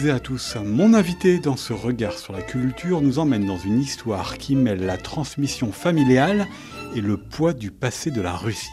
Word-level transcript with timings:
toutes 0.00 0.10
à 0.10 0.20
tous, 0.20 0.56
mon 0.64 0.94
invité 0.94 1.40
dans 1.40 1.56
ce 1.56 1.72
regard 1.72 2.18
sur 2.18 2.32
la 2.32 2.40
culture 2.40 3.02
nous 3.02 3.18
emmène 3.18 3.44
dans 3.44 3.58
une 3.58 3.80
histoire 3.80 4.38
qui 4.38 4.56
mêle 4.56 4.86
la 4.86 4.96
transmission 4.96 5.72
familiale 5.72 6.46
et 6.94 7.00
le 7.00 7.18
poids 7.18 7.52
du 7.52 7.70
passé 7.70 8.10
de 8.10 8.22
la 8.22 8.34
Russie. 8.34 8.70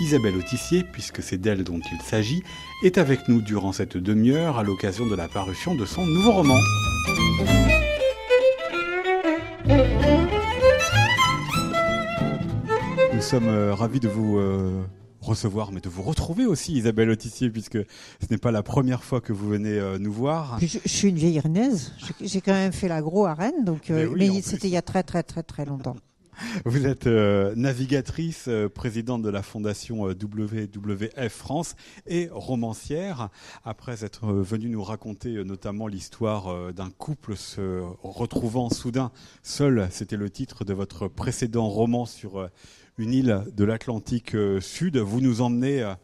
Isabelle 0.00 0.34
Autissier, 0.36 0.82
puisque 0.82 1.22
c'est 1.22 1.36
d'elle 1.38 1.62
dont 1.62 1.78
il 1.92 2.00
s'agit, 2.00 2.42
est 2.82 2.98
avec 2.98 3.28
nous 3.28 3.42
durant 3.42 3.72
cette 3.72 3.96
demi-heure 3.96 4.58
à 4.58 4.64
l'occasion 4.64 5.06
de 5.06 5.14
la 5.14 5.28
parution 5.28 5.74
de 5.76 5.84
son 5.84 6.04
nouveau 6.04 6.32
roman. 6.32 6.58
Nous 13.14 13.22
sommes 13.22 13.48
euh, 13.48 13.74
ravis 13.74 14.00
de 14.00 14.08
vous 14.08 14.38
euh, 14.38 14.82
recevoir, 15.26 15.72
mais 15.72 15.80
de 15.80 15.88
vous 15.88 16.02
retrouver 16.02 16.46
aussi, 16.46 16.74
Isabelle 16.74 17.10
Autissier, 17.10 17.50
puisque 17.50 17.78
ce 17.78 18.26
n'est 18.30 18.38
pas 18.38 18.50
la 18.50 18.62
première 18.62 19.04
fois 19.04 19.20
que 19.20 19.32
vous 19.32 19.48
venez 19.48 19.78
euh, 19.78 19.98
nous 19.98 20.12
voir. 20.12 20.58
Je, 20.60 20.78
je, 20.84 20.88
suis 20.88 21.08
une 21.08 21.16
vieille 21.16 21.40
renaise. 21.40 21.92
J'ai 22.20 22.40
quand 22.40 22.52
même 22.52 22.72
fait 22.72 22.88
l'agro 22.88 23.26
à 23.26 23.34
Rennes, 23.34 23.64
donc, 23.64 23.90
mais, 23.90 24.06
mais 24.06 24.42
c'était 24.42 24.68
il 24.68 24.74
y 24.74 24.76
a 24.76 24.82
très 24.82 25.02
très 25.02 25.22
très 25.22 25.42
très 25.42 25.64
longtemps. 25.64 25.96
Vous 26.64 26.86
êtes 26.86 27.06
euh, 27.06 27.54
navigatrice, 27.54 28.46
euh, 28.48 28.68
présidente 28.68 29.22
de 29.22 29.30
la 29.30 29.42
fondation 29.42 30.08
euh, 30.08 30.14
WWF 30.14 31.32
France 31.32 31.76
et 32.06 32.28
romancière. 32.30 33.30
Après 33.64 34.04
être 34.04 34.26
venue 34.32 34.68
nous 34.68 34.82
raconter 34.82 35.44
notamment 35.44 35.86
l'histoire 35.86 36.72
d'un 36.72 36.90
couple 36.90 37.36
se 37.36 37.82
retrouvant 38.02 38.70
soudain 38.70 39.10
seul, 39.42 39.88
c'était 39.90 40.16
le 40.16 40.30
titre 40.30 40.64
de 40.64 40.74
votre 40.74 41.08
précédent 41.08 41.68
roman 41.68 42.06
sur 42.06 42.48
une 42.98 43.12
île 43.12 43.44
de 43.52 43.64
l'Atlantique 43.64 44.34
Sud, 44.60 44.96
vous 44.96 45.20
nous 45.20 45.42
emmenez 45.42 45.94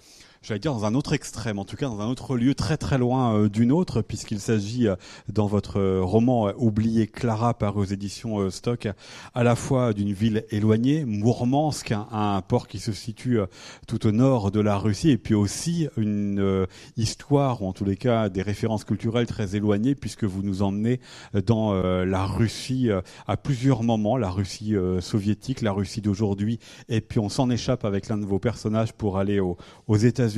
j'allais 0.42 0.58
dire 0.58 0.72
dans 0.72 0.84
un 0.84 0.94
autre 0.94 1.12
extrême, 1.12 1.58
en 1.58 1.64
tout 1.64 1.76
cas 1.76 1.86
dans 1.86 2.00
un 2.00 2.08
autre 2.08 2.36
lieu 2.36 2.54
très 2.54 2.76
très 2.76 2.98
loin 2.98 3.36
euh, 3.36 3.48
d'une 3.48 3.70
autre, 3.70 4.02
puisqu'il 4.02 4.40
s'agit 4.40 4.88
euh, 4.88 4.96
dans 5.28 5.46
votre 5.46 5.78
euh, 5.78 6.00
roman 6.02 6.52
Oublié 6.56 7.06
Clara 7.06 7.54
par 7.54 7.76
aux 7.76 7.84
éditions 7.84 8.50
Stock, 8.50 8.88
à 9.34 9.42
la 9.44 9.54
fois 9.54 9.92
d'une 9.92 10.12
ville 10.12 10.44
éloignée, 10.50 11.04
Mourmansk, 11.04 11.92
un, 11.92 12.42
port 12.42 12.66
qui 12.66 12.80
se 12.80 12.92
situe 12.92 13.38
tout 13.86 14.06
au 14.06 14.10
nord 14.10 14.50
de 14.50 14.60
la 14.60 14.76
Russie, 14.76 15.10
et 15.10 15.18
puis 15.18 15.34
aussi 15.34 15.88
une 15.96 16.66
histoire, 16.96 17.62
ou 17.62 17.68
en 17.68 17.72
tous 17.72 17.84
les 17.84 17.96
cas 17.96 18.28
des 18.28 18.42
références 18.42 18.84
culturelles 18.84 19.26
très 19.26 19.54
éloignées, 19.54 19.94
puisque 19.94 20.24
vous 20.24 20.42
nous 20.42 20.62
emmenez 20.62 21.00
dans 21.46 21.72
la 21.72 22.26
Russie 22.26 22.90
à 23.26 23.36
plusieurs 23.36 23.82
moments, 23.82 24.16
la 24.16 24.30
Russie 24.30 24.74
soviétique, 25.00 25.60
la 25.62 25.72
Russie 25.72 26.00
d'aujourd'hui, 26.00 26.58
et 26.88 27.00
puis 27.00 27.18
on 27.18 27.28
s'en 27.28 27.50
échappe 27.50 27.84
avec 27.84 28.08
l'un 28.08 28.18
de 28.18 28.26
vos 28.26 28.38
personnages 28.38 28.92
pour 28.92 29.18
aller 29.18 29.40
aux 29.40 29.96
États-Unis 29.96 30.31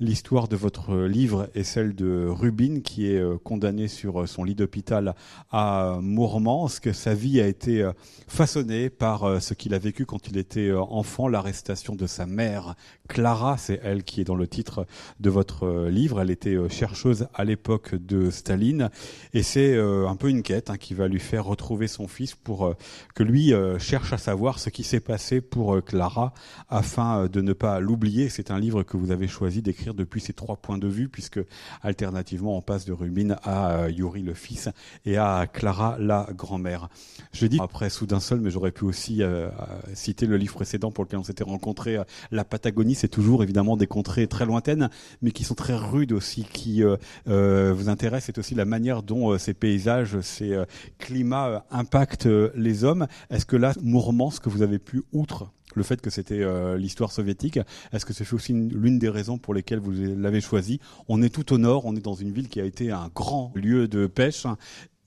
L'histoire 0.00 0.48
de 0.48 0.56
votre 0.56 0.96
livre 0.96 1.48
est 1.54 1.62
celle 1.62 1.94
de 1.94 2.26
Rubin, 2.26 2.80
qui 2.80 3.10
est 3.10 3.18
euh, 3.18 3.36
condamné 3.42 3.88
sur 3.88 4.22
euh, 4.22 4.26
son 4.26 4.44
lit 4.44 4.54
d'hôpital 4.54 5.14
à 5.50 5.98
Mourmansk. 6.00 6.94
Sa 6.94 7.14
vie 7.14 7.40
a 7.40 7.46
été 7.46 7.82
euh, 7.82 7.92
façonnée 8.28 8.88
par 8.88 9.42
ce 9.42 9.54
qu'il 9.54 9.74
a 9.74 9.78
vécu 9.78 10.06
quand 10.06 10.28
il 10.28 10.38
était 10.38 10.72
enfant, 10.72 11.28
l'arrestation 11.28 11.94
de 11.94 12.06
sa 12.06 12.26
mère, 12.26 12.74
Clara, 13.08 13.56
c'est 13.56 13.80
elle 13.82 14.04
qui 14.04 14.20
est 14.20 14.24
dans 14.24 14.34
le 14.34 14.46
titre 14.46 14.86
de 15.20 15.30
votre 15.30 15.88
livre. 15.88 16.20
Elle 16.20 16.30
était 16.30 16.56
chercheuse 16.68 17.28
à 17.34 17.44
l'époque 17.44 17.94
de 17.94 18.30
Staline, 18.30 18.90
et 19.32 19.42
c'est 19.42 19.78
un 19.78 20.16
peu 20.16 20.28
une 20.28 20.42
quête 20.42 20.70
hein, 20.70 20.76
qui 20.76 20.94
va 20.94 21.08
lui 21.08 21.20
faire 21.20 21.44
retrouver 21.44 21.86
son 21.86 22.08
fils 22.08 22.34
pour 22.34 22.74
que 23.14 23.22
lui 23.22 23.52
cherche 23.78 24.12
à 24.12 24.18
savoir 24.18 24.58
ce 24.58 24.70
qui 24.70 24.82
s'est 24.82 25.00
passé 25.00 25.40
pour 25.40 25.82
Clara 25.84 26.34
afin 26.68 27.26
de 27.26 27.40
ne 27.40 27.52
pas 27.52 27.80
l'oublier. 27.80 28.28
C'est 28.28 28.50
un 28.50 28.58
livre 28.58 28.82
que 28.82 28.96
vous 28.96 29.10
avez 29.12 29.25
choisi 29.28 29.62
d'écrire 29.62 29.94
depuis 29.94 30.20
ces 30.20 30.32
trois 30.32 30.56
points 30.56 30.78
de 30.78 30.88
vue, 30.88 31.08
puisque 31.08 31.40
alternativement 31.82 32.56
on 32.56 32.62
passe 32.62 32.84
de 32.84 32.92
Rubin 32.92 33.36
à 33.42 33.70
euh, 33.70 33.90
Yuri 33.90 34.22
le 34.22 34.34
fils 34.34 34.68
et 35.04 35.16
à 35.16 35.46
Clara 35.52 35.96
la 35.98 36.28
grand-mère. 36.34 36.88
Je 37.32 37.46
dis 37.46 37.58
après 37.60 37.90
soudain 37.90 38.20
seul, 38.20 38.40
mais 38.40 38.50
j'aurais 38.50 38.72
pu 38.72 38.84
aussi 38.84 39.22
euh, 39.22 39.48
euh, 39.48 39.50
citer 39.94 40.26
le 40.26 40.36
livre 40.36 40.54
précédent 40.54 40.90
pour 40.90 41.04
lequel 41.04 41.18
on 41.18 41.24
s'était 41.24 41.44
rencontré. 41.44 41.98
la 42.30 42.44
Patagonie, 42.44 42.94
c'est 42.94 43.08
toujours 43.08 43.42
évidemment 43.42 43.76
des 43.76 43.86
contrées 43.86 44.26
très 44.26 44.46
lointaines, 44.46 44.90
mais 45.22 45.30
qui 45.30 45.44
sont 45.44 45.54
très 45.54 45.74
rudes 45.74 46.12
aussi, 46.12 46.44
qui 46.44 46.82
vous 47.26 47.88
intéressent. 47.88 48.26
C'est 48.26 48.38
aussi 48.38 48.54
la 48.54 48.64
manière 48.64 49.02
dont 49.02 49.36
ces 49.38 49.54
paysages, 49.54 50.20
ces 50.20 50.56
climats 50.98 51.64
impactent 51.70 52.28
les 52.54 52.84
hommes. 52.84 53.06
Est-ce 53.30 53.46
que 53.46 53.56
là, 53.56 53.72
ce 53.74 54.40
que 54.40 54.48
vous 54.48 54.62
avez 54.62 54.78
pu, 54.78 55.02
outre 55.12 55.50
le 55.76 55.82
fait 55.82 56.00
que 56.00 56.10
c'était 56.10 56.40
euh, 56.40 56.76
l'histoire 56.76 57.12
soviétique. 57.12 57.60
Est-ce 57.92 58.04
que 58.04 58.12
c'est 58.12 58.32
aussi 58.32 58.52
l'une 58.52 58.98
des 58.98 59.10
raisons 59.10 59.38
pour 59.38 59.54
lesquelles 59.54 59.78
vous 59.78 59.92
l'avez 59.92 60.40
choisi? 60.40 60.80
On 61.06 61.22
est 61.22 61.28
tout 61.28 61.52
au 61.52 61.58
nord, 61.58 61.84
on 61.84 61.94
est 61.94 62.00
dans 62.00 62.14
une 62.14 62.32
ville 62.32 62.48
qui 62.48 62.60
a 62.60 62.64
été 62.64 62.90
un 62.90 63.10
grand 63.14 63.52
lieu 63.54 63.86
de 63.86 64.06
pêche 64.06 64.46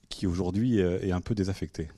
qui 0.08 0.26
aujourd'hui 0.26 0.80
euh, 0.80 1.00
est 1.02 1.12
un 1.12 1.20
peu 1.20 1.34
désaffectée. 1.34 1.88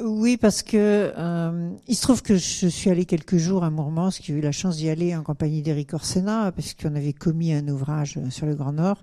Oui, 0.00 0.36
parce 0.36 0.62
que 0.62 1.12
euh, 1.18 1.70
il 1.88 1.96
se 1.96 2.02
trouve 2.02 2.22
que 2.22 2.36
je 2.36 2.68
suis 2.68 2.90
allé 2.90 3.04
quelques 3.04 3.38
jours 3.38 3.64
à 3.64 3.70
Mourmansk, 3.70 4.22
j'ai 4.24 4.34
eu 4.34 4.40
la 4.40 4.52
chance 4.52 4.76
d'y 4.76 4.88
aller 4.88 5.16
en 5.16 5.24
compagnie 5.24 5.62
d'Éric 5.62 5.92
Orsena, 5.94 6.52
parce 6.52 6.74
qu'on 6.74 6.94
avait 6.94 7.12
commis 7.12 7.52
un 7.52 7.66
ouvrage 7.66 8.18
sur 8.30 8.46
le 8.46 8.54
Grand 8.54 8.72
Nord. 8.72 9.02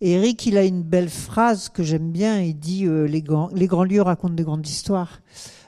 Et 0.00 0.12
Eric, 0.12 0.46
il 0.46 0.56
a 0.56 0.64
une 0.64 0.82
belle 0.82 1.10
phrase 1.10 1.68
que 1.68 1.82
j'aime 1.82 2.10
bien, 2.10 2.40
il 2.40 2.58
dit 2.58 2.86
les, 2.88 3.20
grands, 3.20 3.50
les 3.54 3.66
grands 3.66 3.84
lieux 3.84 4.00
racontent 4.00 4.34
de 4.34 4.42
grandes 4.42 4.66
histoires 4.66 5.20
euh, 5.20 5.60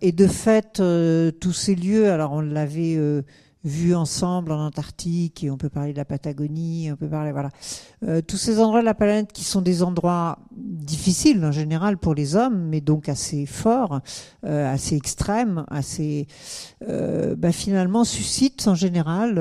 et 0.00 0.12
de 0.12 0.26
fait, 0.26 0.80
euh, 0.80 1.30
tous 1.30 1.52
ces 1.52 1.74
lieux, 1.74 2.10
alors 2.10 2.32
on 2.32 2.40
l'avait 2.40 2.96
euh, 2.96 3.22
vu 3.64 3.94
ensemble 3.94 4.52
en 4.52 4.66
Antarctique, 4.66 5.44
et 5.44 5.50
on 5.50 5.56
peut 5.56 5.70
parler 5.70 5.92
de 5.92 5.96
la 5.96 6.04
Patagonie, 6.04 6.90
on 6.92 6.96
peut 6.96 7.08
parler, 7.08 7.32
voilà, 7.32 7.50
tous 8.28 8.36
ces 8.36 8.60
endroits 8.60 8.80
de 8.80 8.84
la 8.84 8.94
planète 8.94 9.32
qui 9.32 9.42
sont 9.42 9.62
des 9.62 9.82
endroits 9.82 10.38
difficiles 10.52 11.44
en 11.44 11.50
général 11.50 11.98
pour 11.98 12.14
les 12.14 12.36
hommes, 12.36 12.68
mais 12.68 12.80
donc 12.80 13.08
assez 13.08 13.44
forts, 13.44 14.00
assez 14.44 14.94
extrêmes, 14.94 15.64
assez, 15.68 16.28
bah, 16.80 17.50
finalement 17.50 18.04
suscitent 18.04 18.68
en 18.68 18.76
général 18.76 19.34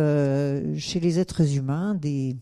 chez 0.75 0.99
les 0.99 1.19
êtres 1.19 1.55
humains 1.55 1.93
des 1.93 2.35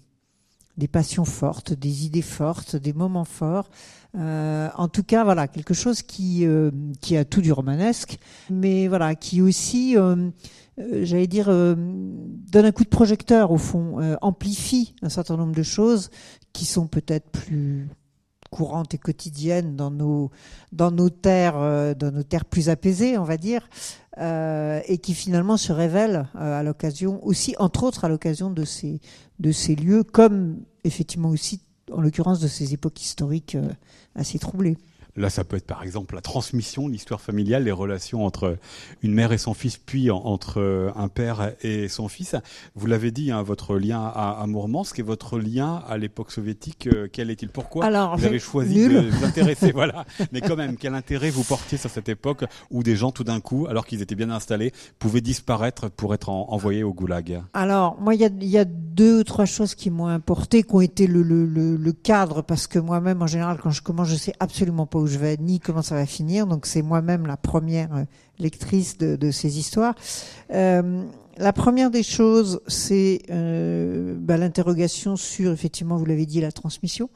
des 0.77 0.87
passions 0.87 1.25
fortes, 1.25 1.73
des 1.73 2.05
idées 2.05 2.21
fortes, 2.21 2.75
des 2.75 2.93
moments 2.93 3.25
forts. 3.25 3.69
Euh, 4.15 4.69
en 4.75 4.87
tout 4.87 5.03
cas, 5.03 5.23
voilà, 5.23 5.47
quelque 5.47 5.73
chose 5.73 6.01
qui, 6.01 6.45
euh, 6.45 6.71
qui 7.01 7.17
a 7.17 7.25
tout 7.25 7.41
du 7.41 7.51
romanesque, 7.51 8.19
mais 8.49 8.87
voilà, 8.87 9.15
qui 9.15 9.41
aussi, 9.41 9.97
euh, 9.97 10.29
j'allais 10.77 11.27
dire, 11.27 11.47
donne 11.47 12.65
un 12.65 12.71
coup 12.71 12.83
de 12.83 12.89
projecteur 12.89 13.51
au 13.51 13.57
fond, 13.57 14.17
amplifie 14.21 14.95
un 15.01 15.09
certain 15.09 15.37
nombre 15.37 15.55
de 15.55 15.63
choses 15.63 16.09
qui 16.53 16.65
sont 16.65 16.87
peut-être 16.87 17.29
plus 17.29 17.89
courantes 18.53 18.93
et 18.93 18.97
quotidiennes 18.97 19.75
dans 19.75 19.91
nos 19.91 21.09
terres 21.09 21.95
dans 21.95 22.11
nos 22.11 22.23
terres 22.23 22.45
plus 22.45 22.69
apaisées 22.69 23.17
on 23.17 23.23
va 23.23 23.37
dire 23.37 23.67
et 24.17 24.97
qui 25.01 25.13
finalement 25.13 25.57
se 25.57 25.73
à 26.35 26.63
l'occasion 26.63 27.19
aussi 27.25 27.55
entre 27.57 27.83
autres 27.83 28.05
à 28.05 28.09
l'occasion 28.09 28.51
de 28.51 28.63
ces 28.63 28.99
de 29.39 29.51
ces 29.51 29.75
lieux 29.75 30.03
comme 30.03 30.59
effectivement 30.83 31.29
aussi 31.29 31.61
en 31.91 32.01
l'occurrence 32.01 32.39
de 32.39 32.47
ces 32.47 32.73
époques 32.73 33.01
historiques 33.01 33.57
assez 34.15 34.39
troublé. 34.39 34.77
Là, 35.15 35.29
ça 35.29 35.43
peut 35.43 35.57
être 35.57 35.67
par 35.67 35.83
exemple 35.83 36.15
la 36.15 36.21
transmission, 36.21 36.87
l'histoire 36.87 37.21
familiale, 37.21 37.65
les 37.65 37.71
relations 37.71 38.25
entre 38.25 38.57
une 39.03 39.13
mère 39.13 39.31
et 39.31 39.37
son 39.37 39.53
fils, 39.53 39.77
puis 39.77 40.09
entre 40.09 40.59
euh, 40.59 40.91
un 40.95 41.07
père 41.07 41.53
et 41.61 41.87
son 41.87 42.07
fils. 42.07 42.35
Vous 42.75 42.87
l'avez 42.87 43.11
dit, 43.11 43.29
hein, 43.31 43.43
votre 43.43 43.77
lien 43.77 44.01
à, 44.03 44.39
à 44.41 44.47
Mourmansk 44.47 44.97
et 44.97 45.03
votre 45.03 45.37
lien 45.37 45.83
à 45.87 45.97
l'époque 45.97 46.31
soviétique, 46.31 46.87
euh, 46.87 47.07
quel 47.11 47.29
est-il? 47.29 47.49
Pourquoi? 47.49 47.85
Alors, 47.85 48.17
vous 48.17 48.25
avez 48.25 48.39
choisi 48.39 48.87
de 48.87 49.09
vous 49.09 49.23
intéresser 49.23 49.71
Voilà. 49.73 50.05
Mais 50.31 50.41
quand 50.41 50.55
même, 50.55 50.77
quel 50.77 50.95
intérêt 50.95 51.29
vous 51.29 51.43
portiez 51.43 51.77
sur 51.77 51.91
cette 51.91 52.09
époque 52.09 52.45
où 52.71 52.81
des 52.81 52.95
gens, 52.95 53.11
tout 53.11 53.23
d'un 53.23 53.39
coup, 53.39 53.67
alors 53.67 53.85
qu'ils 53.85 54.01
étaient 54.01 54.15
bien 54.15 54.31
installés, 54.31 54.71
pouvaient 54.97 55.21
disparaître 55.21 55.89
pour 55.89 56.15
être 56.15 56.29
envoyés 56.29 56.83
au 56.83 56.93
goulag? 56.93 57.43
Alors, 57.53 57.99
moi, 58.01 58.15
il 58.15 58.21
y 58.21 58.25
a, 58.25 58.29
y 58.39 58.57
a, 58.57 58.65
deux 58.65 59.19
ou 59.19 59.23
trois 59.23 59.45
choses 59.45 59.75
qui 59.75 59.89
m'ont 59.89 60.07
importé, 60.07 60.63
qui 60.63 60.75
ont 60.75 60.81
été 60.81 61.07
le, 61.07 61.21
le, 61.23 61.45
le, 61.45 61.75
le 61.75 61.91
cadre, 61.91 62.41
parce 62.41 62.67
que 62.67 62.79
moi-même, 62.79 63.21
en 63.21 63.27
général, 63.27 63.57
quand 63.61 63.71
je 63.71 63.81
commence, 63.81 64.07
je 64.07 64.15
sais 64.15 64.33
absolument 64.39 64.85
pas 64.85 65.02
où 65.03 65.07
je 65.07 65.17
vais 65.17 65.35
ni 65.37 65.59
comment 65.59 65.81
ça 65.81 65.95
va 65.95 66.05
finir. 66.05 66.47
Donc 66.47 66.65
c'est 66.65 66.81
moi-même 66.81 67.27
la 67.27 67.37
première 67.37 67.93
euh, 67.93 68.03
lectrice 68.39 68.97
de, 68.97 69.31
ces 69.31 69.59
histoires. 69.59 69.95
Euh, 70.53 71.03
la 71.37 71.53
première 71.53 71.91
des 71.91 72.03
choses, 72.03 72.61
c'est 72.67 73.21
euh, 73.29 74.15
bah, 74.17 74.37
l'interrogation 74.37 75.15
sur, 75.15 75.51
effectivement, 75.51 75.97
vous 75.97 76.05
l'avez 76.05 76.25
dit, 76.25 76.39
la 76.39 76.51
transmission. 76.51 77.09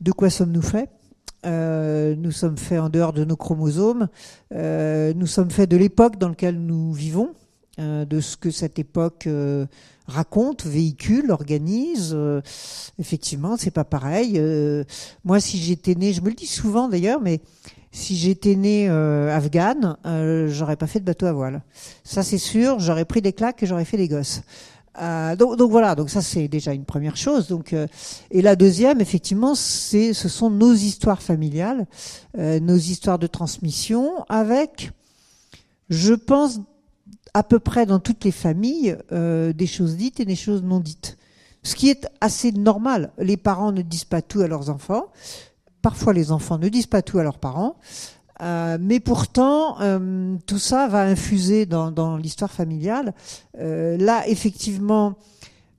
De 0.00 0.12
quoi 0.12 0.30
sommes-nous 0.30 0.62
faits? 0.62 0.90
Nous 1.46 2.30
sommes 2.30 2.56
faits 2.56 2.80
en 2.80 2.88
dehors 2.88 3.12
de 3.12 3.22
nos 3.24 3.36
chromosomes. 3.36 4.08
nous 4.50 5.26
sommes 5.26 5.50
faits 5.50 5.70
de 5.70 5.76
l'époque 5.76 6.16
dans 6.18 6.30
laquelle 6.30 6.58
nous 6.58 6.94
vivons, 6.94 7.34
de 7.78 8.20
ce 8.20 8.38
que 8.38 8.50
cette 8.50 8.78
époque 8.78 9.28
raconte, 10.06 10.64
véhicule, 10.64 11.30
organise. 11.30 12.12
Euh, 12.14 12.40
effectivement, 12.98 13.56
c'est 13.56 13.70
pas 13.70 13.84
pareil. 13.84 14.34
Euh, 14.36 14.84
moi, 15.24 15.40
si 15.40 15.58
j'étais 15.58 15.94
né, 15.94 16.12
je 16.12 16.20
me 16.20 16.28
le 16.28 16.34
dis 16.34 16.46
souvent 16.46 16.88
d'ailleurs, 16.88 17.20
mais 17.20 17.40
si 17.92 18.16
j'étais 18.16 18.56
né 18.56 18.88
euh, 18.88 19.34
afghane, 19.34 19.96
j'aurais 20.48 20.76
pas 20.76 20.86
fait 20.86 21.00
de 21.00 21.04
bateau 21.04 21.26
à 21.26 21.32
voile. 21.32 21.62
Ça, 22.02 22.22
c'est 22.22 22.38
sûr. 22.38 22.80
J'aurais 22.80 23.04
pris 23.04 23.22
des 23.22 23.32
claques 23.32 23.62
et 23.62 23.66
j'aurais 23.66 23.84
fait 23.84 23.96
des 23.96 24.08
gosses. 24.08 24.42
Euh, 25.00 25.34
donc, 25.34 25.56
donc, 25.56 25.70
voilà, 25.70 25.94
donc 25.94 26.08
ça 26.08 26.22
c'est 26.22 26.48
déjà 26.48 26.72
une 26.72 26.84
première 26.84 27.16
chose. 27.16 27.48
Donc, 27.48 27.72
euh, 27.72 27.86
et 28.30 28.42
la 28.42 28.56
deuxième, 28.56 29.00
effectivement, 29.00 29.54
c'est 29.54 30.12
ce 30.12 30.28
sont 30.28 30.50
nos 30.50 30.72
histoires 30.72 31.22
familiales, 31.22 31.86
euh, 32.38 32.60
nos 32.60 32.76
histoires 32.76 33.18
de 33.18 33.26
transmission, 33.26 34.24
avec, 34.28 34.92
je 35.88 36.14
pense, 36.14 36.60
à 37.34 37.42
peu 37.42 37.58
près 37.58 37.84
dans 37.84 37.98
toutes 37.98 38.24
les 38.24 38.32
familles, 38.32 38.96
des 39.10 39.66
choses 39.66 39.96
dites 39.96 40.20
et 40.20 40.24
des 40.24 40.36
choses 40.36 40.62
non 40.62 40.80
dites. 40.80 41.18
Ce 41.64 41.74
qui 41.74 41.88
est 41.88 42.06
assez 42.20 42.52
normal. 42.52 43.10
Les 43.18 43.36
parents 43.36 43.72
ne 43.72 43.82
disent 43.82 44.04
pas 44.04 44.22
tout 44.22 44.40
à 44.40 44.46
leurs 44.46 44.70
enfants. 44.70 45.06
Parfois, 45.82 46.12
les 46.12 46.30
enfants 46.30 46.58
ne 46.58 46.68
disent 46.68 46.86
pas 46.86 47.02
tout 47.02 47.18
à 47.18 47.22
leurs 47.22 47.38
parents. 47.38 47.76
Euh, 48.42 48.78
mais 48.80 49.00
pourtant, 49.00 49.80
euh, 49.80 50.36
tout 50.46 50.58
ça 50.58 50.88
va 50.88 51.02
infuser 51.02 51.66
dans, 51.66 51.90
dans 51.90 52.16
l'histoire 52.16 52.50
familiale. 52.50 53.14
Euh, 53.58 53.96
là, 53.96 54.26
effectivement, 54.28 55.14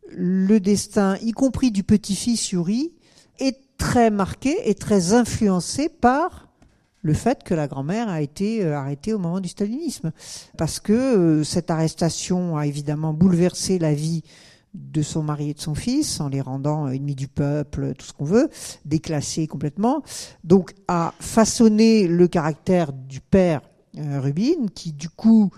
le 0.10 0.60
destin, 0.60 1.18
y 1.22 1.32
compris 1.32 1.72
du 1.72 1.84
petit-fils 1.84 2.52
Yuri, 2.52 2.94
est 3.40 3.60
très 3.78 4.10
marqué 4.10 4.70
et 4.70 4.74
très 4.74 5.14
influencé 5.14 5.90
par 5.90 6.45
le 7.06 7.14
fait 7.14 7.44
que 7.44 7.54
la 7.54 7.68
grand-mère 7.68 8.10
a 8.10 8.24
été 8.24 8.66
arrêtée 8.66 9.14
au 9.14 9.20
moment 9.20 9.40
du 9.40 9.48
stalinisme. 9.48 10.12
Parce 10.58 10.80
que 10.80 11.44
cette 11.44 11.70
arrestation 11.70 12.58
a 12.58 12.66
évidemment 12.66 13.14
bouleversé 13.14 13.78
la 13.78 13.94
vie 13.94 14.24
de 14.74 15.04
son 15.04 15.22
mari 15.22 15.52
et 15.52 15.54
de 15.54 15.60
son 15.60 15.76
fils, 15.76 16.20
en 16.20 16.30
les 16.30 16.42
rendant 16.42 16.88
ennemis 16.88 17.14
du 17.14 17.28
peuple, 17.28 17.94
tout 17.94 18.08
ce 18.08 18.14
qu'on 18.14 18.26
veut, 18.26 18.50
déclassés 18.86 19.46
complètement. 19.46 20.02
Donc 20.44 20.74
a 20.88 21.14
façonné 21.20 22.08
le 22.08 22.28
caractère 22.28 22.92
du 22.92 23.22
père 23.22 23.62
euh, 24.00 24.20
Rubin, 24.20 24.66
qui 24.74 24.92
du 24.92 25.10
coup 25.10 25.52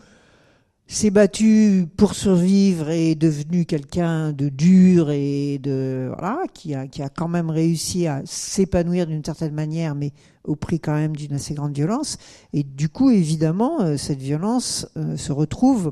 s'est 0.87 1.09
battu 1.09 1.85
pour 1.97 2.15
survivre 2.15 2.89
et 2.89 3.11
est 3.11 3.15
devenu 3.15 3.65
quelqu'un 3.65 4.31
de 4.31 4.47
dur 4.47 5.11
et 5.11 5.59
de 5.61 6.09
voilà 6.17 6.43
qui 6.53 6.73
a 6.73 6.87
qui 6.87 7.01
a 7.01 7.09
quand 7.09 7.27
même 7.27 7.49
réussi 7.49 8.07
à 8.07 8.21
s'épanouir 8.25 9.05
d'une 9.05 9.23
certaine 9.23 9.53
manière 9.53 9.95
mais 9.95 10.13
au 10.45 10.55
prix 10.55 10.79
quand 10.79 10.93
même 10.93 11.15
d'une 11.15 11.33
assez 11.33 11.53
grande 11.53 11.75
violence 11.75 12.17
et 12.53 12.63
du 12.63 12.87
coup 12.87 13.09
évidemment 13.09 13.81
euh, 13.81 13.97
cette 13.97 14.19
violence 14.19 14.87
euh, 14.95 15.17
se 15.17 15.33
retrouve 15.33 15.91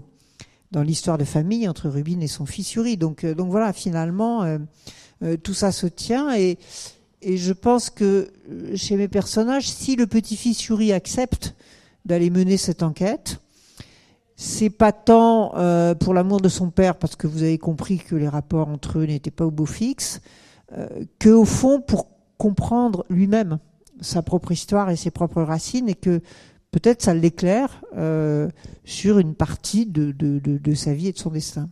dans 0.72 0.82
l'histoire 0.82 1.18
de 1.18 1.26
famille 1.26 1.68
entre 1.68 1.90
Rubin 1.90 2.20
et 2.20 2.28
son 2.28 2.46
fils 2.46 2.74
Yuri. 2.74 2.98
Donc, 2.98 3.24
euh, 3.24 3.34
donc 3.34 3.50
voilà, 3.50 3.72
finalement, 3.72 4.60
tout 5.44 5.54
ça 5.54 5.72
se 5.72 5.88
tient 5.88 6.36
et, 6.36 6.58
et 7.22 7.38
je 7.38 7.54
pense 7.54 7.90
que 7.90 8.28
chez 8.76 8.98
mes 8.98 9.08
personnages, 9.08 9.70
si 9.70 9.96
le 9.96 10.06
petit-fils 10.06 10.66
Yuri 10.66 10.92
accepte 10.92 11.56
d'aller 12.04 12.30
mener 12.30 12.58
cette 12.58 12.84
enquête, 12.84 13.40
c'est 14.36 14.70
pas 14.70 14.92
tant 14.92 15.52
pour 16.00 16.14
l'amour 16.14 16.42
de 16.42 16.50
son 16.50 16.70
père, 16.70 16.98
parce 16.98 17.16
que 17.16 17.28
vous 17.28 17.44
avez 17.44 17.58
compris 17.58 18.00
que 18.00 18.16
les 18.16 18.28
rapports 18.28 18.68
entre 18.68 19.00
eux 19.00 19.06
n'étaient 19.06 19.32
pas 19.32 19.46
au 19.46 19.52
beau 19.52 19.66
fixe, 19.66 20.20
que 21.20 21.30
au 21.30 21.46
fond 21.46 21.80
pour 21.80 22.08
comprendre 22.38 23.06
lui-même 23.10 23.60
sa 24.02 24.22
propre 24.22 24.52
histoire 24.52 24.90
et 24.90 24.96
ses 24.96 25.12
propres 25.12 25.42
racines, 25.42 25.90
et 25.90 25.96
que 25.96 26.22
peut-être 26.72 27.02
ça 27.02 27.14
l'éclaire 27.14 27.82
euh, 27.96 28.50
sur 28.84 29.20
une 29.20 29.34
partie 29.34 29.86
de, 29.86 30.12
de, 30.12 30.40
de, 30.40 30.74
sa 30.74 30.94
vie 30.94 31.08
et 31.08 31.12
de 31.14 31.18
son 31.18 31.30
destin. 31.30 31.70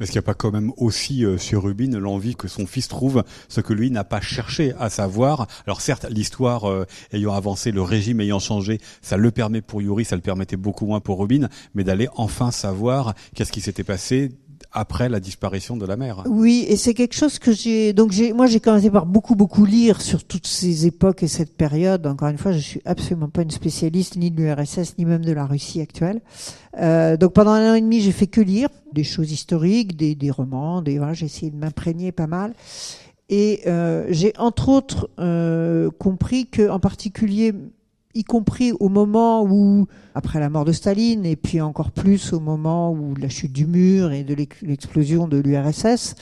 Est-ce 0.00 0.10
qu'il 0.10 0.18
n'y 0.18 0.24
a 0.24 0.26
pas 0.26 0.34
quand 0.34 0.50
même 0.50 0.72
aussi 0.76 1.24
euh, 1.24 1.38
sur 1.38 1.62
Rubin 1.64 1.98
l'envie 1.98 2.34
que 2.34 2.48
son 2.48 2.66
fils 2.66 2.88
trouve 2.88 3.24
ce 3.48 3.60
que 3.60 3.72
lui 3.72 3.90
n'a 3.90 4.04
pas 4.04 4.20
cherché 4.20 4.72
à 4.78 4.90
savoir? 4.90 5.46
Alors 5.66 5.80
certes, 5.80 6.06
l'histoire 6.08 6.68
euh, 6.68 6.86
ayant 7.12 7.34
avancé, 7.34 7.72
le 7.72 7.82
régime 7.82 8.20
ayant 8.20 8.38
changé, 8.38 8.80
ça 9.00 9.16
le 9.16 9.30
permet 9.30 9.60
pour 9.60 9.82
Yuri, 9.82 10.04
ça 10.04 10.16
le 10.16 10.22
permettait 10.22 10.56
beaucoup 10.56 10.86
moins 10.86 11.00
pour 11.00 11.20
Rubin, 11.20 11.48
mais 11.74 11.84
d'aller 11.84 12.08
enfin 12.16 12.50
savoir 12.50 13.14
qu'est-ce 13.34 13.52
qui 13.52 13.60
s'était 13.60 13.84
passé 13.84 14.30
après 14.72 15.08
la 15.08 15.20
disparition 15.20 15.76
de 15.76 15.84
la 15.86 15.96
mère. 15.96 16.24
Oui, 16.26 16.64
et 16.68 16.76
c'est 16.76 16.94
quelque 16.94 17.14
chose 17.14 17.38
que 17.38 17.52
j'ai. 17.52 17.92
Donc 17.92 18.12
j'ai, 18.12 18.32
moi, 18.32 18.46
j'ai 18.46 18.60
commencé 18.60 18.90
par 18.90 19.06
beaucoup, 19.06 19.34
beaucoup 19.34 19.64
lire 19.64 20.00
sur 20.00 20.24
toutes 20.24 20.46
ces 20.46 20.86
époques 20.86 21.22
et 21.22 21.28
cette 21.28 21.56
période. 21.56 22.06
Encore 22.06 22.28
une 22.28 22.38
fois, 22.38 22.52
je 22.52 22.58
suis 22.58 22.82
absolument 22.84 23.28
pas 23.28 23.42
une 23.42 23.50
spécialiste 23.50 24.16
ni 24.16 24.30
de 24.30 24.40
l'URSS 24.40 24.98
ni 24.98 25.04
même 25.04 25.24
de 25.24 25.32
la 25.32 25.46
Russie 25.46 25.80
actuelle. 25.80 26.20
Euh, 26.78 27.16
donc 27.16 27.34
pendant 27.34 27.50
un 27.50 27.72
an 27.72 27.74
et 27.74 27.80
demi, 27.80 28.00
j'ai 28.00 28.12
fait 28.12 28.26
que 28.26 28.40
lire 28.40 28.68
des 28.92 29.04
choses 29.04 29.30
historiques, 29.30 29.96
des, 29.96 30.14
des 30.14 30.30
romans, 30.30 30.82
des. 30.82 30.98
Voilà, 30.98 31.12
j'ai 31.12 31.26
essayé 31.26 31.50
de 31.50 31.56
m'imprégner 31.56 32.12
pas 32.12 32.26
mal. 32.26 32.54
Et 33.28 33.62
euh, 33.66 34.06
j'ai 34.10 34.32
entre 34.38 34.68
autres 34.68 35.08
euh, 35.18 35.90
compris 35.98 36.46
que, 36.46 36.68
en 36.68 36.80
particulier, 36.80 37.54
y 38.14 38.24
compris 38.24 38.72
au 38.72 38.88
moment 38.88 39.44
où, 39.44 39.86
après 40.14 40.40
la 40.40 40.50
mort 40.50 40.64
de 40.64 40.72
Staline, 40.72 41.24
et 41.24 41.36
puis 41.36 41.60
encore 41.60 41.90
plus 41.90 42.32
au 42.32 42.40
moment 42.40 42.92
où 42.92 43.14
la 43.14 43.28
chute 43.28 43.52
du 43.52 43.66
mur 43.66 44.12
et 44.12 44.24
de 44.24 44.34
l'explosion 44.34 45.28
de 45.28 45.38
l'URSS, 45.38 46.14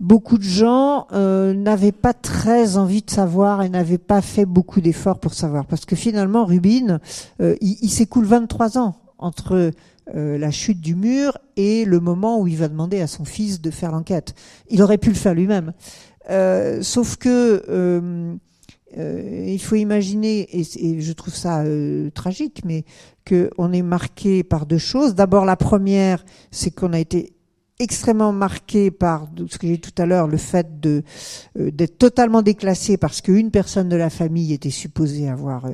beaucoup 0.00 0.38
de 0.38 0.42
gens 0.42 1.06
euh, 1.12 1.54
n'avaient 1.54 1.92
pas 1.92 2.14
très 2.14 2.76
envie 2.76 3.02
de 3.02 3.10
savoir 3.10 3.62
et 3.62 3.68
n'avaient 3.68 3.98
pas 3.98 4.20
fait 4.20 4.46
beaucoup 4.46 4.80
d'efforts 4.80 5.18
pour 5.18 5.34
savoir. 5.34 5.66
Parce 5.66 5.84
que 5.84 5.96
finalement, 5.96 6.44
Rubin, 6.44 7.00
euh, 7.40 7.56
il, 7.60 7.90
s'écoule 7.90 8.24
23 8.24 8.78
ans 8.78 8.96
entre 9.18 9.72
euh, 10.14 10.38
la 10.38 10.50
chute 10.50 10.80
du 10.80 10.94
mur 10.94 11.36
et 11.56 11.84
le 11.84 12.00
moment 12.00 12.40
où 12.40 12.46
il 12.46 12.56
va 12.56 12.68
demander 12.68 13.00
à 13.00 13.06
son 13.06 13.24
fils 13.24 13.60
de 13.60 13.70
faire 13.70 13.92
l'enquête. 13.92 14.34
Il 14.70 14.82
aurait 14.82 14.98
pu 14.98 15.08
le 15.10 15.16
faire 15.16 15.34
lui-même. 15.34 15.72
sauf 16.82 17.16
que 17.16 18.38
euh, 18.96 19.44
il 19.46 19.60
faut 19.60 19.74
imaginer, 19.74 20.48
et, 20.52 21.00
je 21.00 21.12
trouve 21.12 21.34
ça 21.34 21.62
euh, 21.62 22.10
tragique, 22.10 22.62
mais 22.64 22.84
qu'on 23.28 23.72
est 23.72 23.82
marqué 23.82 24.42
par 24.42 24.66
deux 24.66 24.78
choses. 24.78 25.14
D'abord, 25.14 25.44
la 25.44 25.56
première, 25.56 26.24
c'est 26.50 26.70
qu'on 26.70 26.92
a 26.92 26.98
été 26.98 27.32
extrêmement 27.78 28.32
marqué 28.32 28.90
par 28.90 29.28
ce 29.48 29.58
que 29.58 29.66
j'ai 29.66 29.74
dit 29.74 29.80
tout 29.80 30.02
à 30.02 30.06
l'heure, 30.06 30.26
le 30.26 30.36
fait 30.36 30.66
euh, 30.86 31.02
d'être 31.54 31.98
totalement 31.98 32.42
déclassé 32.42 32.96
parce 32.96 33.20
qu'une 33.20 33.50
personne 33.50 33.88
de 33.88 33.96
la 33.96 34.10
famille 34.10 34.52
était 34.52 34.70
supposée 34.70 35.28
avoir 35.28 35.66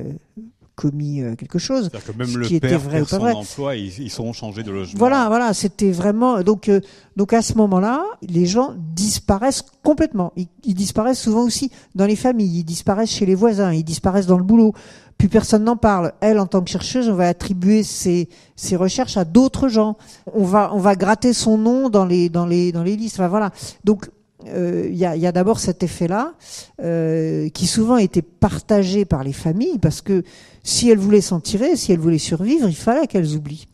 commis 0.75 1.21
euh, 1.21 1.35
quelque 1.35 1.59
chose. 1.59 1.89
Que 1.89 2.11
même 2.17 2.37
le 2.37 2.47
qui 2.47 2.59
père 2.59 2.73
était 2.73 2.83
vrai 2.83 2.99
pas 3.01 3.05
son 3.05 3.23
emploi, 3.23 3.75
ils, 3.75 3.99
ils 3.99 4.09
sont 4.09 4.31
changés 4.33 4.63
de 4.63 4.71
logement. 4.71 4.97
Voilà, 4.97 5.27
voilà, 5.27 5.53
c'était 5.53 5.91
vraiment 5.91 6.41
donc 6.41 6.69
euh, 6.69 6.81
donc 7.15 7.33
à 7.33 7.41
ce 7.41 7.53
moment-là, 7.55 8.03
les 8.21 8.45
gens 8.45 8.73
disparaissent 8.77 9.63
complètement. 9.83 10.33
Ils, 10.35 10.47
ils, 10.63 10.73
disparaissent 10.73 11.21
souvent 11.21 11.43
aussi 11.43 11.71
dans 11.95 12.05
les 12.05 12.15
familles, 12.15 12.59
ils 12.59 12.63
disparaissent 12.63 13.11
chez 13.11 13.25
les 13.25 13.35
voisins, 13.35 13.71
ils 13.71 13.83
disparaissent 13.83 14.27
dans 14.27 14.37
le 14.37 14.43
boulot. 14.43 14.73
Plus 15.17 15.29
personne 15.29 15.63
n'en 15.63 15.77
parle. 15.77 16.11
Elle, 16.19 16.39
en 16.39 16.45
tant 16.45 16.61
que 16.61 16.69
chercheuse, 16.69 17.07
on 17.07 17.15
va 17.15 17.29
attribuer 17.29 17.83
ses, 17.83 18.27
ses 18.57 18.75
recherches 18.75 19.15
à 19.15 19.23
d'autres 19.23 19.69
gens. 19.69 19.95
On 20.33 20.43
va 20.43 20.71
on 20.73 20.79
va 20.79 20.97
gratter 20.97 21.31
son 21.31 21.57
nom 21.57 21.89
dans 21.89 22.05
les 22.05 22.27
dans 22.27 22.45
les 22.45 22.73
dans 22.73 22.83
les 22.83 22.97
listes. 22.97 23.15
Enfin, 23.15 23.29
voilà. 23.29 23.51
Donc 23.85 24.09
il 24.45 24.95
y 24.95 25.05
a, 25.05 25.31
d'abord 25.31 25.59
cet 25.59 25.83
effet-là 25.83 26.33
euh, 26.81 27.49
qui 27.49 27.67
souvent 27.67 27.97
était 27.97 28.21
partagé 28.21 29.05
par 29.05 29.23
les 29.23 29.33
familles 29.33 29.79
parce 29.79 30.01
que 30.01 30.23
si 30.63 30.89
elles 30.89 30.99
voulaient 30.99 31.21
s'en 31.21 31.39
tirer, 31.39 31.75
si 31.75 31.91
elles 31.91 31.99
voulaient 31.99 32.17
survivre, 32.17 32.67
il 32.67 32.75
fallait 32.75 33.07
qu'elles 33.07 33.35
oublient. 33.35 33.67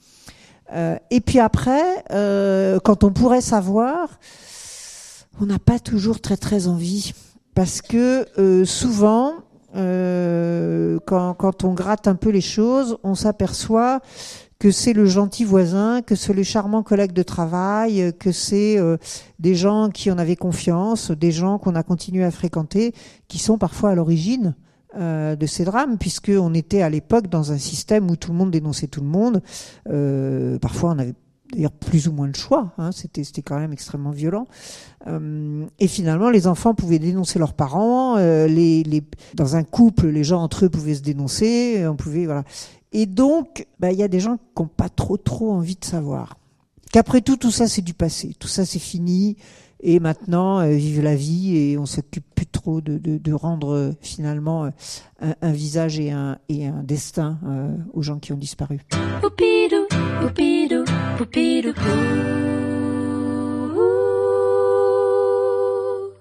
Euh, 0.73 0.97
et 1.09 1.19
puis 1.19 1.39
après, 1.39 2.03
euh, 2.11 2.79
quand 2.83 3.03
on 3.03 3.11
pourrait 3.11 3.41
savoir, 3.41 4.19
on 5.39 5.45
n'a 5.45 5.59
pas 5.59 5.79
toujours 5.79 6.21
très 6.21 6.37
très 6.37 6.67
envie 6.67 7.13
parce 7.55 7.81
que 7.81 8.25
euh, 8.39 8.65
souvent, 8.65 9.33
quand 11.05 11.63
on 11.63 11.73
gratte 11.73 12.07
un 12.07 12.15
peu 12.15 12.29
les 12.29 12.41
choses, 12.41 12.97
on 13.03 13.15
s'aperçoit 13.15 14.01
que 14.61 14.69
c'est 14.69 14.93
le 14.93 15.07
gentil 15.07 15.43
voisin, 15.43 16.03
que 16.03 16.13
c'est 16.13 16.33
le 16.33 16.43
charmant 16.43 16.83
collègue 16.83 17.13
de 17.13 17.23
travail, 17.23 18.13
que 18.19 18.31
c'est 18.31 18.77
euh, 18.77 18.97
des 19.39 19.55
gens 19.55 19.89
qui 19.89 20.11
en 20.11 20.19
avaient 20.19 20.35
confiance, 20.35 21.09
des 21.09 21.31
gens 21.31 21.57
qu'on 21.57 21.73
a 21.73 21.81
continué 21.81 22.23
à 22.23 22.29
fréquenter, 22.29 22.93
qui 23.27 23.39
sont 23.39 23.57
parfois 23.57 23.89
à 23.89 23.95
l'origine 23.95 24.53
euh, 24.97 25.35
de 25.35 25.47
ces 25.47 25.65
drames, 25.65 25.97
puisque 25.97 26.29
on 26.29 26.53
était 26.53 26.83
à 26.83 26.91
l'époque 26.91 27.27
dans 27.27 27.51
un 27.51 27.57
système 27.57 28.11
où 28.11 28.15
tout 28.15 28.31
le 28.33 28.37
monde 28.37 28.51
dénonçait 28.51 28.85
tout 28.85 29.01
le 29.01 29.07
monde. 29.07 29.41
Euh, 29.89 30.59
parfois, 30.59 30.91
on 30.91 30.99
avait 30.99 31.15
d'ailleurs 31.51 31.71
plus 31.71 32.07
ou 32.07 32.11
moins 32.11 32.27
le 32.27 32.33
choix. 32.33 32.73
Hein, 32.77 32.91
c'était 32.91 33.23
c'était 33.23 33.41
quand 33.41 33.57
même 33.57 33.73
extrêmement 33.73 34.11
violent. 34.11 34.47
Euh, 35.07 35.65
et 35.79 35.87
finalement, 35.87 36.29
les 36.29 36.45
enfants 36.45 36.75
pouvaient 36.75 36.99
dénoncer 36.99 37.39
leurs 37.39 37.53
parents. 37.53 38.17
Euh, 38.17 38.45
les, 38.45 38.83
les, 38.83 39.03
dans 39.33 39.55
un 39.55 39.63
couple, 39.63 40.07
les 40.07 40.23
gens 40.23 40.41
entre 40.41 40.65
eux 40.65 40.69
pouvaient 40.69 40.95
se 40.95 41.01
dénoncer. 41.01 41.83
On 41.87 41.95
pouvait 41.95 42.25
voilà. 42.25 42.43
Et 42.91 43.05
donc, 43.05 43.67
bah, 43.79 43.91
il 43.91 43.97
y 43.97 44.03
a 44.03 44.07
des 44.07 44.19
gens 44.19 44.37
qui 44.37 44.61
n'ont 44.61 44.67
pas 44.67 44.89
trop 44.89 45.17
trop 45.17 45.51
envie 45.51 45.75
de 45.75 45.85
savoir. 45.85 46.37
Qu'après 46.91 47.21
tout, 47.21 47.37
tout 47.37 47.51
ça 47.51 47.67
c'est 47.67 47.81
du 47.81 47.93
passé, 47.93 48.35
tout 48.37 48.49
ça 48.49 48.65
c'est 48.65 48.79
fini, 48.79 49.37
et 49.79 50.01
maintenant 50.01 50.59
euh, 50.59 50.71
vive 50.71 51.01
la 51.01 51.15
vie. 51.15 51.55
Et 51.55 51.77
on 51.77 51.85
s'occupe 51.85 52.25
plus 52.35 52.47
trop 52.47 52.81
de, 52.81 52.97
de, 52.97 53.17
de 53.17 53.33
rendre 53.33 53.73
euh, 53.73 53.91
finalement 54.01 54.65
euh, 54.65 54.69
un, 55.21 55.35
un, 55.41 55.51
visage 55.53 55.99
et 55.99 56.11
un, 56.11 56.37
et 56.49 56.67
un 56.67 56.83
destin 56.83 57.39
euh, 57.45 57.77
aux 57.93 58.01
gens 58.01 58.19
qui 58.19 58.33
ont 58.33 58.37
disparu. 58.37 58.81
Poupidou, 59.21 59.87
poupidou, 60.19 60.83
poupidou, 61.17 61.71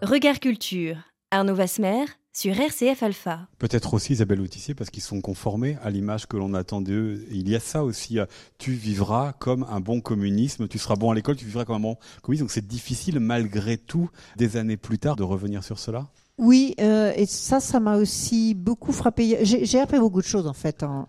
Regard 0.03 0.41
culture, 0.41 0.97
Arnaud 1.31 1.55
Vasmer, 1.55 2.05
sur 2.33 2.59
RCF 2.59 3.03
Alpha. 3.03 3.49
Peut-être 3.59 3.95
aussi 3.95 4.13
Isabelle 4.13 4.41
Autissier 4.41 4.75
parce 4.75 4.91
qu'ils 4.91 5.03
sont 5.03 5.21
conformés 5.21 5.77
à 5.83 5.91
l'image 5.91 6.27
que 6.27 6.37
l'on 6.37 6.55
attend 6.55 6.81
d'eux. 6.81 7.27
Il 7.31 7.49
y 7.49 7.57
a 7.57 7.61
ça 7.61 7.85
aussi, 7.85 8.19
euh, 8.19 8.27
tu 8.59 8.73
vivras 8.73 9.33
comme 9.33 9.67
un 9.69 9.81
bon 9.81 10.01
communisme, 10.01 10.69
tu 10.69 10.79
seras 10.79 10.97
bon 10.97 11.11
à 11.11 11.15
l'école, 11.15 11.37
tu 11.37 11.45
vivras 11.45 11.65
comme 11.65 11.77
un 11.77 11.81
bon 11.81 11.97
communiste. 12.23 12.43
Donc 12.43 12.53
c'est 12.53 12.67
difficile 12.67 13.19
malgré 13.19 13.77
tout, 13.79 14.11
des 14.37 14.57
années 14.57 14.77
plus 14.77 14.99
tard, 14.99 15.17
de 15.17 15.23
revenir 15.23 15.65
sur 15.65 15.79
cela? 15.79 16.09
Oui, 16.39 16.75
euh, 16.81 17.13
et 17.17 17.27
ça, 17.27 17.61
ça 17.61 17.81
m'a 17.81 17.97
aussi 17.97 18.55
beaucoup 18.55 18.93
frappé. 18.93 19.45
J'ai 19.45 19.81
appris 19.81 19.99
beaucoup 19.99 20.23
de 20.23 20.27
choses 20.27 20.47
en 20.47 20.55
fait. 20.55 20.83
Hein. 20.83 21.07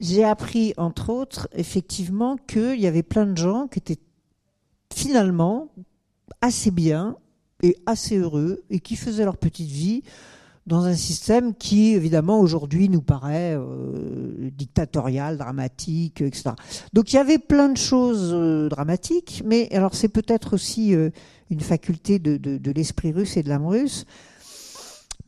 J'ai 0.00 0.24
appris, 0.24 0.74
entre 0.76 1.10
autres, 1.10 1.48
effectivement, 1.52 2.36
qu'il 2.36 2.80
y 2.80 2.86
avait 2.86 3.02
plein 3.02 3.26
de 3.26 3.36
gens 3.36 3.68
qui 3.68 3.78
étaient 3.78 4.00
finalement 4.94 5.68
assez 6.40 6.70
bien 6.70 7.16
et 7.62 7.76
assez 7.86 8.18
heureux 8.18 8.62
et 8.68 8.80
qui 8.80 8.96
faisaient 8.96 9.24
leur 9.24 9.36
petite 9.36 9.70
vie 9.70 10.02
dans 10.66 10.84
un 10.84 10.94
système 10.94 11.54
qui, 11.54 11.94
évidemment, 11.94 12.38
aujourd'hui 12.38 12.88
nous 12.88 13.02
paraît 13.02 13.54
euh, 13.56 14.50
dictatorial, 14.52 15.36
dramatique, 15.36 16.20
etc. 16.20 16.50
Donc 16.92 17.12
il 17.12 17.16
y 17.16 17.18
avait 17.18 17.38
plein 17.38 17.68
de 17.68 17.76
choses 17.76 18.30
euh, 18.32 18.68
dramatiques, 18.68 19.42
mais 19.44 19.68
alors 19.72 19.94
c'est 19.94 20.08
peut-être 20.08 20.54
aussi 20.54 20.94
euh, 20.94 21.10
une 21.50 21.60
faculté 21.60 22.18
de, 22.18 22.36
de, 22.36 22.58
de 22.58 22.70
l'esprit 22.70 23.12
russe 23.12 23.36
et 23.36 23.42
de 23.42 23.48
l'âme 23.48 23.66
russe. 23.66 24.06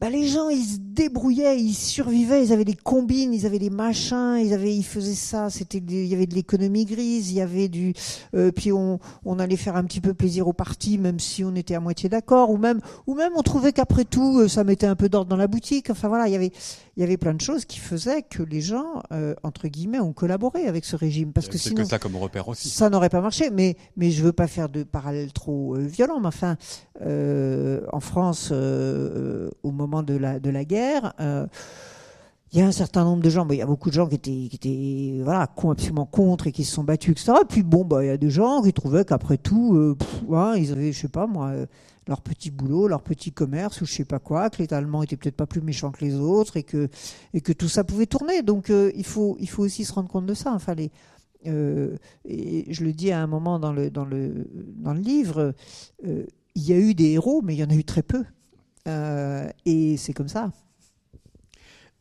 Bah, 0.00 0.10
les 0.10 0.26
gens, 0.26 0.48
ils 0.48 0.64
se 0.64 0.78
débrouillaient, 0.78 1.58
ils 1.58 1.72
survivaient, 1.72 2.44
ils 2.44 2.52
avaient 2.52 2.64
des 2.64 2.74
combines, 2.74 3.32
ils 3.32 3.46
avaient 3.46 3.58
des 3.58 3.70
machins, 3.70 4.36
ils 4.38 4.52
avaient, 4.52 4.74
ils 4.74 4.84
faisaient 4.84 5.14
ça. 5.14 5.50
C'était, 5.50 5.78
il 5.78 6.06
y 6.06 6.14
avait 6.14 6.26
de 6.26 6.34
l'économie 6.34 6.84
grise, 6.84 7.30
il 7.30 7.36
y 7.36 7.40
avait 7.40 7.68
du, 7.68 7.94
euh, 8.34 8.50
puis 8.50 8.72
on, 8.72 8.98
on 9.24 9.38
allait 9.38 9.56
faire 9.56 9.76
un 9.76 9.84
petit 9.84 10.00
peu 10.00 10.12
plaisir 10.12 10.48
au 10.48 10.52
parti, 10.52 10.98
même 10.98 11.20
si 11.20 11.44
on 11.44 11.54
était 11.54 11.74
à 11.74 11.80
moitié 11.80 12.08
d'accord, 12.08 12.50
ou 12.50 12.56
même, 12.56 12.80
ou 13.06 13.14
même 13.14 13.32
on 13.36 13.42
trouvait 13.42 13.72
qu'après 13.72 14.04
tout, 14.04 14.40
euh, 14.40 14.48
ça 14.48 14.64
mettait 14.64 14.86
un 14.86 14.96
peu 14.96 15.08
d'ordre 15.08 15.30
dans 15.30 15.36
la 15.36 15.46
boutique. 15.46 15.90
Enfin 15.90 16.08
voilà, 16.08 16.26
il 16.26 16.32
y 16.32 16.36
avait, 16.36 16.50
il 16.96 17.00
y 17.00 17.02
avait 17.04 17.16
plein 17.16 17.34
de 17.34 17.40
choses 17.40 17.64
qui 17.64 17.78
faisaient 17.78 18.22
que 18.22 18.42
les 18.42 18.60
gens, 18.60 19.02
euh, 19.12 19.34
entre 19.42 19.68
guillemets, 19.68 20.00
ont 20.00 20.12
collaboré 20.12 20.66
avec 20.66 20.84
ce 20.84 20.96
régime, 20.96 21.32
parce 21.32 21.48
que 21.48 21.56
sinon, 21.56 21.82
que 21.82 21.88
ça 21.88 21.98
comme 21.98 22.16
repère 22.16 22.48
aussi. 22.48 22.68
Ça 22.68 22.90
n'aurait 22.90 23.08
pas 23.08 23.20
marché, 23.20 23.50
mais, 23.50 23.76
mais 23.96 24.10
je 24.10 24.22
veux 24.22 24.32
pas 24.32 24.48
faire 24.48 24.68
de 24.68 24.82
parallèle 24.82 25.32
trop 25.32 25.74
violent, 25.74 26.20
mais 26.20 26.28
enfin, 26.28 26.56
en 27.00 28.00
France, 28.00 28.52
au 28.52 29.70
moment 29.70 29.83
de 29.86 30.16
la, 30.16 30.40
de 30.40 30.50
la 30.50 30.64
guerre. 30.64 31.14
Euh, 31.20 31.46
il 32.52 32.60
y 32.60 32.62
a 32.62 32.66
un 32.66 32.72
certain 32.72 33.02
nombre 33.02 33.22
de 33.22 33.30
gens, 33.30 33.48
il 33.50 33.56
y 33.56 33.62
a 33.62 33.66
beaucoup 33.66 33.88
de 33.88 33.94
gens 33.94 34.06
qui 34.06 34.14
étaient, 34.14 34.48
qui 34.48 34.54
étaient 34.54 35.24
voilà, 35.24 35.42
absolument 35.42 36.06
contre 36.06 36.46
et 36.46 36.52
qui 36.52 36.62
se 36.62 36.72
sont 36.72 36.84
battus, 36.84 37.10
etc. 37.10 37.38
puis 37.48 37.64
bon, 37.64 37.84
bah, 37.84 38.04
il 38.04 38.06
y 38.06 38.10
a 38.10 38.16
des 38.16 38.30
gens 38.30 38.62
qui 38.62 38.72
trouvaient 38.72 39.04
qu'après 39.04 39.38
tout, 39.38 39.74
euh, 39.74 39.96
ils 40.56 40.70
avaient, 40.70 40.92
je 40.92 41.00
sais 41.00 41.08
pas 41.08 41.26
moi, 41.26 41.48
euh, 41.48 41.66
leur 42.06 42.20
petit 42.20 42.52
boulot, 42.52 42.86
leur 42.86 43.02
petit 43.02 43.32
commerce 43.32 43.80
ou 43.80 43.86
je 43.86 43.92
sais 43.92 44.04
pas 44.04 44.20
quoi, 44.20 44.50
que 44.50 44.62
les 44.62 44.72
Allemands 44.72 45.02
étaient 45.02 45.16
peut-être 45.16 45.34
pas 45.36 45.46
plus 45.46 45.62
méchants 45.62 45.90
que 45.90 46.04
les 46.04 46.14
autres 46.14 46.56
et 46.56 46.62
que, 46.62 46.88
et 47.32 47.40
que 47.40 47.52
tout 47.52 47.68
ça 47.68 47.82
pouvait 47.82 48.06
tourner. 48.06 48.42
Donc 48.42 48.68
il, 48.70 49.04
faut, 49.04 49.36
il 49.40 49.48
faut 49.48 49.64
aussi 49.64 49.84
se 49.84 49.92
rendre 49.92 50.08
compte 50.08 50.26
de 50.26 50.34
ça. 50.34 50.52
Enfin, 50.52 50.74
les, 50.74 50.92
et 51.44 52.72
je 52.72 52.84
le 52.84 52.92
dis 52.92 53.10
à 53.10 53.20
un 53.20 53.26
moment 53.26 53.58
dans 53.58 53.72
le, 53.72 53.90
dans 53.90 54.04
le, 54.04 54.48
dans 54.76 54.94
le 54.94 55.00
livre, 55.00 55.54
il 56.54 56.62
y 56.62 56.72
a 56.72 56.78
eu 56.78 56.94
des 56.94 57.12
héros, 57.12 57.42
mais 57.42 57.54
il 57.54 57.58
y 57.58 57.64
en 57.64 57.70
a 57.70 57.74
eu 57.74 57.84
très 57.84 58.02
peu. 58.02 58.24
Euh, 58.86 59.48
et 59.64 59.96
c'est 59.96 60.12
comme 60.12 60.28
ça. 60.28 60.50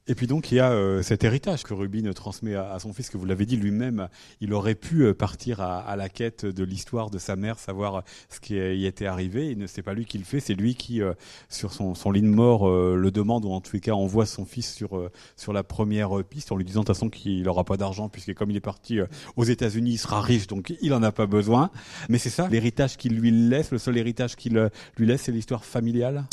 Et 0.06 0.16
puis 0.16 0.28
donc 0.28 0.52
il 0.52 0.56
y 0.56 0.60
a 0.60 0.70
euh, 0.70 1.02
cet 1.02 1.24
héritage 1.24 1.64
que 1.64 1.74
Rubin 1.74 2.12
transmet 2.12 2.56
à, 2.56 2.78
son 2.78 2.92
fils, 2.92 3.10
que 3.10 3.16
vous 3.16 3.24
l'avez 3.24 3.46
dit 3.46 3.56
lui-même, 3.56 4.10
il 4.42 4.54
aurait 4.54 4.76
pu 4.76 5.04
euh, 5.04 5.14
partir 5.14 5.62
à, 5.62 5.96
la 5.96 6.10
quête 6.10 6.46
de 6.46 6.64
l'histoire 6.66 7.10
de 7.10 7.18
sa 7.18 7.38
mère, 7.38 7.58
savoir 7.58 8.04
ce 8.28 8.42
qui 8.42 8.56
y 8.56 8.86
était 8.86 9.06
arrivé. 9.06 9.52
Il 9.52 9.60
ne 9.60 9.66
c'est 9.66 9.82
pas 9.82 9.94
lui 9.94 10.04
qui 10.04 10.18
le 10.18 10.26
fait, 10.26 10.42
c'est 10.42 10.56
lui 10.56 10.76
qui, 10.76 11.00
sur 11.48 11.72
son, 11.72 12.12
lit 12.12 12.22
de 12.22 12.28
mort, 12.28 12.70
le 12.70 13.12
demande 13.12 13.46
ou 13.46 13.52
en 13.52 13.62
les 13.72 13.80
cas 13.80 13.94
envoie 13.94 14.26
son 14.26 14.44
fils 14.44 14.74
sur 14.74 15.10
sur 15.38 15.54
la 15.54 15.64
première 15.64 16.22
piste 16.26 16.52
en 16.52 16.58
lui 16.58 16.66
disant 16.66 16.82
de 16.82 16.86
toute 16.88 16.96
façon 16.96 17.10
qu'il 17.10 17.44
n'aura 17.44 17.64
pas 17.64 17.78
d'argent 17.78 18.10
puisque 18.10 18.34
comme 18.34 18.52
il 18.52 18.58
est 18.58 18.60
parti 18.60 19.00
aux 19.38 19.46
États-Unis, 19.46 19.92
il 19.92 19.98
sera 19.98 20.20
riche 20.20 20.48
donc 20.48 20.74
il 20.82 20.94
en 20.94 21.02
a 21.02 21.14
pas 21.14 21.28
besoin. 21.28 21.72
Mais 22.10 22.18
c'est 22.18 22.30
ça 22.30 22.50
l'héritage 22.50 22.98
qu'il 22.98 23.16
lui 23.16 23.32
laisse, 23.32 23.72
le 23.72 23.78
seul 23.78 23.98
héritage 23.98 24.36
qu'il 24.36 24.70
lui 24.98 25.08
laisse, 25.08 25.22
c'est 25.22 25.32
l'histoire 25.32 25.64
familiale? 25.64 26.26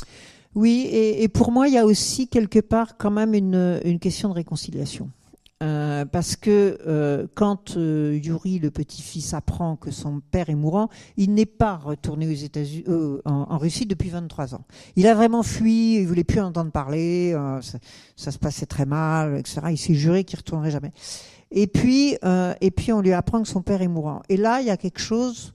Oui, 0.57 0.88
et, 0.92 1.28
pour 1.28 1.52
moi, 1.52 1.69
il 1.69 1.75
y 1.75 1.78
a 1.78 1.87
aussi 1.87 2.26
quelque 2.26 2.59
part 2.59 2.97
quand 2.97 3.12
même 3.12 3.35
une, 3.35 3.99
question 4.00 4.28
de 4.28 4.35
réconciliation. 4.35 5.11
Euh, 5.62 6.07
parce 6.07 6.37
que 6.37 6.78
euh, 6.87 7.26
quand 7.35 7.76
euh, 7.76 8.19
Yuri, 8.21 8.59
le 8.59 8.71
petit-fils, 8.71 9.35
apprend 9.35 9.76
que 9.76 9.90
son 9.90 10.21
père 10.30 10.49
est 10.49 10.54
mourant, 10.54 10.88
il 11.19 11.35
n'est 11.35 11.45
pas 11.45 11.76
retourné 11.76 12.26
aux 12.26 12.33
États-Unis, 12.33 12.85
en, 13.26 13.59
Russie 13.59 13.85
depuis 13.85 14.09
23 14.09 14.54
ans. 14.54 14.64
Il 14.97 15.07
a 15.07 15.14
vraiment 15.14 15.42
fui, 15.42 15.97
il 15.97 16.09
voulait 16.09 16.25
plus 16.25 16.40
entendre 16.40 16.73
parler, 16.73 17.37
ça, 18.16 18.33
se 18.33 18.38
passait 18.38 18.66
très 18.66 18.87
mal, 18.87 19.38
etc. 19.38 19.61
Il 19.71 19.78
s'est 19.78 19.95
juré 19.95 20.25
qu'il 20.25 20.38
retournerait 20.38 20.71
jamais. 20.71 20.92
Et 21.52 21.66
puis, 21.66 22.16
et 22.61 22.71
puis 22.71 22.92
on 22.92 23.02
lui 23.02 23.12
apprend 23.12 23.42
que 23.42 23.49
son 23.49 23.61
père 23.61 23.83
est 23.83 23.88
mourant. 23.88 24.23
Et 24.30 24.38
là, 24.38 24.62
il 24.62 24.66
y 24.66 24.71
a 24.71 24.78
quelque 24.78 25.00
chose 25.00 25.52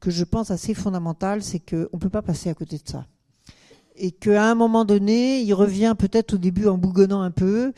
que 0.00 0.10
je 0.10 0.24
pense 0.24 0.50
assez 0.50 0.74
fondamental, 0.74 1.42
c'est 1.42 1.60
qu'on 1.60 1.98
peut 1.98 2.08
pas 2.10 2.22
passer 2.22 2.50
à 2.50 2.54
côté 2.54 2.76
de 2.76 2.88
ça 2.88 3.06
et 4.00 4.12
qu'à 4.12 4.50
un 4.50 4.54
moment 4.54 4.84
donné, 4.84 5.42
il 5.42 5.52
revient 5.52 5.94
peut-être 5.96 6.34
au 6.34 6.38
début 6.38 6.66
en 6.66 6.78
bougonnant 6.78 7.20
un 7.20 7.30
peu, 7.30 7.72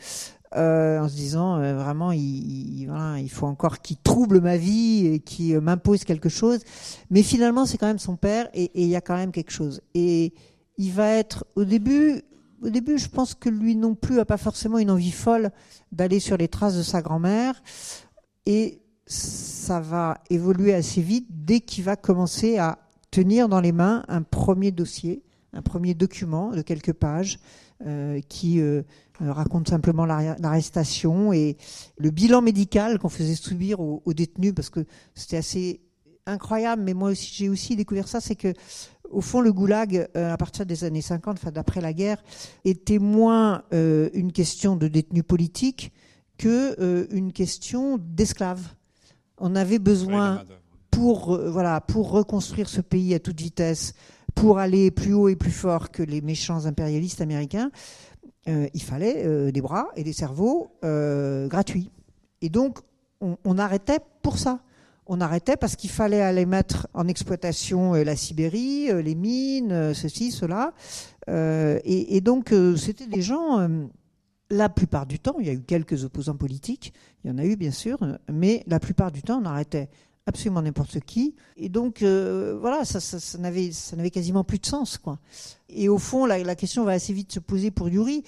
euh, 0.55 0.99
en 0.99 1.09
se 1.09 1.15
disant 1.15 1.57
euh, 1.57 1.75
vraiment, 1.75 2.11
il, 2.13 2.87
faut 3.29 3.45
encore 3.45 3.81
qu'il 3.81 3.97
trouble 3.97 4.39
ma 4.39 4.55
vie 4.55 5.07
et 5.07 5.19
qu'il 5.19 5.55
euh, 5.55 5.61
m'impose 5.61 6.05
quelque 6.05 6.29
chose. 6.29 6.61
Mais 7.09 7.23
finalement, 7.23 7.65
c'est 7.65 7.77
quand 7.77 7.87
même 7.87 7.99
son 7.99 8.15
père 8.15 8.49
et 8.53 8.71
il 8.73 8.87
y 8.87 8.95
a 8.95 9.01
quand 9.01 9.17
même 9.17 9.33
quelque 9.33 9.51
chose. 9.51 9.81
Et 9.93 10.33
il 10.77 10.91
va 10.91 11.09
être 11.09 11.45
au 11.55 11.65
début. 11.65 12.21
Au 12.61 12.69
début, 12.69 12.97
je 12.97 13.09
pense 13.09 13.33
que 13.35 13.49
lui 13.49 13.75
non 13.75 13.93
plus 13.93 14.19
a 14.19 14.25
pas 14.25 14.37
forcément 14.37 14.77
une 14.77 14.91
envie 14.91 15.11
folle 15.11 15.51
d'aller 15.91 16.21
sur 16.21 16.37
les 16.37 16.47
traces 16.47 16.77
de 16.77 16.83
sa 16.83 17.01
grand-mère. 17.01 17.61
Et 18.45 18.81
ça 19.05 19.81
va 19.81 20.19
évoluer 20.29 20.73
assez 20.73 21.01
vite 21.01 21.27
dès 21.29 21.59
qu'il 21.59 21.83
va 21.83 21.97
commencer 21.97 22.57
à 22.57 22.79
tenir 23.11 23.49
dans 23.49 23.59
les 23.59 23.73
mains 23.73 24.05
un 24.07 24.21
premier 24.21 24.71
dossier 24.71 25.23
un 25.53 25.61
premier 25.61 25.93
document 25.93 26.51
de 26.51 26.61
quelques 26.61 26.93
pages 26.93 27.39
euh, 27.85 28.21
qui 28.29 28.61
euh, 28.61 28.81
raconte 29.19 29.69
simplement 29.69 30.05
l'arrestation 30.05 31.33
et 31.33 31.57
le 31.97 32.11
bilan 32.11 32.41
médical 32.41 32.97
qu'on 32.97 33.09
faisait 33.09 33.35
subir 33.35 33.79
aux, 33.79 34.13
détenus 34.13 34.53
parce 34.55 34.69
que 34.69 34.85
c'était 35.15 35.37
assez 35.37 35.81
incroyable. 36.25 36.81
Mais 36.83 36.93
moi 36.93 37.11
aussi, 37.11 37.31
j'ai 37.33 37.49
aussi 37.49 37.75
découvert 37.75 38.07
ça, 38.07 38.21
c'est 38.21 38.35
que 38.35 38.53
au 39.09 39.21
fond, 39.21 39.41
le 39.41 39.53
goulag, 39.53 40.07
euh, 40.15 40.33
à 40.33 40.37
partir 40.37 40.65
des 40.65 40.85
années 40.85 41.01
50, 41.01 41.37
enfin 41.37 41.51
d'après 41.51 41.81
la 41.81 41.93
guerre, 41.93 42.23
était 42.65 42.99
moins 42.99 43.63
une 43.71 44.31
question 44.31 44.75
de 44.75 44.87
détenus 44.87 45.23
politiques 45.27 45.91
que 46.37 47.07
une 47.11 47.31
question 47.31 47.99
d'esclaves. 47.99 48.65
On 49.37 49.55
avait 49.55 49.79
besoin 49.79 50.43
pour 50.89 51.37
voilà 51.37 51.81
pour 51.81 52.11
reconstruire 52.11 52.69
ce 52.69 52.81
pays 52.81 53.13
à 53.13 53.19
toute 53.19 53.39
vitesse, 53.39 53.93
pour 54.35 54.59
aller 54.59 54.91
plus 54.91 55.13
haut 55.13 55.29
et 55.29 55.35
plus 55.35 55.51
fort 55.51 55.91
que 55.91 56.03
les 56.03 56.21
méchants 56.21 56.65
impérialistes 56.65 57.21
américains, 57.21 57.71
euh, 58.49 58.67
il 58.73 58.83
fallait 58.83 59.25
euh, 59.25 59.51
des 59.51 59.61
bras 59.61 59.87
et 59.95 60.03
des 60.03 60.13
cerveaux 60.13 60.71
euh, 60.83 61.47
gratuits. 61.47 61.91
Et 62.41 62.49
donc, 62.49 62.79
on, 63.21 63.57
arrêtait 63.57 63.99
pour 64.21 64.37
ça. 64.37 64.59
On 65.07 65.21
arrêtait 65.21 65.55
parce 65.55 65.77
qu'il 65.77 65.89
fallait 65.89 66.21
aller 66.21 66.45
mettre 66.45 66.89
en 66.93 67.07
exploitation 67.07 67.93
la 67.93 68.17
Sibérie, 68.17 68.89
les 69.01 69.15
mines, 69.15 69.93
ceci, 69.93 70.29
cela. 70.29 70.73
Et, 71.29 72.17
et, 72.17 72.19
donc, 72.19 72.53
c'était 72.75 73.07
des 73.07 73.21
gens, 73.21 73.65
la 74.49 74.67
plupart 74.67 75.05
du 75.05 75.19
temps, 75.19 75.35
il 75.39 75.45
y 75.45 75.49
a 75.49 75.53
eu 75.53 75.61
quelques 75.61 76.03
opposants 76.03 76.35
politiques, 76.35 76.93
il 77.23 77.31
y 77.31 77.33
en 77.33 77.37
a 77.37 77.45
eu 77.45 77.55
bien 77.55 77.71
sûr, 77.71 77.97
mais 78.29 78.61
la 78.67 78.81
plupart 78.81 79.13
du 79.13 79.21
temps, 79.21 79.39
on 79.41 79.45
arrêtait 79.45 79.89
absolument 80.25 80.61
n'importe 80.61 80.99
qui. 81.01 81.35
Et 81.57 81.69
donc, 81.69 82.01
euh, 82.01 82.57
voilà, 82.59 82.85
ça, 82.85 82.99
ça, 82.99 83.19
ça 83.19 83.37
n'avait 83.37 84.11
quasiment 84.11 84.43
plus 84.43 84.59
de 84.59 84.65
sens. 84.65 84.97
quoi. 84.97 85.19
Et 85.69 85.89
au 85.89 85.97
fond, 85.97 86.25
la, 86.25 86.55
question 86.55 86.83
va 86.83 86.93
assez 86.93 87.13
vite 87.13 87.33
se 87.33 87.39
poser 87.39 87.71
pour 87.71 87.89
Yuri. 87.89 88.23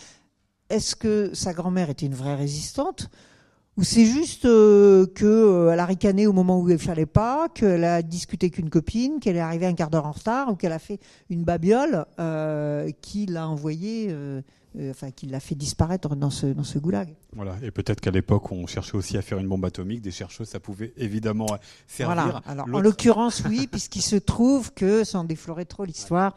Est-ce 0.70 0.96
que 0.96 1.32
sa 1.34 1.54
grand-mère 1.54 1.90
était 1.90 2.06
une 2.06 2.16
vraie 2.16 2.36
résistante 2.36 3.10
ou 3.78 3.84
c'est 3.84 4.06
juste 4.06 4.46
euh, 4.46 5.06
qu'elle 5.06 5.28
euh, 5.28 5.78
a 5.78 5.86
ricané 5.86 6.28
au 6.28 6.32
moment 6.32 6.62
où 6.62 6.70
il 6.70 6.78
fallait 6.78 7.06
pas, 7.06 7.50
qu'elle 7.50 7.84
a 7.84 8.02
discuté 8.02 8.50
qu'une 8.50 8.70
copine, 8.70 9.20
qu'elle 9.20 9.36
est 9.36 9.42
arrivée 9.42 9.66
un 9.66 9.74
quart 9.74 9.90
d'heure 9.90 10.06
en 10.06 10.14
retard, 10.14 10.50
ou 10.50 10.56
qu'elle 10.56 10.72
a 10.72 10.80
fait 10.80 10.98
une 11.30 11.44
babiole 11.44 12.06
euh, 12.18 12.90
qui 13.02 13.26
l'a 13.26 13.50
envoyé 13.50 14.16
euh, 14.78 14.92
enfin, 14.92 15.12
qui 15.12 15.26
l'a 15.28 15.40
fait 15.40 15.56
disparaître 15.56 16.16
dans 16.16 16.30
ce, 16.30 16.48
dans 16.48 16.64
ce 16.64 16.80
goulag. 16.80 17.16
Voilà, 17.34 17.56
et 17.62 17.72
peut-être 17.72 18.02
qu'à 18.02 18.12
l'époque, 18.12 18.52
on 18.52 18.68
cherchait 18.68 18.96
aussi 18.96 19.18
à 19.18 19.22
faire 19.22 19.40
une 19.40 19.48
bombe 19.48 19.66
atomique. 19.66 20.02
Des 20.02 20.12
chercheurs, 20.12 20.48
ça 20.48 20.60
pouvait 20.60 20.94
évidemment 20.98 21.48
servir. 21.88 22.16
Voilà. 22.16 22.42
Alors, 22.46 22.68
en 22.72 22.80
l'occurrence, 22.80 23.44
oui, 23.48 23.68
puisqu'il 23.72 24.02
se 24.02 24.16
trouve 24.16 24.74
que, 24.74 25.04
sans 25.04 25.24
déflorer 25.24 25.66
trop 25.66 25.86
l'histoire, 25.86 26.36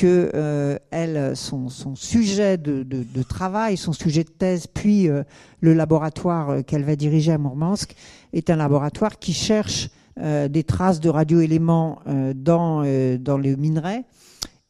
que 0.00 0.30
euh, 0.34 0.78
elle, 0.90 1.36
son, 1.36 1.68
son 1.68 1.94
sujet 1.94 2.56
de, 2.56 2.82
de, 2.82 3.02
de, 3.02 3.22
travail, 3.22 3.76
son 3.76 3.92
sujet 3.92 4.24
de 4.24 4.30
thèse, 4.30 4.66
puis 4.66 5.08
euh, 5.08 5.24
le 5.60 5.74
laboratoire 5.74 6.50
euh, 6.50 6.62
qu'elle 6.62 6.84
va 6.84 6.96
diriger 6.96 7.32
à 7.32 7.38
Mourmansk, 7.38 7.94
est 8.32 8.50
un 8.50 8.56
laboratoire 8.56 9.18
qui 9.18 9.32
cherche 9.32 9.90
des 10.16 10.64
traces 10.64 11.00
de 11.00 11.08
radioéléments 11.08 12.00
dans, 12.34 12.82
dans 13.18 13.38
le 13.38 13.56
minerai 13.56 14.04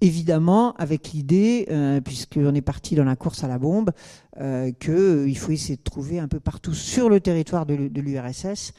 évidemment 0.00 0.74
avec 0.74 1.12
l'idée, 1.12 1.66
euh, 1.70 2.00
puisqu'on 2.00 2.54
est 2.54 2.62
parti 2.62 2.94
dans 2.94 3.04
la 3.04 3.16
course 3.16 3.44
à 3.44 3.48
la 3.48 3.58
bombe, 3.58 3.90
euh, 4.38 4.72
qu'il 4.72 5.36
faut 5.38 5.52
essayer 5.52 5.76
de 5.76 5.82
trouver 5.82 6.18
un 6.18 6.28
peu 6.28 6.40
partout 6.40 6.74
sur 6.74 7.08
le 7.08 7.20
territoire 7.20 7.66
de, 7.66 7.74
l'URSS 7.74 8.72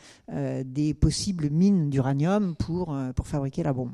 des 0.65 0.93
possibles 0.93 1.49
mines 1.49 1.89
d'uranium 1.89 2.55
pour 2.55 2.95
fabriquer 3.25 3.63
la 3.63 3.73
bombe. 3.73 3.91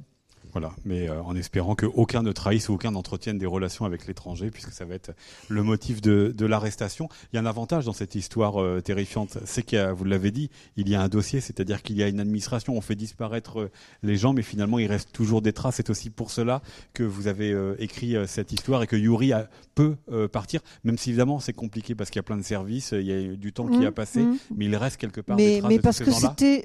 Voilà, 0.52 0.72
mais 0.86 1.10
euh, 1.10 1.22
en 1.24 1.36
espérant 1.36 1.76
qu'aucun 1.76 2.24
ne 2.24 2.32
trahisse 2.32 2.70
ou 2.70 2.74
aucun 2.74 2.92
n'entretienne 2.92 3.38
des 3.38 3.46
relations 3.46 3.86
avec 3.86 4.08
l'étranger, 4.08 4.50
puisque 4.50 4.72
ça 4.72 4.86
va 4.86 4.96
être 4.96 5.12
le 5.50 5.64
motif 5.64 6.02
de, 6.02 6.46
l'arrestation. 6.46 7.10
Il 7.32 7.36
y 7.36 7.40
a 7.40 7.42
un 7.42 7.46
avantage 7.46 7.86
dans 7.86 7.94
cette 7.94 8.16
histoire 8.16 8.62
euh, 8.62 8.80
terrifiante, 8.82 9.38
c'est 9.46 9.64
qu'il 9.64 9.86
vous 9.96 10.06
l'avez 10.06 10.32
dit, 10.32 10.50
il 10.78 10.88
y 10.88 10.96
a 10.96 11.02
un 11.02 11.10
dossier, 11.10 11.42
c'est-à-dire 11.42 11.82
qu'il 11.82 11.98
y 11.98 12.04
a 12.04 12.08
une 12.08 12.20
administration, 12.20 12.74
on 12.76 12.82
fait 12.82 12.96
disparaître 12.96 13.60
euh, 13.60 13.72
les 14.04 14.16
gens, 14.16 14.34
mais 14.34 14.42
finalement 14.42 14.80
il 14.80 14.88
reste 14.88 15.12
toujours 15.12 15.42
des 15.42 15.54
traces. 15.54 15.76
C'est 15.76 15.90
aussi 15.90 16.10
pour 16.10 16.32
cela 16.32 16.62
que 16.94 17.04
vous 17.04 17.28
avez 17.28 17.56
écrit 17.80 18.16
cette 18.26 18.52
histoire 18.52 18.82
et 18.84 18.88
que 18.88 18.96
Yuri 18.96 19.32
peut 19.76 19.96
partir, 20.32 20.62
même 20.84 20.98
si 20.98 21.10
évidemment 21.10 21.40
c'est 21.40 21.54
compliqué 21.54 21.94
parce 21.94 22.10
qu'il 22.10 22.20
y 22.20 22.22
a 22.22 22.24
plein 22.24 22.38
de 22.38 22.44
services, 22.44 22.94
il 22.94 23.06
y 23.06 23.12
a 23.12 23.36
du 23.36 23.54
temps 23.54 23.68
qui 23.68 23.86
a 23.86 23.92
mmh, 23.92 23.94
passé, 23.94 24.22
mmh. 24.22 24.38
mais 24.56 24.66
il 24.66 24.76
reste 24.76 24.98
quelque 24.98 25.22
part 25.22 25.36
mais, 25.36 25.56
des 25.56 25.60
traces 25.60 25.72
Mais 25.72 25.80
parce 25.80 26.00
que 26.00 26.12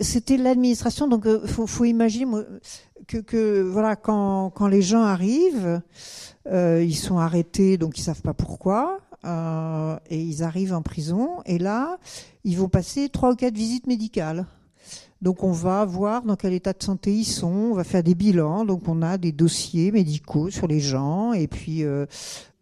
c'était 0.01 0.37
l'administration, 0.37 1.09
donc 1.09 1.25
il 1.27 1.49
faut, 1.49 1.67
faut 1.67 1.85
imaginer 1.85 2.27
que, 3.07 3.63
voilà, 3.63 3.97
quand, 3.97 4.51
quand, 4.51 4.69
les 4.69 4.83
gens 4.83 5.03
arrivent, 5.03 5.81
euh, 6.49 6.83
ils 6.83 6.97
sont 6.97 7.19
arrêtés, 7.19 7.79
donc 7.79 7.99
ils 7.99 8.03
savent 8.03 8.23
pas 8.23 8.35
pourquoi, 8.35 9.01
euh, 9.25 9.97
et 10.11 10.21
ils 10.21 10.43
arrivent 10.43 10.75
en 10.75 10.83
prison, 10.83 11.43
et 11.47 11.59
là, 11.59 11.99
ils 12.45 12.57
vont 12.59 12.69
passer 12.69 13.09
trois 13.09 13.33
ou 13.33 13.37
quatre 13.37 13.55
visites 13.55 13.87
médicales. 13.87 14.47
Donc 15.21 15.45
on 15.45 15.53
va 15.53 15.85
voir 15.85 16.23
dans 16.23 16.35
quel 16.35 16.53
état 16.53 16.73
de 16.73 16.83
santé 16.83 17.15
ils 17.15 17.25
sont, 17.25 17.47
on 17.47 17.75
va 17.75 17.85
faire 17.85 18.03
des 18.03 18.17
bilans, 18.17 18.65
donc 18.65 18.89
on 18.89 19.03
a 19.03 19.19
des 19.19 19.31
dossiers 19.31 19.93
médicaux 19.93 20.51
sur 20.51 20.67
les 20.67 20.81
gens, 20.81 21.33
et 21.33 21.47
puis 21.47 21.85
euh, 21.85 22.07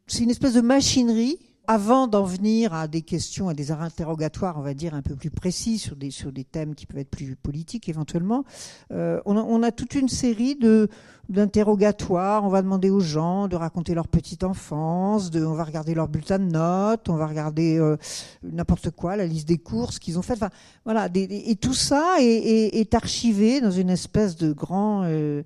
c'est 0.07 0.25
une 0.25 0.31
espèce 0.31 0.55
de 0.55 0.61
machinerie 0.61 1.39
avant 1.71 2.09
d'en 2.09 2.25
venir 2.25 2.75
à 2.75 2.89
des 2.89 3.03
questions, 3.03 3.49
à 3.49 3.55
des 3.55 3.71
interrogatoires, 3.71 4.59
on 4.59 4.61
va 4.61 4.75
dire, 4.75 4.93
un 4.93 5.03
peu 5.03 5.15
plus 5.15 5.31
précis 5.31 5.79
sur 5.79 5.95
des, 5.95 6.11
sur 6.11 6.33
des 6.33 6.43
thèmes 6.43 6.75
qui 6.75 6.85
peuvent 6.85 6.99
être 6.99 7.11
plus 7.11 7.37
politiques 7.37 7.89
éventuellement, 7.89 8.45
euh, 8.91 9.21
on, 9.25 9.37
a, 9.37 9.41
on, 9.41 9.63
a, 9.63 9.71
toute 9.71 9.95
une 9.95 10.09
série 10.09 10.57
de, 10.57 10.89
d'interrogatoires. 11.31 12.45
On 12.45 12.49
va 12.49 12.61
demander 12.61 12.91
aux 12.91 13.01
gens 13.01 13.47
de 13.49 13.57
raconter 13.57 13.95
leur 13.95 14.09
petite 14.09 14.43
enfance, 14.45 15.31
de, 15.31 15.45
on 15.45 15.55
va 15.55 15.65
regarder 15.65 15.95
leur 15.95 16.09
bulletin 16.09 16.39
de 16.39 16.51
notes, 16.51 17.09
on 17.09 17.15
va 17.15 17.27
regarder 17.27 17.79
euh, 17.79 17.97
n'importe 18.43 18.91
quoi, 18.91 19.17
la 19.17 19.27
liste 19.27 19.47
des 19.49 19.59
courses 19.59 19.99
qu'ils 19.99 20.19
ont 20.19 20.23
faites. 20.23 20.41
Voilà, 20.85 21.09
et 21.15 21.57
tout 21.57 21.75
ça 21.75 22.17
est, 22.19 22.95
archivé 22.95 23.61
dans 23.61 23.71
une 23.71 23.91
espèce 23.91 24.37
de 24.37 24.53
grand 24.53 25.05
euh, 25.05 25.43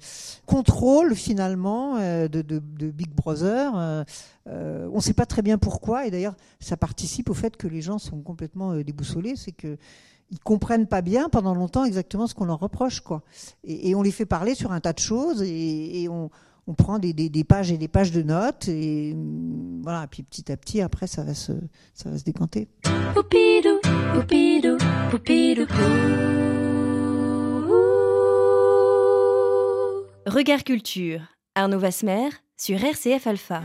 contrôle 0.47 1.15
finalement 1.15 1.97
euh, 1.99 2.27
de, 2.29 2.41
de, 2.41 2.91
Big 2.91 3.11
Brother. 3.11 3.73
on 4.47 4.97
ne 4.97 5.01
sait 5.01 5.13
pas 5.13 5.27
très 5.27 5.43
bien 5.43 5.59
pourquoi, 5.59 6.07
et 6.07 6.11
d'ailleurs, 6.11 6.37
ça 6.61 6.79
participe 6.79 7.29
au 7.29 7.35
fait 7.35 7.57
que 7.57 7.67
les 7.67 7.83
gens 7.83 7.99
sont 7.99 8.21
complètement 8.23 8.75
déboussolés. 8.77 9.35
C'est 9.37 9.53
que 9.53 9.77
ils 10.35 10.41
comprennent 10.41 10.89
pas 10.89 11.01
bien 11.01 11.29
pendant 11.29 11.55
longtemps 11.55 11.85
exactement 11.85 12.27
ce 12.27 12.35
qu'on 12.35 12.47
leur 12.47 12.59
reproche, 12.59 13.01
quoi. 13.01 13.23
Et, 13.63 13.95
on 13.95 14.03
les 14.03 14.11
fait 14.11 14.27
parler 14.27 14.57
sur 14.57 14.73
un 14.73 14.81
tas 14.81 14.93
de 14.93 14.99
choses 14.99 15.43
et, 15.43 16.09
on, 16.11 16.31
prend 16.77 16.99
des, 16.99 17.45
pages 17.45 17.71
et 17.71 17.79
des 17.79 17.87
pages 17.87 18.11
de 18.11 18.23
notes 18.23 18.67
et 18.69 19.17
voilà. 19.83 20.07
Puis 20.09 20.25
petit 20.25 20.51
à 20.51 20.57
petit, 20.57 20.81
après, 20.81 21.07
ça 21.07 21.23
va 21.23 21.35
se, 21.35 21.53
ça 21.95 22.11
va 22.11 22.19
se 22.19 22.25
décanter. 22.25 22.69
Regard 30.27 30.65
culture. 30.65 31.21
Arnaud 31.55 31.79
Vasmer 31.79 32.31
sur 32.57 32.83
RCF 32.83 33.29
Alpha. 33.29 33.63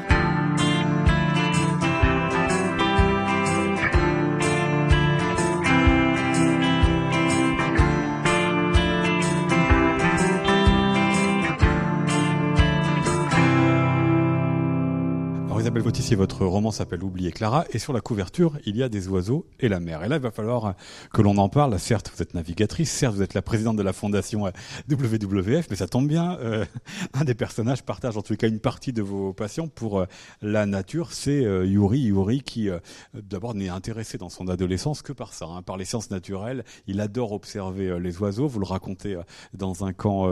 Isabelle 15.90 16.02
Vautissier, 16.02 16.16
votre 16.18 16.46
roman 16.46 16.70
s'appelle 16.70 17.04
Oublier 17.04 17.32
Clara, 17.32 17.66
et 17.72 17.80
sur 17.80 17.94
la 17.94 18.02
couverture, 18.02 18.60
il 18.68 18.78
y 18.78 18.84
a 18.84 18.90
des 18.90 19.08
oiseaux 19.08 19.48
et 19.60 19.68
la 19.68 19.80
mer. 19.80 20.04
Et 20.04 20.08
là, 20.08 20.18
il 20.18 20.22
va 20.22 20.30
falloir 20.30 20.76
que 21.12 21.24
l'on 21.24 21.36
en 21.38 21.50
parle. 21.50 21.80
Certes, 21.80 22.12
vous 22.16 22.22
êtes 22.22 22.36
navigatrice, 22.36 22.92
certes, 22.92 23.16
vous 23.16 23.24
êtes 23.24 23.34
la 23.34 23.42
présidente 23.42 23.76
de 23.76 23.82
la 23.82 23.92
fondation 23.92 24.46
euh, 24.46 24.52
WWF, 24.88 25.68
mais 25.68 25.76
ça 25.76 25.88
tombe 25.88 26.08
bien, 26.08 26.38
euh, 26.42 26.64
un 27.14 27.24
des 27.24 27.34
personnages 27.34 27.82
partage 27.82 28.18
en 28.18 28.22
tout 28.22 28.36
cas 28.36 28.48
une 28.48 28.60
partie 28.60 28.94
de 28.94 29.02
vos 29.02 29.34
passions 29.34 29.68
pour 29.68 30.00
euh, 30.00 30.06
la 30.44 30.68
nature, 30.68 31.12
c'est 31.12 31.42
Yuri. 31.42 32.02
Yuri 32.02 32.44
qui, 32.44 32.70
d'abord, 33.16 33.56
n'est 33.56 33.70
intéressé 33.70 34.20
dans 34.20 34.30
son 34.30 34.48
adolescence 34.48 35.02
que 35.02 35.12
par 35.12 35.34
ça, 35.34 35.46
hein, 35.46 35.64
par 35.64 35.78
les 35.78 35.86
sciences 35.86 36.12
naturelles. 36.12 36.66
Il 36.86 37.02
adore 37.02 37.32
observer 37.32 38.00
les 38.00 38.20
oiseaux. 38.20 38.48
Vous 38.48 38.60
le 38.60 38.66
racontez 38.66 39.18
dans 39.54 39.86
un 39.86 39.94
camp 39.94 40.30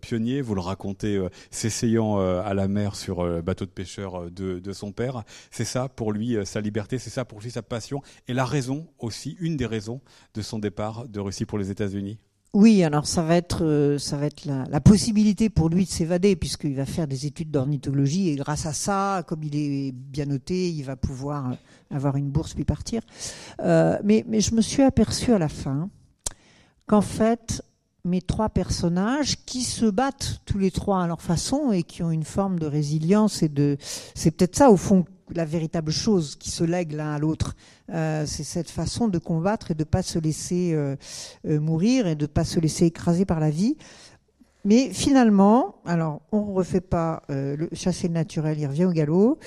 pionnier, 0.00 0.40
vous 0.40 0.54
le 0.54 0.60
racontez 0.62 1.22
s'essayant 1.50 2.18
à 2.18 2.54
la 2.54 2.68
mer 2.68 2.96
sur 2.96 3.42
bateau 3.42 3.66
de 3.66 3.70
pêcheur 3.70 4.30
de 4.30 4.58
de 4.58 4.72
son 4.72 4.85
père. 4.92 5.24
C'est 5.50 5.64
ça 5.64 5.88
pour 5.88 6.12
lui 6.12 6.36
euh, 6.36 6.44
sa 6.44 6.60
liberté, 6.60 6.98
c'est 6.98 7.10
ça 7.10 7.24
pour 7.24 7.40
lui 7.40 7.50
sa 7.50 7.62
passion 7.62 8.02
et 8.28 8.34
la 8.34 8.44
raison 8.44 8.86
aussi, 8.98 9.36
une 9.40 9.56
des 9.56 9.66
raisons 9.66 10.00
de 10.34 10.42
son 10.42 10.58
départ 10.58 11.08
de 11.08 11.20
Russie 11.20 11.46
pour 11.46 11.58
les 11.58 11.70
États-Unis. 11.70 12.18
Oui, 12.52 12.82
alors 12.84 13.06
ça 13.06 13.22
va 13.22 13.36
être, 13.36 13.64
euh, 13.64 13.98
ça 13.98 14.16
va 14.16 14.26
être 14.26 14.46
la, 14.46 14.80
possibilité 14.80 15.50
pour 15.50 15.68
lui 15.68 15.84
de 15.84 15.90
s'évader 15.90 16.36
puisqu'il 16.36 16.74
va 16.74 16.86
faire 16.86 17.06
des 17.06 17.26
études 17.26 17.50
d'ornithologie 17.50 18.30
et 18.30 18.36
grâce 18.36 18.64
à 18.64 18.72
ça, 18.72 19.24
comme 19.26 19.42
il 19.42 19.56
est 19.56 19.92
bien 19.92 20.24
noté, 20.24 20.70
il 20.70 20.82
va 20.82 20.96
pouvoir 20.96 21.50
euh, 21.50 21.54
avoir 21.90 22.16
une 22.16 22.30
bourse 22.30 22.54
puis 22.54 22.64
partir. 22.64 23.02
mais, 23.58 24.24
mais 24.26 24.40
je 24.40 24.54
me 24.54 24.62
suis 24.62 24.82
aperçu 24.82 25.32
à 25.32 25.38
la 25.38 25.48
fin 25.48 25.90
qu'en 26.86 27.02
fait, 27.02 27.62
mes 28.06 28.22
trois 28.22 28.48
personnages 28.48 29.36
qui 29.44 29.62
se 29.62 29.86
battent 29.86 30.40
tous 30.46 30.58
les 30.58 30.70
trois 30.70 31.02
à 31.02 31.06
leur 31.06 31.20
façon 31.20 31.72
et 31.72 31.82
qui 31.82 32.02
ont 32.02 32.10
une 32.10 32.24
forme 32.24 32.58
de 32.58 32.66
résilience 32.66 33.42
et 33.42 33.48
de 33.48 33.76
c'est 34.14 34.30
peut-être 34.30 34.56
ça 34.56 34.70
au 34.70 34.76
fond 34.76 35.04
la 35.34 35.44
véritable 35.44 35.90
chose 35.90 36.36
qui 36.36 36.50
se 36.50 36.62
lègue 36.62 36.92
l'un 36.92 37.14
à 37.14 37.18
l'autre. 37.18 37.56
Euh, 37.92 38.24
c'est 38.26 38.44
cette 38.44 38.70
façon 38.70 39.08
de 39.08 39.18
combattre 39.18 39.72
et 39.72 39.74
de 39.74 39.84
pas 39.84 40.02
se 40.02 40.18
laisser 40.18 40.72
euh, 40.72 40.94
euh, 41.46 41.58
mourir 41.58 42.06
et 42.06 42.14
de 42.14 42.26
pas 42.26 42.44
se 42.44 42.60
laisser 42.60 42.86
écraser 42.86 43.24
par 43.24 43.40
la 43.40 43.50
vie. 43.50 43.76
Mais 44.64 44.92
finalement 44.92 45.76
alors 45.84 46.22
on 46.32 46.52
refait 46.52 46.80
pas 46.80 47.22
le 47.28 47.68
chasser 47.72 48.08
le 48.08 48.14
naturel 48.14 48.58
il 48.58 48.66
revient 48.66 48.86
au 48.86 48.90
galop 48.90 49.38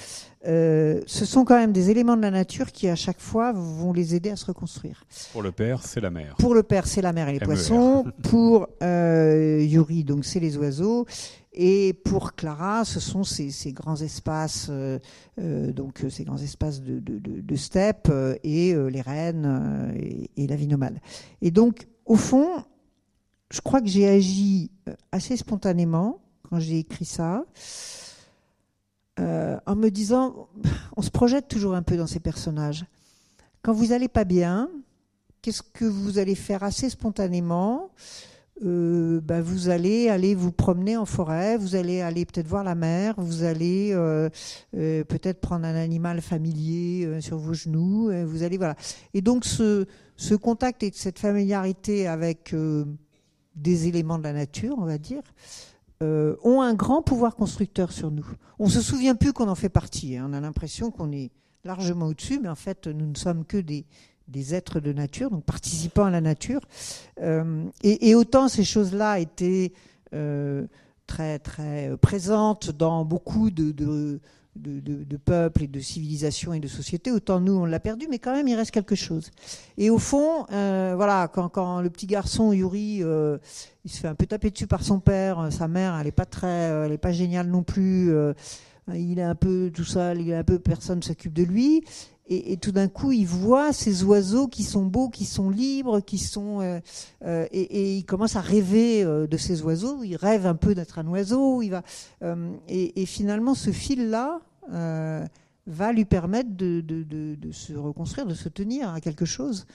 euh, 0.48 1.02
ce 1.06 1.26
sont 1.26 1.44
quand 1.44 1.58
même 1.58 1.74
des 1.74 1.90
éléments 1.90 2.16
de 2.16 2.22
la 2.22 2.32
nature 2.32 2.72
qui, 2.72 2.88
à 2.88 2.96
chaque 2.96 3.20
fois, 3.20 3.52
vont 3.52 3.92
les 3.92 4.16
aider 4.16 4.30
à 4.30 4.36
se 4.36 4.46
reconstruire. 4.46 5.04
Pour 5.34 5.42
le 5.42 5.52
père, 5.52 5.86
c'est 5.86 6.00
la 6.00 6.10
mer. 6.10 6.36
Pour 6.40 6.54
le 6.54 6.64
père, 6.64 6.88
c'est 6.88 7.02
la 7.02 7.12
mer 7.12 7.28
et 7.30 7.34
les 7.34 7.40
poissons. 7.40 8.06
Pour 8.24 8.70
euh, 8.82 9.62
Yuri, 9.62 10.04
donc, 10.04 10.24
c'est 10.24 10.40
les 10.40 10.58
oiseaux. 10.58 11.06
Et 11.52 11.94
pour 12.06 12.36
Clara, 12.36 12.86
ce 12.86 13.02
sont 13.02 13.24
ces, 13.24 13.52
grands 13.74 13.98
espaces, 13.98 14.68
euh, 14.70 15.00
donc 15.38 16.06
ces 16.10 16.24
grands 16.24 16.38
espaces 16.38 16.82
de, 16.82 17.00
de, 17.00 17.56
steppe 17.56 18.10
et 18.44 18.74
les 18.74 19.02
rennes 19.02 19.94
et, 19.98 20.30
et, 20.38 20.48
la 20.48 20.56
vie 20.56 20.68
nomade. 20.68 21.00
Et 21.42 21.52
donc, 21.52 21.88
au 22.06 22.16
fond, 22.16 22.64
je 23.52 23.60
crois 23.60 23.82
que 23.82 23.88
j'ai 23.88 24.08
agi 24.08 24.72
assez 25.12 25.36
spontanément 25.36 26.22
quand 26.50 26.60
j'ai 26.60 26.80
écrit 26.80 27.06
ça. 27.06 27.44
Euh, 29.20 29.60
en 29.66 29.76
me 29.76 29.90
disant, 29.90 30.48
on 30.96 31.02
se 31.02 31.10
projette 31.12 31.48
toujours 31.48 31.76
un 31.76 31.84
peu 31.84 31.98
dans 31.98 32.08
ces 32.08 32.20
personnages. 32.20 32.86
Quand 33.62 33.74
vous 33.74 33.88
n'allez 33.88 34.08
pas 34.08 34.24
bien, 34.24 34.70
qu'est-ce 35.42 35.62
que 35.62 35.86
vous 35.86 36.20
allez 36.20 36.36
faire 36.36 36.64
assez 36.64 36.90
spontanément? 36.90 37.90
Euh, 38.66 39.22
bah, 39.22 39.42
vous 39.42 39.70
allez 39.70 40.10
aller 40.10 40.36
vous 40.36 40.52
promener 40.52 40.98
en 40.98 41.06
forêt, 41.06 41.58
vous 41.58 41.76
allez 41.76 42.02
aller 42.02 42.26
peut-être 42.26 42.48
voir 42.48 42.64
la 42.64 42.76
mer, 42.76 43.16
vous 43.18 43.44
allez 43.44 43.92
euh, 43.94 44.30
peut-être 44.72 45.40
prendre 45.40 45.66
un 45.66 45.76
animal 45.76 46.22
familier 46.22 47.22
sur 47.22 47.38
vos 47.38 47.54
genoux, 47.54 48.12
vous 48.26 48.44
allez 48.44 48.58
voilà. 48.58 48.76
Et 49.14 49.22
donc 49.22 49.46
ce 49.46 50.36
contact 50.36 50.84
et 50.84 50.92
cette 50.94 51.20
familiarité 51.20 52.08
avec 52.08 52.54
des 53.56 53.88
éléments 53.88 54.18
de 54.18 54.24
la 54.24 54.34
nature, 54.34 54.76
on 54.78 54.86
va 54.86 54.98
dire, 54.98 55.24
euh, 56.02 56.38
ont 56.44 56.62
un 56.62 56.74
grand 56.74 57.02
pouvoir 57.02 57.36
constructeur 57.36 57.92
sur 57.92 58.10
nous. 58.10 58.26
On 58.58 58.66
ne 58.66 58.70
se 58.70 58.82
souvient 58.82 59.16
plus 59.16 59.34
qu'on 59.34 59.50
en 59.50 59.56
fait 59.56 59.68
partie. 59.68 60.16
Hein. 60.16 60.28
On 60.30 60.34
a 60.34 60.40
l'impression 60.40 60.92
qu'on 60.92 61.12
est 61.12 61.30
largement 61.66 62.06
au-dessus, 62.06 62.40
mais 62.42 62.48
en 62.48 62.56
fait, 62.56 62.88
nous 62.88 63.06
ne 63.06 63.18
sommes 63.18 63.44
que 63.44 63.58
des, 63.58 63.86
êtres 64.54 64.80
de 64.80 64.94
nature, 64.94 65.30
donc 65.30 65.44
participants 65.44 66.06
à 66.06 66.10
la 66.10 66.22
nature. 66.22 66.62
Euh, 67.22 67.66
et, 67.84 68.16
autant 68.16 68.48
ces 68.48 68.64
choses-là 68.64 69.20
étaient 69.20 69.74
euh, 70.14 70.68
très 71.06 71.38
très 71.38 71.98
présentes 71.98 72.72
dans 72.72 73.04
beaucoup 73.04 73.50
de, 73.52 74.22
peuple 75.18 75.64
et 75.64 75.68
de 75.68 75.80
civilisation 75.80 76.54
et 76.54 76.60
de 76.60 76.68
société, 76.68 77.12
autant 77.12 77.40
nous 77.40 77.54
on 77.54 77.66
l'a 77.66 77.80
perdu, 77.80 78.08
mais 78.10 78.20
quand 78.20 78.34
même 78.34 78.48
il 78.48 78.56
reste 78.56 78.72
quelque 78.72 78.96
chose. 78.96 79.32
Et 79.78 79.90
au 79.90 80.00
fond, 80.00 80.46
euh, 80.52 80.94
voilà, 80.96 81.28
quand, 81.28 81.82
le 81.82 81.90
petit 81.90 82.08
garçon 82.08 82.52
Yuri, 82.52 83.00
euh, 83.02 83.38
il 83.86 83.92
se 83.92 84.00
fait 84.00 84.08
un 84.08 84.16
peu 84.16 84.26
taper 84.26 84.52
dessus 84.52 84.68
par 84.68 84.84
son 84.84 85.00
père, 85.00 85.50
sa 85.52 85.68
mère, 85.68 85.98
elle 86.00 86.08
est 86.08 86.12
pas 86.12 86.26
très, 86.26 86.48
elle 86.48 86.92
est 86.92 86.98
pas 86.98 87.12
géniale 87.12 87.48
non 87.48 87.64
plus. 87.64 88.14
il 88.94 89.20
est 89.20 89.24
un 89.24 89.36
peu 89.36 89.72
tout 89.74 89.84
seul, 89.84 90.22
il 90.22 90.30
est 90.30 90.36
un 90.36 90.44
peu 90.44 90.60
personne 90.60 91.02
s'occupe 91.04 91.34
de 91.34 91.44
lui 91.44 91.84
et, 92.32 92.58
tout 92.58 92.72
d'un 92.72 92.88
coup, 92.88 93.12
il 93.12 93.26
voit 93.26 93.74
ces 93.74 94.04
oiseaux 94.04 94.48
qui 94.48 94.64
sont 94.64 94.86
beaux, 94.86 95.10
qui 95.10 95.26
sont 95.26 95.50
libres, 95.50 96.00
qui 96.00 96.20
sont 96.20 96.62
euh, 96.62 96.80
euh, 97.26 97.48
et, 97.52 97.98
il 97.98 98.06
commence 98.06 98.36
à 98.36 98.42
rêver 98.42 99.04
euh, 99.04 99.26
de 99.26 99.36
ces 99.36 99.64
oiseaux. 99.64 100.04
Il 100.04 100.16
rêve 100.16 100.46
un 100.46 100.54
peu 100.54 100.76
d'être 100.76 101.00
un 101.00 101.08
oiseau. 101.08 101.64
Il 101.64 101.70
va 101.72 101.84
et, 102.68 103.06
finalement, 103.08 103.56
ce 103.56 103.72
fil-là 103.72 104.42
va 105.68 105.92
lui 105.92 106.06
permettre 106.06 106.50
de, 106.56 107.52
se 107.52 107.74
reconstruire, 107.74 108.28
de 108.28 108.36
se 108.36 108.50
tenir 108.50 108.94
à 108.94 109.02
quelque 109.02 109.26
chose, 109.26 109.66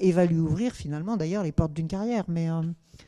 et 0.00 0.10
va 0.10 0.26
lui 0.26 0.38
ouvrir 0.38 0.72
finalement 0.72 1.16
d'ailleurs 1.16 1.44
les 1.44 1.52
portes 1.52 1.72
d'une 1.72 1.88
carrière. 1.88 2.24
Mais 2.26 2.48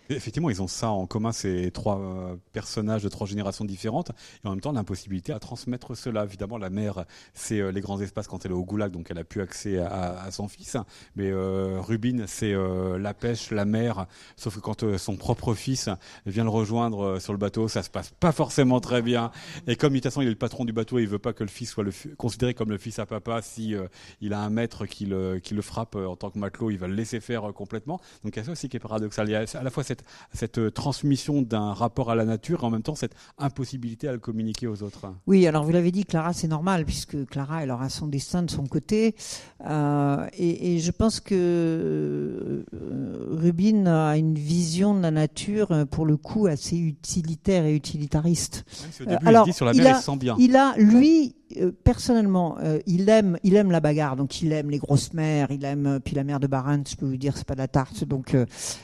Effectivement, 0.08 0.50
ils 0.50 0.62
ont 0.62 0.68
ça 0.68 0.90
en 0.90 1.06
commun, 1.06 1.32
ces 1.32 1.70
trois 1.72 1.98
euh, 1.98 2.36
personnages 2.52 3.02
de 3.02 3.08
trois 3.08 3.26
générations 3.26 3.64
différentes, 3.64 4.10
et 4.44 4.46
en 4.46 4.50
même 4.50 4.60
temps 4.60 4.72
l'impossibilité 4.72 5.32
à 5.32 5.40
transmettre 5.40 5.96
cela. 5.96 6.24
Évidemment, 6.24 6.58
la 6.58 6.70
mère, 6.70 7.04
c'est 7.34 7.60
euh, 7.60 7.72
les 7.72 7.80
grands 7.80 8.00
espaces 8.00 8.28
quand 8.28 8.44
elle 8.44 8.52
est 8.52 8.54
au 8.54 8.64
goulag, 8.64 8.92
donc 8.92 9.08
elle 9.10 9.18
a 9.18 9.24
plus 9.24 9.40
accès 9.40 9.78
à, 9.78 10.30
son 10.30 10.48
fils. 10.48 10.76
Mais 11.16 11.30
euh, 11.30 11.80
Rubine, 11.80 12.24
c'est 12.26 12.54
la 12.98 13.14
pêche, 13.14 13.50
la 13.50 13.64
mer, 13.64 14.06
sauf 14.36 14.56
que 14.56 14.60
quand 14.60 14.96
son 14.98 15.16
propre 15.16 15.54
fils 15.54 15.88
vient 16.26 16.44
le 16.44 16.50
rejoindre 16.50 17.18
sur 17.18 17.32
le 17.32 17.38
bateau, 17.38 17.68
ça 17.68 17.82
se 17.82 17.90
passe 17.90 18.12
pas 18.20 18.32
forcément 18.32 18.80
très 18.80 19.02
bien. 19.02 19.30
Et 19.66 19.76
comme 19.76 19.92
de 19.92 19.98
toute 19.98 20.04
façon 20.04 20.22
il 20.22 20.26
est 20.26 20.30
le 20.30 20.36
patron 20.36 20.64
du 20.64 20.72
bateau, 20.72 20.98
il 20.98 21.06
veut 21.06 21.18
pas 21.18 21.32
que 21.32 21.42
le 21.42 21.48
fils 21.48 21.70
soit 21.70 21.84
considéré 22.16 22.54
comme 22.54 22.70
le 22.70 22.78
fils 22.78 22.98
à 22.98 23.06
papa. 23.06 23.42
Si 23.42 23.74
il 24.20 24.32
a 24.32 24.40
un 24.40 24.50
maître 24.50 24.86
qui 24.86 25.06
le, 25.06 25.38
qui 25.38 25.54
le 25.54 25.62
frappe 25.62 25.96
en 25.96 26.16
tant 26.16 26.30
que 26.30 26.38
matelot, 26.38 26.70
il 26.70 26.78
va 26.78 26.88
le 26.88 26.94
laisser 26.94 27.20
faire 27.20 27.52
complètement. 27.54 28.00
Donc 28.24 28.36
il 28.36 28.38
y 28.38 28.42
a 28.42 28.44
ça 28.44 28.52
aussi 28.52 28.68
qui 28.68 28.76
est 28.76 28.80
paradoxal. 28.80 29.28
Il 29.28 29.32
y 29.32 29.36
a 29.36 29.44
à 29.54 29.62
la 29.62 29.70
fois 29.70 29.82
cette, 29.84 29.95
cette 30.32 30.58
euh, 30.58 30.70
transmission 30.70 31.42
d'un 31.42 31.72
rapport 31.72 32.10
à 32.10 32.14
la 32.14 32.24
nature 32.24 32.62
et 32.62 32.66
en 32.66 32.70
même 32.70 32.82
temps 32.82 32.94
cette 32.94 33.14
impossibilité 33.38 34.08
à 34.08 34.12
le 34.12 34.18
communiquer 34.18 34.66
aux 34.66 34.82
autres. 34.82 35.12
Oui, 35.26 35.46
alors 35.46 35.64
vous 35.64 35.72
l'avez 35.72 35.92
dit, 35.92 36.04
Clara, 36.04 36.32
c'est 36.32 36.48
normal, 36.48 36.84
puisque 36.84 37.26
Clara, 37.26 37.62
elle 37.62 37.70
aura 37.70 37.88
son 37.88 38.06
destin 38.06 38.42
de 38.42 38.50
son 38.50 38.66
côté. 38.66 39.14
Euh, 39.66 40.26
et, 40.38 40.78
je 40.78 40.90
pense 40.90 41.20
que 41.20 41.34
euh, 41.34 42.64
Rubin 43.30 43.86
a 43.86 44.16
une 44.16 44.34
vision 44.34 44.94
de 44.94 45.00
la 45.00 45.10
nature, 45.10 45.86
pour 45.90 46.06
le 46.06 46.16
coup, 46.16 46.46
assez 46.46 46.76
utilitaire 46.76 47.64
et 47.64 47.74
utilitariste. 47.74 48.64
alors, 49.24 49.46
il 49.46 49.52
dit 49.52 49.56
sur 49.56 49.66
la 49.66 49.72
mer, 49.72 49.96
il, 49.98 50.02
sent 50.02 50.16
bien. 50.16 50.36
Il 50.38 50.56
a, 50.56 50.74
lui, 50.76 51.34
personnellement, 51.84 52.58
euh, 52.60 52.78
il 52.86 53.08
aime, 53.08 53.38
il 53.42 53.54
aime 53.56 53.70
la 53.70 53.80
bagarre, 53.80 54.16
donc 54.16 54.42
il 54.42 54.52
aime 54.52 54.70
les 54.70 54.78
grosses 54.78 55.12
mers, 55.12 55.50
il 55.50 55.64
aime 55.64 55.86
euh, 55.86 55.98
puis 56.00 56.14
la 56.14 56.24
mer 56.24 56.40
de 56.40 56.46
Barents, 56.46 56.82
je 56.88 56.96
peux 56.96 57.06
vous 57.06 57.16
dire, 57.16 57.36
c'est 57.36 57.46
pas 57.46 57.54
de 57.54 57.60
la 57.60 57.68
tarte, 57.68 58.04
donc 58.04 58.36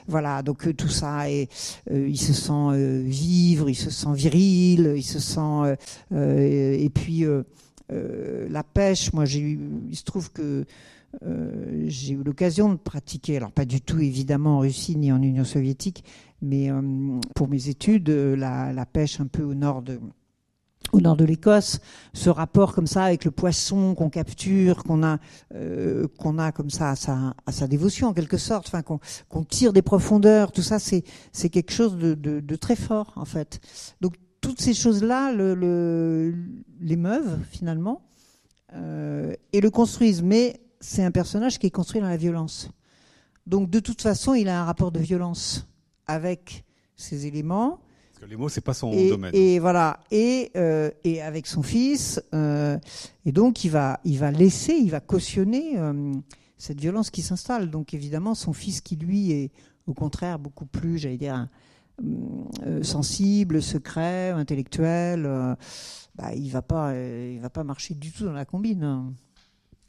voilà, 0.07 0.43
donc 0.43 0.75
tout 0.77 0.89
ça 0.89 1.31
et 1.31 1.49
il 1.91 2.19
se 2.19 2.33
sent 2.33 3.03
vivre, 3.05 3.69
il 3.69 3.75
se 3.75 3.91
sent 3.91 4.13
viril, 4.15 4.95
il 4.97 5.03
se 5.03 5.19
sent 5.19 5.77
et 6.15 6.91
puis 6.91 7.25
la 7.91 8.63
pêche, 8.63 9.13
moi 9.13 9.25
il 9.27 9.97
se 9.97 10.05
trouve 10.05 10.31
que 10.33 10.65
j'ai 11.87 12.15
eu 12.15 12.23
l'occasion 12.23 12.71
de 12.71 12.77
pratiquer, 12.77 13.37
alors 13.37 13.53
pas 13.53 13.65
du 13.65 13.81
tout 13.81 14.01
évidemment 14.01 14.59
en 14.59 14.61
Russie 14.61 14.97
ni 14.97 15.13
en 15.13 15.21
Union 15.23 15.45
soviétique, 15.45 16.05
mais 16.41 16.71
pour 17.35 17.49
mes 17.49 17.69
études, 17.69 18.09
la, 18.09 18.87
pêche 18.87 19.21
un 19.21 19.27
peu 19.27 19.43
au 19.43 19.55
nord 19.55 19.83
de 19.83 20.01
au 20.93 21.01
nord 21.01 21.17
de 21.17 21.25
l'Écosse, 21.25 21.81
ce 22.13 22.31
rapport 22.31 22.75
comme 22.75 22.87
ça 22.87 23.05
avec 23.05 23.25
le 23.25 23.31
poisson 23.31 23.95
qu'on 23.95 24.11
capture, 24.11 24.85
qu'on 24.85 25.03
a, 25.03 25.19
euh, 25.55 26.07
qu'on 26.19 26.39
a 26.39 26.53
comme 26.53 26.71
ça 26.71 26.91
à 26.91 26.97
sa, 26.97 27.35
à 27.47 27.53
sa, 27.53 27.67
dévotion 27.67 28.09
en 28.09 28.13
quelque 28.13 28.37
sorte, 28.37 28.69
enfin 28.69 28.83
qu'on 28.83 29.45
tire 29.45 29.73
des 29.73 29.83
profondeurs, 29.83 30.53
tout 30.53 30.63
ça 30.63 30.79
c'est 30.79 31.03
c'est 31.33 31.49
quelque 31.49 31.73
chose 31.73 31.97
de, 31.97 32.15
de, 32.15 32.41
de, 32.41 32.57
très 32.57 32.77
fort 32.77 33.13
en 33.17 33.25
fait. 33.25 33.61
Donc 34.01 34.17
toutes 34.43 34.61
ces 34.61 34.75
choses-là 34.75 35.33
le, 35.33 35.55
le, 35.55 36.35
l'émeuvent 36.81 37.39
finalement 37.51 38.03
euh, 38.75 39.35
et 39.53 39.61
le 39.61 39.71
construisent, 39.71 40.23
mais 40.23 40.61
c'est 40.81 41.05
un 41.05 41.11
personnage 41.11 41.59
qui 41.59 41.69
est 41.69 41.71
construit 41.71 42.01
dans 42.01 42.09
la 42.09 42.17
violence. 42.17 42.69
Donc 43.47 43.71
de 43.71 43.81
toute 43.81 44.03
façon, 44.03 44.35
il 44.35 44.49
a 44.49 44.61
un 44.61 44.65
rapport 44.65 44.93
de 44.93 45.01
violence 45.01 45.67
avec 46.07 46.65
ces 46.97 47.27
éléments 47.27 47.81
les 48.27 48.37
mots, 48.37 48.49
c'est 48.49 48.61
pas 48.61 48.75
son 48.75 48.91
domaine. 48.91 49.35
Et 49.35 49.59
voilà, 49.59 50.01
et, 50.11 50.51
euh, 50.57 50.91
et 51.05 51.23
avec 51.23 51.47
son 51.47 51.63
fils, 51.63 52.23
euh, 52.35 52.79
et 53.25 53.33
donc 53.33 53.65
il 53.65 53.71
va, 53.71 54.01
il 54.05 54.19
va 54.19 54.31
laisser, 54.31 54.75
il 54.75 54.91
va 54.91 55.01
cautionner 55.01 55.79
euh, 55.79 56.13
cette 56.57 56.81
violence 56.81 57.11
qui 57.11 57.23
s'installe. 57.23 57.71
Donc 57.71 57.95
évidemment, 57.95 58.35
son 58.35 58.53
fils 58.53 58.81
qui 58.81 58.97
lui 58.97 59.33
est 59.33 59.51
au 59.87 59.95
contraire 59.95 60.39
beaucoup 60.39 60.67
plus, 60.67 60.99
j'allais 60.99 61.17
dire, 61.17 61.49
sensible, 62.83 63.61
secret, 63.61 64.31
intellectuel, 64.31 65.25
bah, 66.15 66.35
il 66.35 66.49
va 66.51 66.63
pas, 66.63 66.95
il 66.97 67.41
va 67.41 67.51
pas 67.51 67.65
marcher 67.65 67.95
du 67.95 68.13
tout 68.13 68.25
dans 68.25 68.33
la 68.33 68.45
combine. 68.45 69.13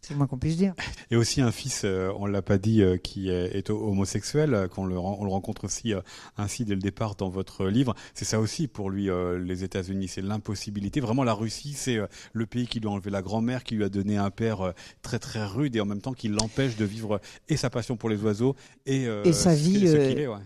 C'est 0.04 0.14
le 0.14 0.18
moins 0.18 0.28
qu'on 0.28 0.38
puisse 0.38 0.58
dire. 0.58 0.74
Et 1.12 1.16
aussi 1.16 1.40
un 1.40 1.52
fils, 1.52 1.84
euh, 1.86 2.12
on 2.18 2.26
l'a 2.26 2.42
pas 2.42 2.58
dit, 2.58 2.82
euh, 2.82 2.98
qui 2.98 3.30
est, 3.30 3.70
homosexuel, 3.70 4.54
euh, 4.54 4.68
qu'on 4.68 4.86
le, 4.86 4.98
on 4.98 5.24
le 5.24 5.30
rencontre 5.30 5.64
aussi 5.64 5.94
ainsi 6.36 6.66
dès 6.66 6.76
le 6.76 6.82
départ 6.82 7.16
dans 7.16 7.30
votre 7.30 7.68
livre. 7.68 7.96
C'est 8.14 8.26
ça 8.26 8.42
aussi 8.42 8.68
pour 8.68 8.90
lui, 8.90 9.10
les 9.40 9.64
États-Unis, 9.64 10.10
c'est 10.10 10.22
l'impossibilité. 10.22 11.00
Vraiment, 11.00 11.24
la 11.24 11.34
Russie, 11.34 11.72
c'est 11.74 12.00
le 12.34 12.46
pays 12.46 12.68
qui 12.68 12.82
lui 12.82 12.90
a 12.90 12.92
enlevé 12.92 13.12
la 13.12 13.22
grand-mère, 13.22 13.64
qui 13.64 13.76
lui 13.76 13.84
a 13.86 13.90
donné 13.90 14.18
un 14.18 14.30
père 14.30 14.74
très 15.02 15.20
très 15.20 15.46
rude 15.46 15.76
et 15.76 15.80
en 15.80 15.86
même 15.86 16.02
temps 16.02 16.12
qui 16.12 16.28
l'empêche 16.28 16.76
de 16.76 16.84
vivre 16.84 17.22
et 17.48 17.56
sa 17.56 17.70
passion 17.70 17.96
pour 17.96 18.10
les 18.10 18.22
oiseaux 18.24 18.56
et, 18.86 19.04
et 19.24 19.34
sa 19.34 19.56
vie, 19.56 19.86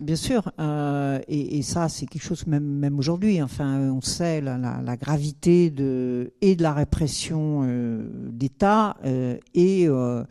bien 0.00 0.16
sûr. 0.16 0.52
Et, 1.28 1.58
et, 1.58 1.62
ça, 1.62 1.88
c'est 1.88 2.06
quelque 2.06 2.22
chose 2.22 2.46
même 2.46 2.64
même 2.64 2.98
aujourd'hui. 2.98 3.42
Enfin, 3.42 3.90
on 3.90 4.00
sait 4.00 4.40
la, 4.40 4.56
la, 4.56 4.80
la, 4.82 4.96
gravité 4.96 5.70
de 5.70 6.32
et 6.40 6.54
de 6.54 6.62
la 6.62 6.74
répression 6.74 7.66
d'État 8.30 8.96
et 9.54 9.88
euh, 9.88 10.24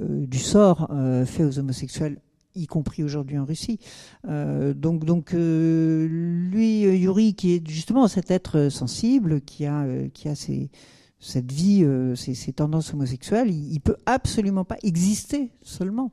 euh, 0.00 0.26
du 0.26 0.38
sort 0.38 0.88
euh, 0.90 1.24
fait 1.26 1.44
aux 1.44 1.58
homosexuels 1.58 2.18
y 2.56 2.66
compris 2.66 3.04
aujourd'hui 3.04 3.38
en 3.38 3.44
Russie. 3.44 3.78
donc, 4.26 5.04
donc 5.04 5.30
lui, 5.32 6.80
Yuri, 6.80 7.34
qui 7.34 7.54
est 7.54 7.68
justement 7.68 8.08
cet 8.08 8.32
être 8.32 8.70
sensible, 8.70 9.40
qui 9.40 9.66
a, 9.66 9.86
qui 10.12 10.28
a 10.28 10.34
cette 10.34 11.52
vie, 11.52 11.86
ces, 12.16 12.52
tendances 12.52 12.92
homosexuelles, 12.92 13.52
il, 13.52 13.78
peut 13.78 13.96
absolument 14.04 14.64
pas 14.64 14.78
exister 14.82 15.52
seulement. 15.62 16.10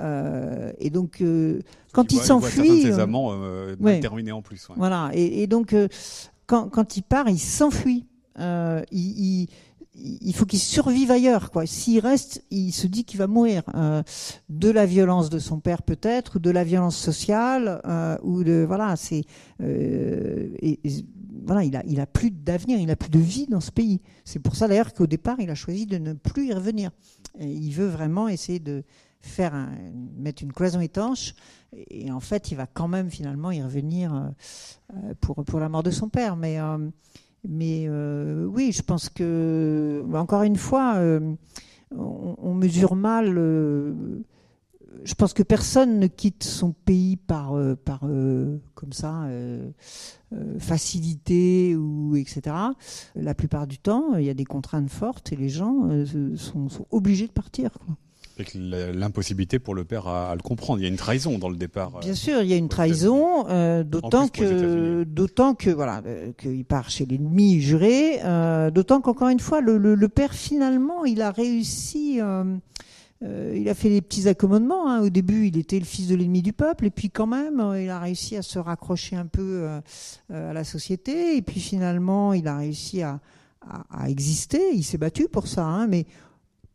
et 0.00 0.88
donc, 0.88 1.22
quand 1.92 2.10
il, 2.10 2.20
s'enfuit, 2.20 2.80
ses 2.80 2.98
amants 2.98 3.38
terminés 4.00 4.32
en 4.32 4.40
plus. 4.40 4.66
Voilà. 4.76 5.10
Et, 5.12 5.46
donc, 5.46 5.76
quand, 6.46 6.70
quand, 6.70 6.96
il 6.96 7.02
part, 7.02 7.28
il 7.28 7.38
s'enfuit. 7.38 8.06
il, 8.38 8.86
il 8.92 9.48
faut 10.34 10.46
qu'il 10.46 10.58
survive 10.58 11.10
ailleurs. 11.10 11.50
Quoi. 11.50 11.66
S'il 11.66 12.00
reste, 12.00 12.44
il 12.50 12.72
se 12.72 12.86
dit 12.86 13.04
qu'il 13.04 13.18
va 13.18 13.26
mourir 13.26 13.62
euh, 13.74 14.02
de 14.48 14.70
la 14.70 14.86
violence 14.86 15.30
de 15.30 15.38
son 15.38 15.60
père 15.60 15.82
peut-être, 15.82 16.36
ou 16.36 16.38
de 16.38 16.50
la 16.50 16.64
violence 16.64 16.96
sociale, 16.96 17.80
euh, 17.86 18.16
ou 18.22 18.44
de 18.44 18.64
voilà, 18.66 18.96
c'est 18.96 19.24
euh, 19.62 20.48
voilà, 21.46 21.64
il 21.64 21.76
a 21.76 21.82
il 21.86 22.00
a 22.00 22.06
plus 22.06 22.30
d'avenir, 22.30 22.78
il 22.78 22.90
a 22.90 22.96
plus 22.96 23.10
de 23.10 23.18
vie 23.18 23.46
dans 23.46 23.60
ce 23.60 23.70
pays. 23.70 24.00
C'est 24.24 24.38
pour 24.38 24.56
ça 24.56 24.68
d'ailleurs 24.68 24.92
qu'au 24.92 25.06
départ, 25.06 25.40
il 25.40 25.50
a 25.50 25.54
choisi 25.54 25.86
de 25.86 25.98
ne 25.98 26.12
plus 26.12 26.46
y 26.46 26.52
revenir. 26.52 26.90
il 27.40 27.72
veut 27.72 27.88
vraiment 27.88 28.28
essayer 28.28 28.58
de 28.58 28.84
faire 29.20 29.54
un, 29.54 29.70
mettre 30.16 30.42
une 30.42 30.52
cloison 30.52 30.80
étanche. 30.80 31.34
Et, 31.90 32.10
en 32.12 32.20
fait, 32.20 32.50
il 32.52 32.56
va 32.56 32.66
quand 32.66 32.88
même 32.88 33.10
finalement 33.10 33.50
y 33.50 33.62
revenir 33.62 34.32
pour 35.20 35.44
pour 35.44 35.60
la 35.60 35.68
mort 35.68 35.82
de 35.82 35.90
son 35.90 36.08
père, 36.08 36.36
mais 36.36 36.58
mais 37.48 37.86
euh, 37.88 38.44
oui, 38.46 38.72
je 38.72 38.82
pense 38.82 39.08
que, 39.08 40.04
encore 40.12 40.42
une 40.42 40.56
fois, 40.56 40.96
euh, 40.96 41.34
on, 41.90 42.54
mesure 42.54 42.96
mal. 42.96 43.36
Euh, 43.38 43.94
je 45.04 45.14
pense 45.14 45.34
que 45.34 45.42
personne 45.42 46.00
ne 46.00 46.06
quitte 46.06 46.42
son 46.42 46.72
pays 46.72 47.16
par, 47.16 47.54
par 47.84 48.00
comme 48.74 48.92
ça, 48.92 49.28
facilité 50.58 51.76
ou 51.76 52.16
etc. 52.16 52.56
La 53.14 53.34
plupart 53.34 53.66
du 53.66 53.78
temps, 53.78 54.14
il 54.16 54.24
y 54.24 54.30
a 54.30 54.34
des 54.34 54.46
contraintes 54.46 54.90
fortes 54.90 55.32
et 55.32 55.36
les 55.36 55.50
gens 55.50 55.90
sont, 56.34 56.68
obligés 56.90 57.26
de 57.26 57.32
partir. 57.32 57.70
L'impossibilité 58.54 59.58
pour 59.58 59.74
le 59.74 59.84
père 59.84 60.06
à, 60.08 60.34
le 60.34 60.42
comprendre. 60.42 60.80
Il 60.80 60.82
y 60.82 60.86
a 60.86 60.88
une 60.88 60.96
trahison 60.96 61.38
dans 61.38 61.48
le 61.48 61.56
départ. 61.56 62.00
Bien 62.00 62.14
sûr, 62.14 62.42
il 62.42 62.48
y 62.48 62.52
a 62.52 62.56
une 62.56 62.68
trahison, 62.68 63.48
euh, 63.48 63.82
d'autant 63.82 64.28
que, 64.28 65.04
d'autant 65.04 65.54
que 65.54 65.70
voilà, 65.70 66.02
euh, 66.06 66.32
qu'il 66.32 66.64
part 66.64 66.90
chez 66.90 67.06
l'ennemi 67.06 67.60
juré, 67.60 68.20
euh, 68.24 68.70
d'autant 68.70 69.00
qu'encore 69.00 69.28
une 69.28 69.40
fois, 69.40 69.60
le, 69.60 69.78
le, 69.78 70.08
père 70.08 70.34
finalement, 70.34 71.04
il 71.04 71.22
a 71.22 71.30
réussi. 71.30 72.20
il 73.22 73.68
a 73.68 73.74
fait 73.74 73.88
des 73.88 74.02
petits 74.02 74.28
accommodements. 74.28 74.88
Hein. 74.88 75.00
Au 75.00 75.10
début, 75.10 75.46
il 75.46 75.56
était 75.56 75.78
le 75.78 75.84
fils 75.84 76.08
de 76.08 76.14
l'ennemi 76.14 76.42
du 76.42 76.52
peuple, 76.52 76.86
et 76.86 76.90
puis 76.90 77.10
quand 77.10 77.26
même, 77.26 77.62
il 77.80 77.88
a 77.88 77.98
réussi 77.98 78.36
à 78.36 78.42
se 78.42 78.58
raccrocher 78.58 79.16
un 79.16 79.26
peu 79.26 79.66
à 80.30 80.52
la 80.52 80.64
société. 80.64 81.36
Et 81.36 81.42
puis 81.42 81.60
finalement, 81.60 82.32
il 82.32 82.46
a 82.48 82.58
réussi 82.58 83.02
à, 83.02 83.20
a, 83.90 84.08
existé, 84.08 84.60
il 84.74 84.84
s'est 84.84 84.98
battu 84.98 85.28
pour 85.28 85.46
ça, 85.46 85.64
hein, 85.64 85.86
mais 85.86 86.06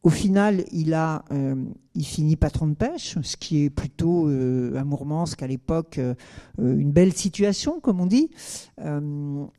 au 0.04 0.10
final, 0.10 0.66
il 0.72 0.96
a, 0.96 1.24
euh, 1.32 1.56
il 1.94 2.06
finit 2.06 2.36
patron 2.36 2.66
de 2.66 2.74
pêche, 2.74 3.18
ce 3.22 3.38
qui 3.38 3.64
est 3.64 3.70
plutôt 3.70 4.28
euh, 4.28 4.76
à 4.76 4.84
Mourmansk 4.84 5.44
à 5.44 5.48
l'époque 5.48 6.00
euh, 6.00 6.16
une 6.58 6.92
belle 6.92 7.14
situation, 7.14 7.80
comme 7.80 8.00
on 8.00 8.08
dit. 8.08 8.32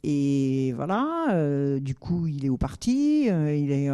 et 0.03 0.73
voilà, 0.75 1.79
du 1.81 1.95
coup, 1.95 2.27
il 2.27 2.45
est 2.45 2.49
au 2.49 2.57
parti. 2.57 3.27
il 3.27 3.71
est, 3.71 3.89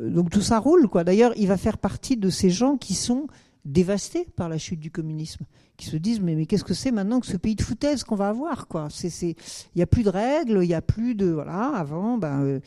donc 0.00 0.30
tout 0.30 0.40
ça 0.40 0.58
roule, 0.58 0.88
quoi. 0.88 1.02
D'ailleurs, 1.02 1.32
il 1.36 1.48
va 1.48 1.56
faire 1.56 1.78
partie 1.78 2.16
de 2.16 2.30
ces 2.30 2.50
gens 2.50 2.76
qui 2.76 2.94
sont 2.94 3.26
dévastés 3.64 4.26
par 4.36 4.48
la 4.48 4.56
chute 4.56 4.80
du 4.80 4.90
communisme, 4.90 5.44
qui 5.76 5.86
se 5.86 5.96
disent 5.96 6.20
mais, 6.20 6.34
mais 6.34 6.46
qu'est-ce 6.46 6.64
que 6.64 6.74
c'est 6.74 6.92
maintenant 6.92 7.20
que 7.20 7.26
ce 7.26 7.36
pays 7.36 7.54
de 7.54 7.62
foutaise 7.62 8.04
qu'on 8.04 8.16
va 8.16 8.28
avoir, 8.28 8.66
il 9.02 9.34
n'y 9.76 9.82
a 9.82 9.86
plus 9.86 10.04
de 10.04 10.10
règles, 10.10 10.60
il 10.62 10.68
n'y 10.68 10.74
a 10.74 10.80
plus 10.82 11.14
de 11.14 11.26
voilà. 11.26 11.72
Avant, 11.74 12.18
ben 12.18 12.60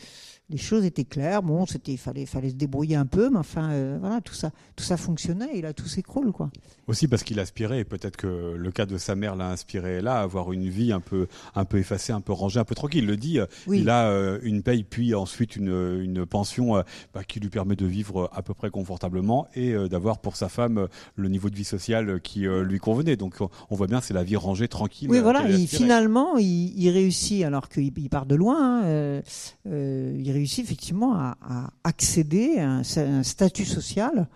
les 0.51 0.57
choses 0.57 0.85
étaient 0.85 1.05
claires. 1.05 1.41
Bon, 1.41 1.65
c'était, 1.65 1.97
fallait, 1.97 2.25
fallait 2.25 2.49
se 2.49 2.55
débrouiller 2.55 2.95
un 2.95 3.05
peu, 3.05 3.29
mais 3.29 3.37
enfin, 3.37 3.71
euh, 3.71 3.97
voilà, 3.99 4.21
tout 4.21 4.33
ça, 4.33 4.51
tout 4.75 4.83
ça 4.83 4.97
fonctionnait 4.97 5.49
et 5.53 5.61
là, 5.61 5.73
tout 5.73 5.87
s'écroule, 5.87 6.31
quoi. 6.31 6.51
Aussi 6.87 7.07
parce 7.07 7.23
qu'il 7.23 7.39
aspirait, 7.39 7.79
et 7.79 7.83
peut-être 7.85 8.17
que 8.17 8.53
le 8.55 8.71
cas 8.71 8.85
de 8.85 8.97
sa 8.97 9.15
mère 9.15 9.35
l'a 9.35 9.49
inspiré 9.49 10.01
là, 10.01 10.19
à 10.19 10.21
avoir 10.23 10.51
une 10.51 10.67
vie 10.67 10.91
un 10.91 10.99
peu, 10.99 11.27
un 11.55 11.63
peu 11.63 11.77
effacée, 11.77 12.11
un 12.11 12.21
peu 12.21 12.33
rangée, 12.33 12.59
un 12.59 12.65
peu 12.65 12.75
tranquille. 12.75 13.03
Il 13.03 13.07
le 13.07 13.17
dit, 13.17 13.39
euh, 13.39 13.45
il 13.71 13.89
a 13.89 14.09
euh, 14.09 14.39
une 14.43 14.61
paye, 14.61 14.83
puis 14.83 15.15
ensuite 15.15 15.55
une, 15.55 16.01
une 16.01 16.25
pension 16.25 16.83
bah, 17.13 17.23
qui 17.25 17.39
lui 17.39 17.49
permet 17.49 17.75
de 17.75 17.85
vivre 17.85 18.29
à 18.33 18.41
peu 18.41 18.53
près 18.53 18.69
confortablement 18.69 19.47
et 19.55 19.73
d'avoir 19.89 20.19
pour 20.19 20.35
sa 20.35 20.49
femme 20.49 20.87
le 21.15 21.29
niveau 21.29 21.49
de 21.49 21.55
vie 21.55 21.63
sociale 21.63 22.19
qui 22.21 22.41
lui 22.41 22.79
convenait. 22.79 23.15
Donc, 23.15 23.35
on 23.69 23.75
voit 23.75 23.87
bien, 23.87 24.01
c'est 24.01 24.13
la 24.13 24.23
vie 24.23 24.35
rangée, 24.35 24.67
tranquille. 24.67 25.09
Oui, 25.09 25.19
voilà. 25.19 25.47
Et 25.49 25.67
finalement, 25.67 26.37
il, 26.37 26.89
réussit, 26.89 27.43
alors 27.43 27.69
qu'il 27.69 28.09
part 28.09 28.25
de 28.25 28.35
loin. 28.35 28.83
Hein, 28.83 29.21
il 29.65 30.31
réussit 30.31 30.40
effectivement 30.43 31.15
à, 31.15 31.69
accéder 31.83 32.59
à 32.59 32.81
un, 32.81 33.23
statut 33.23 33.65
social. 33.65 34.27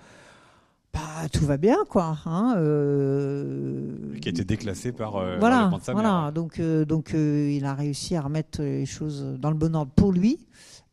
Bah, 0.94 1.28
tout 1.32 1.46
va 1.46 1.58
bien, 1.58 1.78
quoi. 1.90 2.18
Hein, 2.26 2.56
euh, 2.58 4.18
qui 4.22 4.30
a 4.30 4.32
été 4.32 4.46
déclassé 4.46 4.94
par 4.94 5.18
euh, 5.18 5.38
voilà, 5.40 5.70
voilà. 5.88 6.32
Donc, 6.34 6.60
euh, 6.60 6.86
donc 6.86 7.14
il 7.14 7.66
a 7.66 7.74
réussi 7.74 8.16
à 8.16 8.22
remettre 8.22 8.62
les 8.62 8.86
choses 8.86 9.26
dans 9.38 9.50
le 9.50 9.58
bon 9.58 9.76
ordre 9.76 9.92
pour 9.94 10.14
lui, 10.14 10.40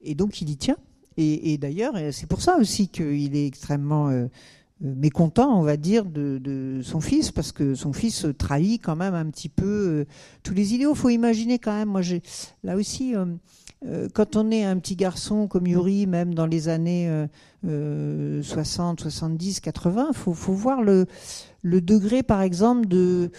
et 0.00 0.16
donc 0.16 0.40
il 0.40 0.50
y 0.50 0.56
tient. 0.56 0.76
Et, 1.18 1.58
d'ailleurs, 1.58 1.94
c'est 2.10 2.26
pour 2.26 2.40
ça 2.40 2.56
aussi 2.56 2.88
qu'il 2.88 3.36
est 3.36 3.46
extrêmement 3.46 4.10
mécontent, 4.82 5.58
on 5.58 5.62
va 5.62 5.76
dire, 5.76 6.04
de, 6.04 6.80
son 6.82 7.00
fils, 7.00 7.30
parce 7.30 7.52
que 7.52 7.74
son 7.74 7.92
fils 7.92 8.26
trahit 8.36 8.82
quand 8.82 8.96
même 8.96 9.14
un 9.14 9.26
petit 9.26 9.48
peu 9.48 10.04
tous 10.42 10.54
les 10.54 10.74
idéaux. 10.74 10.94
Faut 10.94 11.08
imaginer 11.08 11.58
quand 11.58 11.74
même. 11.74 11.88
Moi, 11.88 12.02
j'ai 12.02 12.22
là 12.64 12.76
aussi 12.76 13.14
euh, 13.86 14.08
quand 14.12 14.36
on 14.36 14.50
est 14.50 14.64
un 14.64 14.78
petit 14.78 14.96
garçon 14.96 15.48
comme 15.48 15.66
Yuri, 15.66 16.06
même 16.06 16.34
dans 16.34 16.46
les 16.46 16.68
années 16.68 17.10
60, 17.64 19.00
70, 19.00 19.60
80, 19.60 20.08
il 20.10 20.14
faut, 20.14 20.52
voir 20.52 20.82
le 20.82 21.06
degré, 21.62 22.22
par 22.22 22.42
exemple, 22.42 22.86
de, 22.86 23.30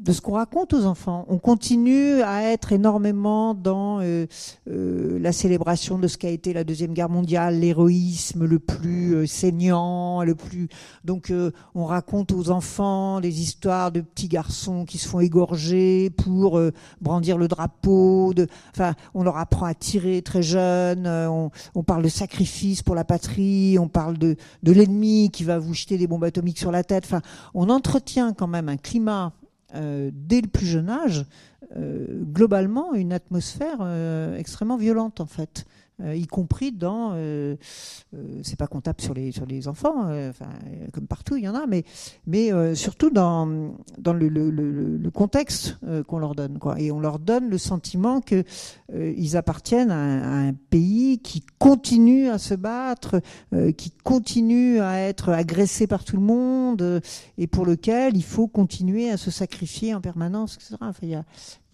de 0.00 0.12
ce 0.12 0.22
qu'on 0.22 0.32
raconte 0.32 0.72
aux 0.72 0.86
enfants. 0.86 1.26
On 1.28 1.38
continue 1.38 2.22
à 2.22 2.42
être 2.42 2.72
énormément 2.72 3.54
dans 3.54 4.00
euh, 4.00 4.26
euh, 4.70 5.18
la 5.18 5.30
célébration 5.30 5.98
de 5.98 6.08
ce 6.08 6.16
qu'a 6.16 6.30
été 6.30 6.54
la 6.54 6.64
deuxième 6.64 6.94
guerre 6.94 7.10
mondiale, 7.10 7.60
l'héroïsme 7.60 8.46
le 8.46 8.58
plus 8.58 9.14
euh, 9.14 9.26
saignant, 9.26 10.22
le 10.22 10.34
plus. 10.34 10.68
Donc, 11.04 11.32
on 11.74 11.84
raconte 11.84 12.32
aux 12.32 12.50
enfants 12.50 13.20
des 13.20 13.42
histoires 13.42 13.92
de 13.92 14.00
petits 14.00 14.28
garçons 14.28 14.84
qui 14.84 14.96
se 14.96 15.06
font 15.06 15.20
égorger 15.20 16.10
pour 16.10 16.60
brandir 17.00 17.36
le 17.36 17.48
drapeau. 17.48 18.32
De... 18.34 18.46
Enfin, 18.74 18.94
on 19.14 19.22
leur 19.22 19.36
apprend 19.36 19.66
à 19.66 19.74
tirer 19.74 20.22
très 20.22 20.42
jeune. 20.42 21.06
On, 21.06 21.50
on, 21.74 21.82
parle 21.82 22.02
de 22.02 22.08
sacrifice 22.08 22.82
pour 22.82 22.94
la 22.94 23.04
patrie. 23.04 23.78
On 23.78 23.88
parle 23.88 24.18
de, 24.18 24.36
de 24.62 24.72
l'ennemi 24.72 25.30
qui 25.30 25.44
va 25.44 25.58
vous 25.58 25.74
jeter 25.74 25.98
des 25.98 26.06
bombes 26.06 26.24
atomiques 26.24 26.58
sur 26.58 26.72
la 26.72 26.84
tête. 26.84 27.04
Enfin, 27.04 27.22
on 27.54 27.68
entretient 27.68 28.32
quand 28.32 28.48
même 28.48 28.68
un 28.68 28.76
climat 28.76 29.32
euh, 29.74 30.10
dès 30.12 30.40
le 30.40 30.48
plus 30.48 30.66
jeune 30.66 30.88
âge, 30.88 31.24
euh, 31.76 32.22
globalement, 32.24 32.94
une 32.94 33.12
atmosphère 33.12 33.78
euh, 33.80 34.36
extrêmement 34.36 34.76
violente, 34.76 35.20
en 35.20 35.26
fait. 35.26 35.66
Euh, 36.02 36.14
y 36.14 36.26
compris 36.26 36.72
dans, 36.72 37.12
euh, 37.14 37.56
euh, 38.14 38.40
c'est 38.42 38.58
pas 38.58 38.66
comptable 38.66 39.00
sur 39.00 39.14
les 39.14 39.32
sur 39.32 39.46
les 39.46 39.68
enfants, 39.68 40.06
enfin 40.28 40.48
comme 40.92 41.06
partout 41.06 41.36
il 41.36 41.44
y 41.44 41.48
en 41.48 41.54
a, 41.54 41.66
mais 41.66 41.84
mais 42.26 42.50
surtout 42.74 43.10
dans 43.10 43.74
dans 43.98 44.12
le, 44.12 44.28
le, 44.28 45.10
contexte 45.10 45.78
qu'on 46.06 46.18
leur 46.18 46.34
donne 46.34 46.58
quoi, 46.58 46.80
et 46.80 46.90
on 46.92 47.00
leur 47.00 47.18
donne 47.18 47.48
le 47.50 47.58
sentiment 47.58 48.20
que 48.20 48.44
ils 48.94 49.36
appartiennent 49.36 49.90
à 49.90 50.48
un, 50.48 50.52
pays 50.52 51.18
qui 51.18 51.44
continue 51.58 52.28
à 52.28 52.38
se 52.38 52.54
battre, 52.54 53.20
qui 53.76 53.90
continue 53.90 54.80
à 54.80 55.00
être 55.00 55.30
agressé 55.30 55.86
par 55.86 56.04
tout 56.04 56.16
le 56.16 56.22
monde 56.22 57.00
et 57.38 57.46
pour 57.46 57.66
lequel 57.66 58.16
il 58.16 58.24
faut 58.24 58.46
continuer 58.46 59.10
à 59.10 59.16
se 59.16 59.30
sacrifier 59.30 59.94
en 59.94 60.00
permanence, 60.00 60.54
etc. 60.54 60.76
Enfin, 60.80 61.00
il 61.02 61.10
y 61.10 61.14
a 61.14 61.24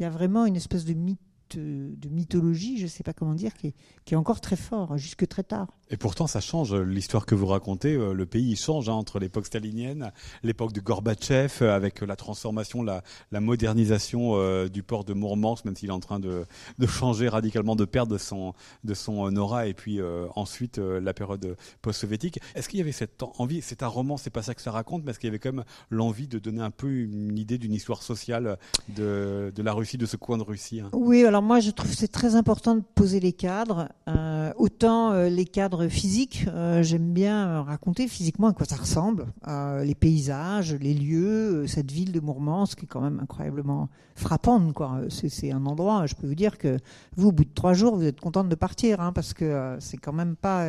y 0.01 0.05
a 0.05 0.11
vraiment 0.11 0.47
une 0.47 0.57
espèce 0.57 0.85
de 0.85 0.95
mythe 0.95 1.21
de, 1.51 2.09
mythologie, 2.09 2.79
je 2.79 2.85
ne 2.85 2.89
sais 2.89 3.03
pas 3.03 3.13
comment 3.13 3.35
dire, 3.35 3.55
qui 3.55 3.75
est, 4.07 4.17
encore 4.17 4.41
très 4.41 4.57
fort, 4.57 4.97
jusque 4.97 5.27
très 5.27 5.43
tard. 5.43 5.76
Et 5.89 5.97
pourtant, 5.97 6.27
ça 6.27 6.41
change 6.41 6.75
l'histoire 6.75 7.27
que 7.27 7.37
vous 7.37 7.47
racontez. 7.47 7.95
Euh, 7.95 8.13
le 8.13 8.27
pays 8.27 8.57
change 8.57 8.89
hein, 8.89 8.95
entre 8.95 9.21
l'époque 9.21 9.47
stalinienne, 9.47 10.13
l'époque 10.43 10.73
de 10.73 10.81
Gorbatchev, 10.81 11.63
euh, 11.63 11.77
avec 11.77 12.01
la 12.01 12.17
transformation, 12.17 12.83
la, 12.83 13.03
modernisation 13.41 14.33
euh, 14.35 14.69
du 14.69 14.83
port 14.83 15.05
de 15.05 15.13
Mourmansk, 15.13 15.65
même 15.65 15.77
s'il 15.77 15.91
est 15.91 15.93
en 15.93 16.01
train 16.01 16.19
de, 16.19 16.45
changer 16.89 17.29
radicalement, 17.29 17.77
de 17.77 17.85
perdre 17.85 18.19
son, 18.19 18.55
de 18.83 18.95
son 18.95 19.37
aura, 19.37 19.67
et 19.67 19.75
puis 19.75 20.01
ensuite 20.35 20.79
la 20.79 21.13
période 21.13 21.57
post-soviétique. 21.83 22.39
Est-ce 22.55 22.69
qu'il 22.69 22.79
y 22.79 22.83
avait 22.83 22.93
cette 22.93 23.23
envie 23.23 23.61
C'est 23.61 23.83
un 23.83 23.89
roman, 23.89 24.17
c'est 24.17 24.31
pas 24.31 24.43
ça 24.43 24.55
que 24.55 24.63
ça 24.63 24.71
raconte, 24.71 25.05
mais 25.05 25.11
est-ce 25.11 25.19
qu'il 25.19 25.29
y 25.29 25.31
avait 25.31 25.39
quand 25.39 25.53
même 25.53 25.65
l'envie 25.91 26.27
de 26.27 26.39
donner 26.39 26.63
un 26.63 26.71
peu 26.71 26.89
une 26.89 27.37
idée 27.39 27.59
d'une 27.59 27.75
histoire 27.75 28.03
sociale 28.03 28.59
de, 28.89 29.53
la 29.57 29.73
Russie, 29.73 29.99
de 29.99 30.07
ce 30.07 30.17
coin 30.17 30.39
de 30.39 30.43
Russie 30.43 30.81
hein? 30.81 30.91
Oui, 30.93 31.25
alors 31.25 31.43
moi 31.43 31.61
je 31.61 31.71
trouve 31.71 31.91
que 31.91 31.97
c'est 31.97 32.09
très 32.09 32.35
important 32.35 32.77
de 32.77 32.83
poser 32.95 33.21
les 33.21 33.33
cadres. 33.33 33.89
autant 34.57 35.13
les 35.25 35.45
cadres 35.45 35.76
physique. 35.89 36.47
Euh, 36.49 36.83
j'aime 36.83 37.13
bien 37.13 37.63
raconter 37.63 38.09
physiquement 38.09 38.49
à 38.49 38.53
quoi 38.53 38.67
ça 38.67 38.77
ressemble, 38.77 39.27
euh, 39.47 39.85
les 39.85 39.95
paysages, 39.95 40.75
les 40.75 40.95
lieux, 40.95 41.63
euh, 41.63 41.67
cette 41.67 41.91
ville 41.91 42.13
de 42.13 42.21
Mourmansk 42.21 42.79
qui 42.79 42.85
est 42.85 42.89
quand 42.89 43.01
même 43.01 43.21
incroyablement 43.21 43.89
frappante. 44.15 44.73
Quoi. 44.73 45.03
C'est, 45.09 45.53
un 45.53 45.67
endroit, 45.67 46.07
je 46.07 46.15
peux 46.15 46.27
vous 46.27 46.35
dire 46.35 46.59
que 46.59 46.79
vous, 47.17 47.29
au 47.29 47.33
bout 47.33 47.45
de 47.45 47.55
trois 47.55 47.75
jours, 47.75 47.97
vous 47.97 48.05
êtes 48.05 48.21
contente 48.21 48.49
de 48.49 48.55
partir, 48.55 49.01
hein, 49.01 49.13
parce 49.13 49.35
que 49.35 49.77
c'est 49.81 49.97
quand 49.97 50.13
même 50.13 50.37
pas... 50.37 50.67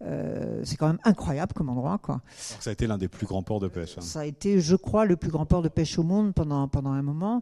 c'est 0.00 0.76
quand 0.76 0.88
même 0.88 1.00
incroyable 1.04 1.52
comme 1.54 1.68
endroit. 1.70 1.98
Quoi. 1.98 2.20
ça 2.36 2.70
a 2.70 2.72
été 2.72 2.86
l'un 2.86 2.98
des 2.98 3.08
plus 3.08 3.26
grands 3.26 3.42
ports 3.42 3.60
de 3.60 3.68
pêche. 3.68 3.96
Hein. 3.98 4.02
Ça 4.02 4.20
a 4.20 4.24
été, 4.24 4.60
je 4.60 4.76
crois, 4.76 5.04
le 5.04 5.16
plus 5.16 5.30
grand 5.30 5.46
port 5.46 5.62
de 5.62 5.68
pêche 5.68 5.98
au 5.98 6.02
monde 6.02 6.34
pendant, 6.34 6.68
pendant 6.68 6.90
un 6.90 7.02
moment. 7.02 7.40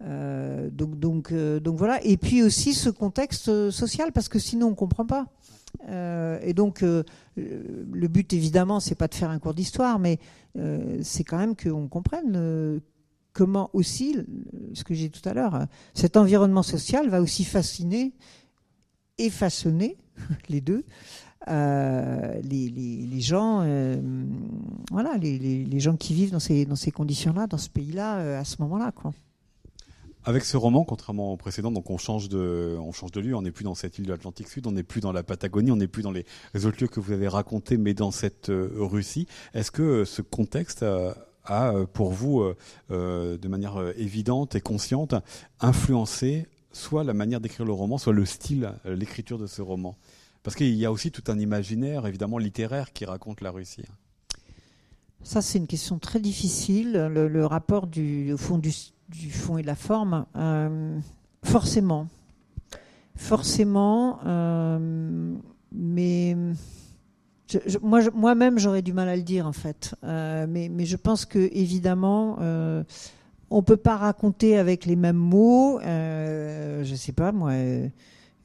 donc, 0.00 0.98
donc, 0.98 1.34
donc 1.34 1.76
voilà. 1.76 2.02
Et 2.04 2.16
puis 2.16 2.42
aussi 2.42 2.74
ce 2.74 2.90
contexte 2.90 3.70
social, 3.70 4.12
parce 4.12 4.28
que 4.28 4.38
sinon 4.38 4.68
on 4.68 4.70
ne 4.70 4.76
comprend 4.76 5.06
pas. 5.06 5.26
Euh, 5.88 6.38
et 6.42 6.54
donc, 6.54 6.82
euh, 6.82 7.02
le 7.36 8.08
but, 8.08 8.32
évidemment, 8.32 8.80
c'est 8.80 8.94
pas 8.94 9.08
de 9.08 9.14
faire 9.14 9.30
un 9.30 9.38
cours 9.38 9.54
d'histoire, 9.54 9.98
mais 9.98 10.18
euh, 10.58 10.98
c'est 11.02 11.24
quand 11.24 11.38
même 11.38 11.56
qu'on 11.56 11.88
comprenne 11.88 12.80
comment 13.32 13.70
aussi, 13.72 14.16
ce 14.74 14.82
que 14.84 14.94
j'ai 14.94 15.08
dit 15.08 15.20
tout 15.20 15.28
à 15.28 15.34
l'heure, 15.34 15.66
cet 15.94 16.16
environnement 16.16 16.62
social 16.62 17.08
va 17.08 17.22
aussi 17.22 17.44
fasciner 17.44 18.12
et 19.18 19.30
façonner, 19.30 19.96
les 20.48 20.60
deux, 20.60 20.84
les, 21.46 23.20
gens, 23.20 23.64
voilà, 24.90 25.16
les, 25.18 25.38
les, 25.38 25.80
gens 25.80 25.96
qui 25.96 26.14
vivent 26.14 26.32
dans 26.32 26.40
ces, 26.40 26.66
dans 26.66 26.76
ces 26.76 26.90
conditions-là, 26.90 27.46
dans 27.46 27.58
ce 27.58 27.70
pays-là, 27.70 28.38
à 28.38 28.44
ce 28.44 28.56
moment-là. 28.60 28.90
Quoi. 28.92 29.12
Avec 30.24 30.44
ce 30.44 30.56
roman, 30.56 30.84
contrairement 30.84 31.32
au 31.32 31.36
précédent, 31.36 31.70
donc 31.70 31.90
on 31.90 31.96
change 31.96 32.28
de, 32.28 32.76
on 32.80 32.92
change 32.92 33.12
de 33.12 33.20
lieu, 33.20 33.34
on 33.34 33.42
n'est 33.42 33.52
plus 33.52 33.64
dans 33.64 33.74
cette 33.74 33.98
île 33.98 34.04
de 34.04 34.10
l'Atlantique 34.10 34.48
Sud, 34.48 34.66
on 34.66 34.72
n'est 34.72 34.82
plus 34.82 35.00
dans 35.00 35.12
la 35.12 35.22
Patagonie, 35.22 35.70
on 35.70 35.76
n'est 35.76 35.88
plus 35.88 36.02
dans 36.02 36.10
les 36.10 36.24
autres 36.66 36.76
lieux 36.80 36.88
que 36.88 37.00
vous 37.00 37.12
avez 37.12 37.28
racontés, 37.28 37.76
mais 37.76 37.94
dans 37.94 38.10
cette 38.10 38.50
euh, 38.50 38.70
Russie. 38.76 39.26
Est-ce 39.54 39.70
que 39.70 39.82
euh, 39.82 40.04
ce 40.04 40.20
contexte 40.20 40.82
a, 40.82 41.14
euh, 41.50 41.86
pour 41.86 42.12
vous, 42.12 42.44
de 42.90 43.48
manière 43.48 43.80
évidente 43.96 44.54
et 44.54 44.60
consciente, 44.60 45.14
influencé 45.60 46.46
soit 46.72 47.04
la 47.04 47.14
manière 47.14 47.40
d'écrire 47.40 47.64
le 47.64 47.72
roman, 47.72 47.96
soit 47.96 48.12
le 48.12 48.26
style, 48.26 48.72
l'écriture 48.84 49.38
de 49.38 49.46
ce 49.46 49.62
roman? 49.62 49.96
Parce 50.42 50.56
qu'il 50.56 50.74
y 50.74 50.84
a 50.84 50.92
aussi 50.92 51.10
tout 51.10 51.24
un 51.28 51.38
imaginaire, 51.38 52.06
évidemment, 52.06 52.38
littéraire 52.38 52.92
qui 52.92 53.04
raconte 53.04 53.40
la 53.40 53.50
Russie. 53.50 53.84
Ça, 55.22 55.42
c'est 55.42 55.58
une 55.58 55.66
question 55.66 55.98
très 55.98 56.20
difficile. 56.20 56.92
Le, 56.92 57.46
rapport 57.46 57.84
au 57.84 58.36
fond 58.36 58.58
du, 58.58 58.70
du 59.08 59.30
fond 59.30 59.58
et 59.58 59.62
de 59.62 59.66
la 59.66 59.74
forme, 59.74 60.26
euh, 60.36 60.98
forcément. 61.44 62.08
Forcément, 63.16 64.20
euh, 64.26 65.34
mais 65.72 66.36
moi, 67.82 68.00
moi-même, 68.14 68.58
j'aurais 68.58 68.82
du 68.82 68.92
mal 68.92 69.08
à 69.08 69.16
le 69.16 69.22
dire 69.22 69.46
en 69.46 69.52
fait. 69.52 69.94
Euh, 70.04 70.46
mais, 70.48 70.84
je 70.84 70.96
pense 70.96 71.24
que 71.24 71.50
évidemment, 71.52 72.38
on 73.50 73.62
peut 73.62 73.76
pas 73.76 73.96
raconter 73.96 74.56
avec 74.58 74.86
les 74.86 74.96
mêmes 74.96 75.16
mots. 75.16 75.80
je 75.80 76.94
sais 76.96 77.12
pas 77.12 77.32
moi 77.32 77.52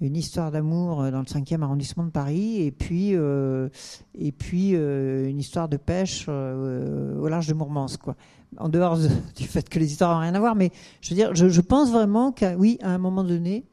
une 0.01 0.17
histoire 0.17 0.51
d'amour 0.51 1.09
dans 1.11 1.19
le 1.19 1.25
5e 1.25 1.61
arrondissement 1.61 2.03
de 2.03 2.09
Paris, 2.09 2.61
et 2.63 2.71
puis, 2.71 3.11
et 3.11 4.31
puis 4.31 4.71
une 4.71 5.39
histoire 5.39 5.69
de 5.69 5.77
pêche 5.77 6.27
au 6.27 7.27
large 7.27 7.47
de 7.47 7.53
Mourmansk. 7.53 8.01
Quoi. 8.01 8.15
En 8.57 8.69
dehors 8.69 8.97
du 9.35 9.43
fait 9.43 9.67
que 9.69 9.79
les 9.79 9.91
histoires 9.91 10.13
n'ont 10.15 10.21
rien 10.21 10.35
à 10.35 10.39
voir, 10.39 10.55
mais 10.55 10.71
je 11.01 11.09
veux 11.09 11.15
dire, 11.15 11.35
je, 11.35 11.61
pense 11.61 11.91
vraiment 11.91 12.31
qu'à 12.31 12.55
oui, 12.55 12.77
à 12.81 12.89
un 12.89 12.97
moment 12.97 13.23
donné, 13.23 13.65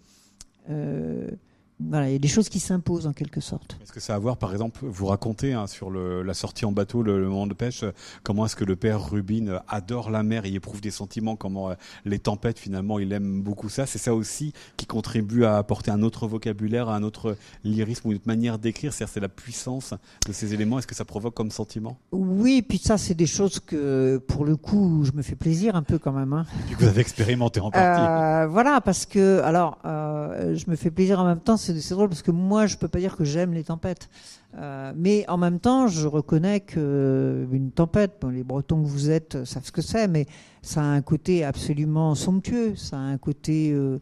voilà, 1.88 2.08
il 2.08 2.12
y 2.12 2.16
a 2.16 2.18
des 2.18 2.28
choses 2.28 2.48
qui 2.48 2.60
s'imposent 2.60 3.06
en 3.06 3.12
quelque 3.12 3.40
sorte. 3.40 3.78
Est-ce 3.82 3.92
que 3.92 4.00
ça 4.00 4.14
a 4.14 4.16
à 4.16 4.18
voir, 4.18 4.36
par 4.36 4.52
exemple, 4.52 4.80
vous 4.82 5.06
racontez 5.06 5.54
hein, 5.54 5.66
sur 5.66 5.90
le, 5.90 6.22
la 6.22 6.34
sortie 6.34 6.64
en 6.66 6.72
bateau, 6.72 7.02
le, 7.02 7.26
moment 7.26 7.46
de 7.46 7.54
pêche, 7.54 7.84
comment 8.22 8.44
est-ce 8.44 8.56
que 8.56 8.64
le 8.64 8.76
père 8.76 9.10
Rubin 9.10 9.60
adore 9.68 10.10
la 10.10 10.22
mer, 10.22 10.44
il 10.44 10.54
éprouve 10.54 10.80
des 10.80 10.90
sentiments, 10.90 11.36
comment 11.36 11.70
euh, 11.70 11.74
les 12.04 12.18
tempêtes, 12.18 12.58
finalement, 12.58 12.98
il 12.98 13.12
aime 13.12 13.40
beaucoup 13.40 13.68
ça. 13.68 13.86
C'est 13.86 13.98
ça 13.98 14.14
aussi 14.14 14.52
qui 14.76 14.86
contribue 14.86 15.44
à 15.44 15.56
apporter 15.56 15.90
un 15.90 16.02
autre 16.02 16.26
vocabulaire, 16.26 16.88
un 16.88 17.02
autre 17.02 17.36
lyrisme 17.64 18.08
ou 18.08 18.10
une 18.10 18.16
autre 18.16 18.26
manière 18.26 18.58
d'écrire. 18.58 18.92
C'est-à-dire, 18.92 19.14
c'est 19.14 19.20
la 19.20 19.28
puissance 19.28 19.94
de 20.26 20.32
ces 20.32 20.52
éléments. 20.52 20.78
Est-ce 20.78 20.86
que 20.86 20.94
ça 20.94 21.04
provoque 21.04 21.34
comme 21.34 21.50
sentiment? 21.50 21.98
Oui, 22.12 22.62
puis 22.62 22.78
ça, 22.78 22.98
c'est 22.98 23.14
des 23.14 23.26
choses 23.26 23.60
que, 23.60 24.18
pour 24.28 24.44
le 24.44 24.56
coup, 24.56 25.04
je 25.04 25.12
me 25.12 25.22
fais 25.22 25.36
plaisir 25.36 25.76
un 25.76 25.82
peu 25.82 25.98
quand 25.98 26.12
même. 26.12 26.32
Hein. 26.32 26.44
vous 26.78 26.86
avez 26.86 27.00
expérimenté 27.00 27.60
en 27.60 27.70
partie. 27.70 28.02
Euh, 28.02 28.46
voilà, 28.48 28.80
parce 28.80 29.06
que, 29.06 29.40
alors, 29.40 29.78
euh, 29.86 30.54
je 30.54 30.68
me 30.68 30.76
fais 30.76 30.90
plaisir 30.90 31.20
en 31.20 31.24
même 31.24 31.40
temps 31.40 31.56
c'est 31.56 31.69
drôle 31.72 32.08
parce 32.08 32.22
que 32.22 32.30
moi, 32.30 32.66
je 32.66 32.76
peux 32.76 32.88
pas 32.88 32.98
dire 32.98 33.16
que 33.16 33.24
j'aime 33.24 33.52
les 33.52 33.64
tempêtes. 33.64 34.08
Euh, 34.56 34.92
mais 34.96 35.28
en 35.28 35.36
même 35.36 35.60
temps, 35.60 35.86
je 35.86 36.06
reconnais 36.08 36.60
que 36.60 37.46
une 37.52 37.70
tempête, 37.70 38.24
les 38.30 38.42
Bretons 38.42 38.82
que 38.82 38.88
vous 38.88 39.10
êtes 39.10 39.44
savent 39.44 39.64
ce 39.64 39.72
que 39.72 39.82
c'est, 39.82 40.08
mais 40.08 40.26
ça 40.62 40.82
a 40.82 40.86
un 40.86 41.02
côté 41.02 41.44
absolument 41.44 42.14
somptueux, 42.14 42.74
ça 42.74 42.96
a 42.96 43.00
un 43.00 43.18
côté 43.18 43.70
euh, 43.70 44.00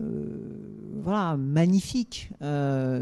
euh, 0.00 0.26
voilà 1.02 1.36
magnifique. 1.36 2.30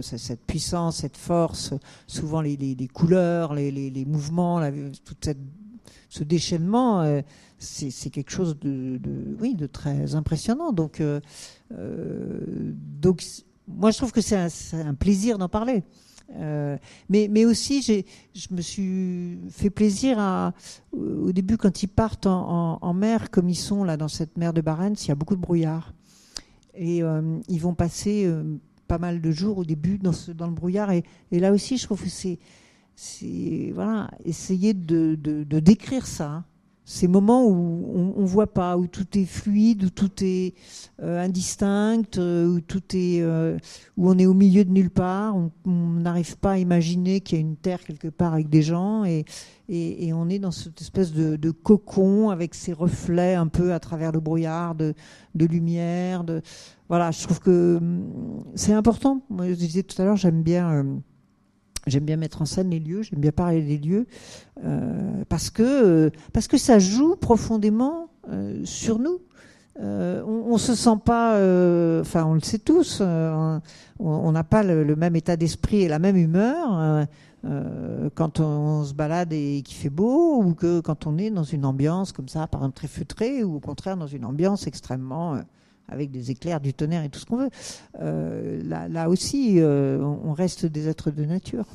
cette 0.02 0.44
puissance, 0.46 0.96
cette 0.98 1.16
force, 1.16 1.72
souvent 2.06 2.42
les, 2.42 2.88
couleurs, 2.92 3.54
les, 3.54 4.04
mouvements, 4.06 4.60
tout 5.04 5.16
ce 6.08 6.24
déchaînement 6.24 7.22
c'est 7.58 8.10
quelque 8.10 8.32
chose 8.32 8.58
de, 8.58 9.00
oui, 9.40 9.54
de 9.54 9.66
très 9.66 10.14
impressionnant. 10.14 10.72
Donc, 10.72 11.00
donc 11.70 13.22
moi, 13.68 13.90
je 13.90 13.98
trouve 13.98 14.12
que 14.12 14.20
c'est 14.20 14.36
un, 14.36 14.94
plaisir 14.94 15.38
d'en 15.38 15.48
parler. 15.48 15.82
Euh, 16.36 16.76
mais, 17.08 17.28
mais 17.30 17.44
aussi, 17.44 17.82
je 17.82 18.54
me 18.54 18.60
suis 18.60 19.38
fait 19.50 19.70
plaisir 19.70 20.52
au 20.92 21.32
début 21.32 21.56
quand 21.56 21.82
ils 21.82 21.88
partent 21.88 22.26
en, 22.26 22.94
mer, 22.94 23.30
comme 23.30 23.48
ils 23.48 23.56
sont 23.56 23.84
là 23.84 23.96
dans 23.96 24.08
cette 24.08 24.36
mer 24.36 24.52
de 24.52 24.60
Barents, 24.60 24.94
il 24.94 25.08
y 25.08 25.10
a 25.10 25.14
beaucoup 25.14 25.36
de 25.36 25.40
brouillard. 25.40 25.92
Et 26.74 27.02
euh, 27.02 27.38
ils 27.48 27.60
vont 27.60 27.74
passer 27.74 28.24
euh, 28.24 28.58
pas 28.88 28.98
mal 28.98 29.20
de 29.20 29.30
jours 29.30 29.58
au 29.58 29.64
début 29.64 29.98
dans, 29.98 30.12
dans 30.34 30.46
le 30.46 30.54
brouillard. 30.54 30.90
Et, 30.90 31.04
là 31.30 31.52
aussi, 31.52 31.76
je 31.76 31.84
trouve 31.84 32.02
que 32.02 32.08
c'est 32.08 32.38
voilà, 33.74 34.10
essayer 34.24 34.74
de, 34.74 35.14
de, 35.14 35.44
de 35.44 35.60
décrire 35.60 36.06
ça. 36.06 36.30
Hein 36.30 36.44
ces 36.84 37.06
moments 37.06 37.46
où 37.46 38.12
on, 38.16 38.22
ne 38.22 38.26
voit 38.26 38.52
pas, 38.52 38.76
où 38.76 38.86
tout 38.86 39.06
est 39.16 39.24
fluide, 39.24 39.84
où 39.84 39.90
tout 39.90 40.10
est 40.22 40.54
euh, 41.00 41.22
indistinct, 41.22 42.18
euh, 42.18 42.46
où 42.46 42.60
tout 42.60 42.82
est, 42.94 43.22
euh, 43.22 43.56
où 43.96 44.10
on 44.10 44.18
est 44.18 44.26
au 44.26 44.34
milieu 44.34 44.64
de 44.64 44.70
nulle 44.70 44.90
part, 44.90 45.36
on 45.36 45.50
n'arrive 45.70 46.36
pas 46.38 46.52
à 46.52 46.58
imaginer 46.58 47.20
qu'il 47.20 47.38
y 47.38 47.40
a 47.40 47.42
une 47.42 47.56
terre 47.56 47.84
quelque 47.84 48.08
part 48.08 48.34
avec 48.34 48.48
des 48.48 48.62
gens, 48.62 49.04
et, 49.04 49.24
on 50.12 50.28
est 50.28 50.38
dans 50.38 50.50
cette 50.50 50.82
espèce 50.82 51.12
de, 51.12 51.50
cocon 51.50 52.28
avec 52.28 52.54
ses 52.54 52.74
reflets 52.74 53.34
un 53.34 53.46
peu 53.46 53.72
à 53.72 53.80
travers 53.80 54.12
le 54.12 54.20
brouillard 54.20 54.74
de, 54.74 54.94
lumière. 55.34 56.24
Voilà, 56.88 57.10
je 57.10 57.22
trouve 57.22 57.40
que 57.40 57.78
hum, 57.78 58.44
c'est 58.54 58.74
important. 58.74 59.22
Moi, 59.30 59.48
je 59.48 59.54
disais 59.54 59.82
tout 59.82 60.00
à 60.02 60.04
l'heure, 60.04 60.16
j'aime 60.16 60.42
bien 60.42 60.84
J'aime 61.86 62.04
bien 62.04 62.16
mettre 62.16 62.42
en 62.42 62.44
scène 62.44 62.70
les 62.70 62.78
lieux, 62.78 63.02
j'aime 63.02 63.18
bien 63.18 63.32
parler 63.32 63.60
des 63.60 63.78
lieux, 63.78 64.06
euh, 64.64 65.24
parce, 65.28 65.50
que, 65.50 65.62
euh, 65.62 66.10
parce 66.32 66.46
que 66.46 66.56
ça 66.56 66.78
joue 66.78 67.16
profondément 67.16 68.08
euh, 68.30 68.64
sur 68.64 69.00
nous. 69.00 69.20
on, 69.80 70.52
ne 70.52 70.58
se 70.58 70.76
sent 70.76 70.98
pas, 71.04 71.32
enfin 72.00 72.24
on 72.24 72.34
le 72.34 72.40
sait 72.40 72.58
tous, 72.58 73.00
on 73.00 74.32
n'a 74.32 74.44
pas 74.44 74.62
le, 74.62 74.94
même 74.94 75.16
état 75.16 75.36
d'esprit 75.36 75.82
et 75.82 75.88
la 75.88 75.98
même 75.98 76.16
humeur 76.16 77.06
quand 78.14 78.38
on, 78.38 78.84
se 78.84 78.94
balade 78.94 79.32
et 79.32 79.62
qu'il 79.64 79.76
fait 79.76 79.90
beau, 79.90 80.40
ou 80.40 80.54
que 80.54 80.80
quand 80.80 81.08
on 81.08 81.18
est 81.18 81.30
dans 81.30 81.42
une 81.42 81.64
ambiance 81.64 82.12
comme 82.12 82.28
ça, 82.28 82.46
par 82.46 82.60
exemple 82.60 82.76
très 82.76 82.88
feutrée, 82.88 83.42
ou 83.42 83.56
au 83.56 83.60
contraire 83.60 83.96
dans 83.96 84.06
une 84.06 84.24
ambiance 84.24 84.68
extrêmement 84.68 85.40
avec 85.88 86.10
des 86.10 86.30
éclairs, 86.30 86.60
du 86.60 86.74
tonnerre 86.74 87.04
et 87.04 87.08
tout 87.08 87.18
ce 87.18 87.26
qu'on 87.26 87.36
veut. 87.36 87.50
Euh, 88.00 88.62
là, 88.64 89.08
aussi, 89.08 89.60
euh, 89.60 89.98
on 90.00 90.32
reste 90.32 90.66
des 90.66 90.88
êtres 90.88 91.10
de 91.10 91.24
nature. 91.24 91.66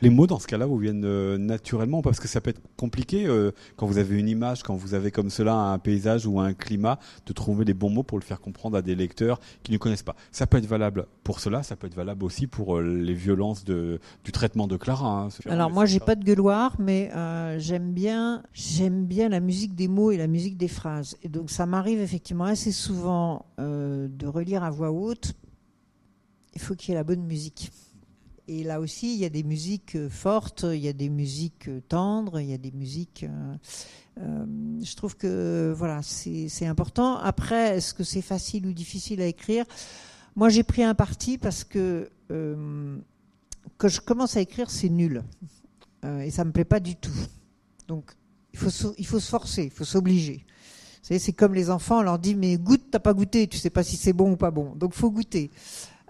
Les 0.00 0.10
mots 0.10 0.26
dans 0.26 0.38
ce 0.38 0.46
cas-là 0.46 0.66
vous 0.66 0.78
viennent 0.78 1.04
euh, 1.04 1.38
naturellement 1.38 2.02
parce 2.02 2.20
que 2.20 2.28
ça 2.28 2.40
peut 2.40 2.50
être 2.50 2.60
compliqué 2.76 3.28
quand 3.76 3.86
vous 3.86 3.98
avez 3.98 4.18
une 4.18 4.28
image, 4.28 4.62
quand 4.62 4.76
vous 4.76 4.94
avez 4.94 5.10
comme 5.10 5.30
cela 5.30 5.54
un 5.54 5.78
paysage 5.78 6.26
ou 6.26 6.38
un 6.38 6.54
climat, 6.54 6.98
de 7.26 7.32
trouver 7.32 7.64
les 7.64 7.74
bons 7.74 7.90
mots 7.90 8.02
pour 8.04 8.18
le 8.18 8.22
faire 8.22 8.40
comprendre 8.40 8.76
à 8.76 8.82
des 8.82 8.94
lecteurs 8.94 9.40
qui 9.62 9.72
ne 9.72 9.78
connaissent 9.78 10.02
pas. 10.02 10.14
Ça 10.30 10.46
peut 10.46 10.58
être 10.58 10.66
valable 10.66 11.06
pour 11.24 11.40
cela, 11.40 11.62
ça 11.62 11.74
peut 11.74 11.86
être 11.86 11.96
valable 11.96 12.24
aussi 12.24 12.46
pour 12.46 12.80
les 12.80 13.14
violences 13.14 13.64
de, 13.64 13.98
du 14.24 14.32
traitement 14.32 14.66
de 14.68 14.76
Clara. 14.76 15.22
Hein, 15.22 15.28
Alors 15.46 15.70
moi 15.70 15.86
j'ai 15.86 16.00
pas 16.00 16.14
de 16.14 16.24
gueuloir, 16.24 16.76
mais 16.78 17.10
j'aime 17.58 17.92
bien 17.92 18.42
j'aime 18.52 19.04
bien 19.06 19.28
la 19.28 19.40
musique 19.40 19.74
des 19.74 19.88
mots 19.88 20.12
et 20.12 20.16
la 20.16 20.28
musique 20.28 20.56
des 20.56 20.68
phrases. 20.68 21.16
Et 21.22 21.28
donc 21.28 21.50
ça 21.50 21.66
m'arrive 21.66 22.00
effectivement 22.00 22.44
assez 22.44 22.72
souvent 22.72 23.46
de 23.58 24.26
relire 24.26 24.62
à 24.62 24.70
voix 24.70 24.92
haute. 24.92 25.34
Il 26.54 26.60
faut 26.60 26.74
qu'il 26.74 26.90
y 26.90 26.92
ait 26.92 26.96
la 26.98 27.04
bonne 27.04 27.22
musique. 27.22 27.70
Et 28.48 28.64
là 28.64 28.80
aussi, 28.80 29.12
il 29.12 29.20
y 29.20 29.26
a 29.26 29.28
des 29.28 29.42
musiques 29.42 29.94
euh, 29.94 30.08
fortes, 30.08 30.64
il 30.66 30.80
y 30.80 30.88
a 30.88 30.94
des 30.94 31.10
musiques 31.10 31.68
euh, 31.68 31.80
tendres, 31.86 32.40
il 32.40 32.48
y 32.48 32.54
a 32.54 32.58
des 32.58 32.72
musiques. 32.72 33.26
Euh, 34.18 34.46
je 34.82 34.96
trouve 34.96 35.16
que 35.16 35.72
voilà, 35.76 36.00
c'est 36.02 36.66
important. 36.66 37.18
Après, 37.18 37.76
est-ce 37.76 37.92
que 37.92 38.02
c'est 38.02 38.22
facile 38.22 38.66
ou 38.66 38.72
difficile 38.72 39.20
à 39.20 39.26
écrire? 39.26 39.66
Moi, 40.34 40.48
j'ai 40.48 40.62
pris 40.62 40.82
un 40.82 40.94
parti 40.94 41.36
parce 41.36 41.62
que 41.62 42.10
quand 42.28 43.88
je 43.88 44.00
commence 44.00 44.36
à 44.36 44.40
écrire, 44.40 44.70
c'est 44.70 44.88
nul 44.88 45.22
et 46.04 46.32
ça 46.32 46.44
me 46.44 46.50
plaît 46.50 46.64
pas 46.64 46.80
du 46.80 46.96
tout. 46.96 47.14
Donc, 47.86 48.10
il 48.52 48.58
faut 48.58 48.92
il 48.98 49.06
faut 49.06 49.20
se 49.20 49.28
forcer, 49.28 49.64
il 49.66 49.70
faut 49.70 49.84
s'obliger. 49.84 50.44
C'est 51.02 51.32
comme 51.32 51.54
les 51.54 51.70
enfants, 51.70 52.00
on 52.00 52.02
leur 52.02 52.18
dit 52.18 52.34
mais 52.34 52.56
goûte, 52.56 52.86
t'as 52.90 52.98
pas 52.98 53.14
goûté, 53.14 53.46
tu 53.46 53.56
sais 53.56 53.70
pas 53.70 53.84
si 53.84 53.96
c'est 53.96 54.12
bon 54.12 54.32
ou 54.32 54.36
pas 54.36 54.50
bon. 54.50 54.74
Donc 54.74 54.94
faut 54.94 55.12
goûter, 55.12 55.52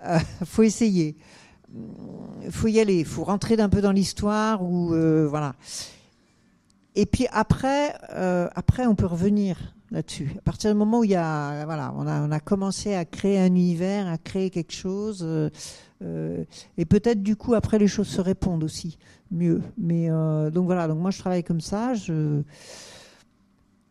euh, 0.07 0.19
faut 0.47 0.63
essayer 0.63 1.15
faut 2.51 2.69
y 2.69 2.81
aller, 2.81 3.01
il 3.01 3.05
faut 3.05 3.25
rentrer 3.25 3.57
d'un 3.57 3.69
peu 3.69 3.81
dans 3.81 3.93
l'histoire 3.93 4.63
ou 4.63 4.95
euh, 4.95 5.27
voilà. 5.29 5.55
Et 6.95 7.07
puis 7.07 7.27
après, 7.31 7.95
euh, 8.15 8.49
après 8.55 8.87
on 8.87 8.95
peut 8.95 9.07
revenir 9.07 9.57
là-dessus. 9.91 10.35
À 10.39 10.43
partir 10.43 10.71
du 10.73 10.77
moment 10.77 11.01
où 11.01 11.05
il 11.05 11.11
y 11.11 11.17
a, 11.17 11.65
voilà, 11.65 11.95
on 11.97 12.07
a, 12.31 12.41
commencé 12.41 12.95
à 12.95 13.05
créer 13.05 13.39
un 13.39 13.47
univers, 13.47 14.07
à 14.07 14.19
créer 14.19 14.51
quelque 14.51 14.73
chose, 14.73 15.25
euh, 15.25 16.45
et 16.77 16.85
peut-être 16.85 17.23
du 17.23 17.37
coup 17.37 17.55
après 17.55 17.79
les 17.79 17.89
choses 17.89 18.09
se 18.09 18.21
répondent 18.21 18.65
aussi 18.65 18.99
mieux. 19.31 19.63
Mais 19.79 20.09
donc 20.53 20.67
voilà, 20.67 20.89
donc 20.89 20.99
moi 20.99 21.11
je 21.11 21.19
travaille 21.19 21.45
comme 21.45 21.61
ça, 21.61 21.95
je 21.95 22.43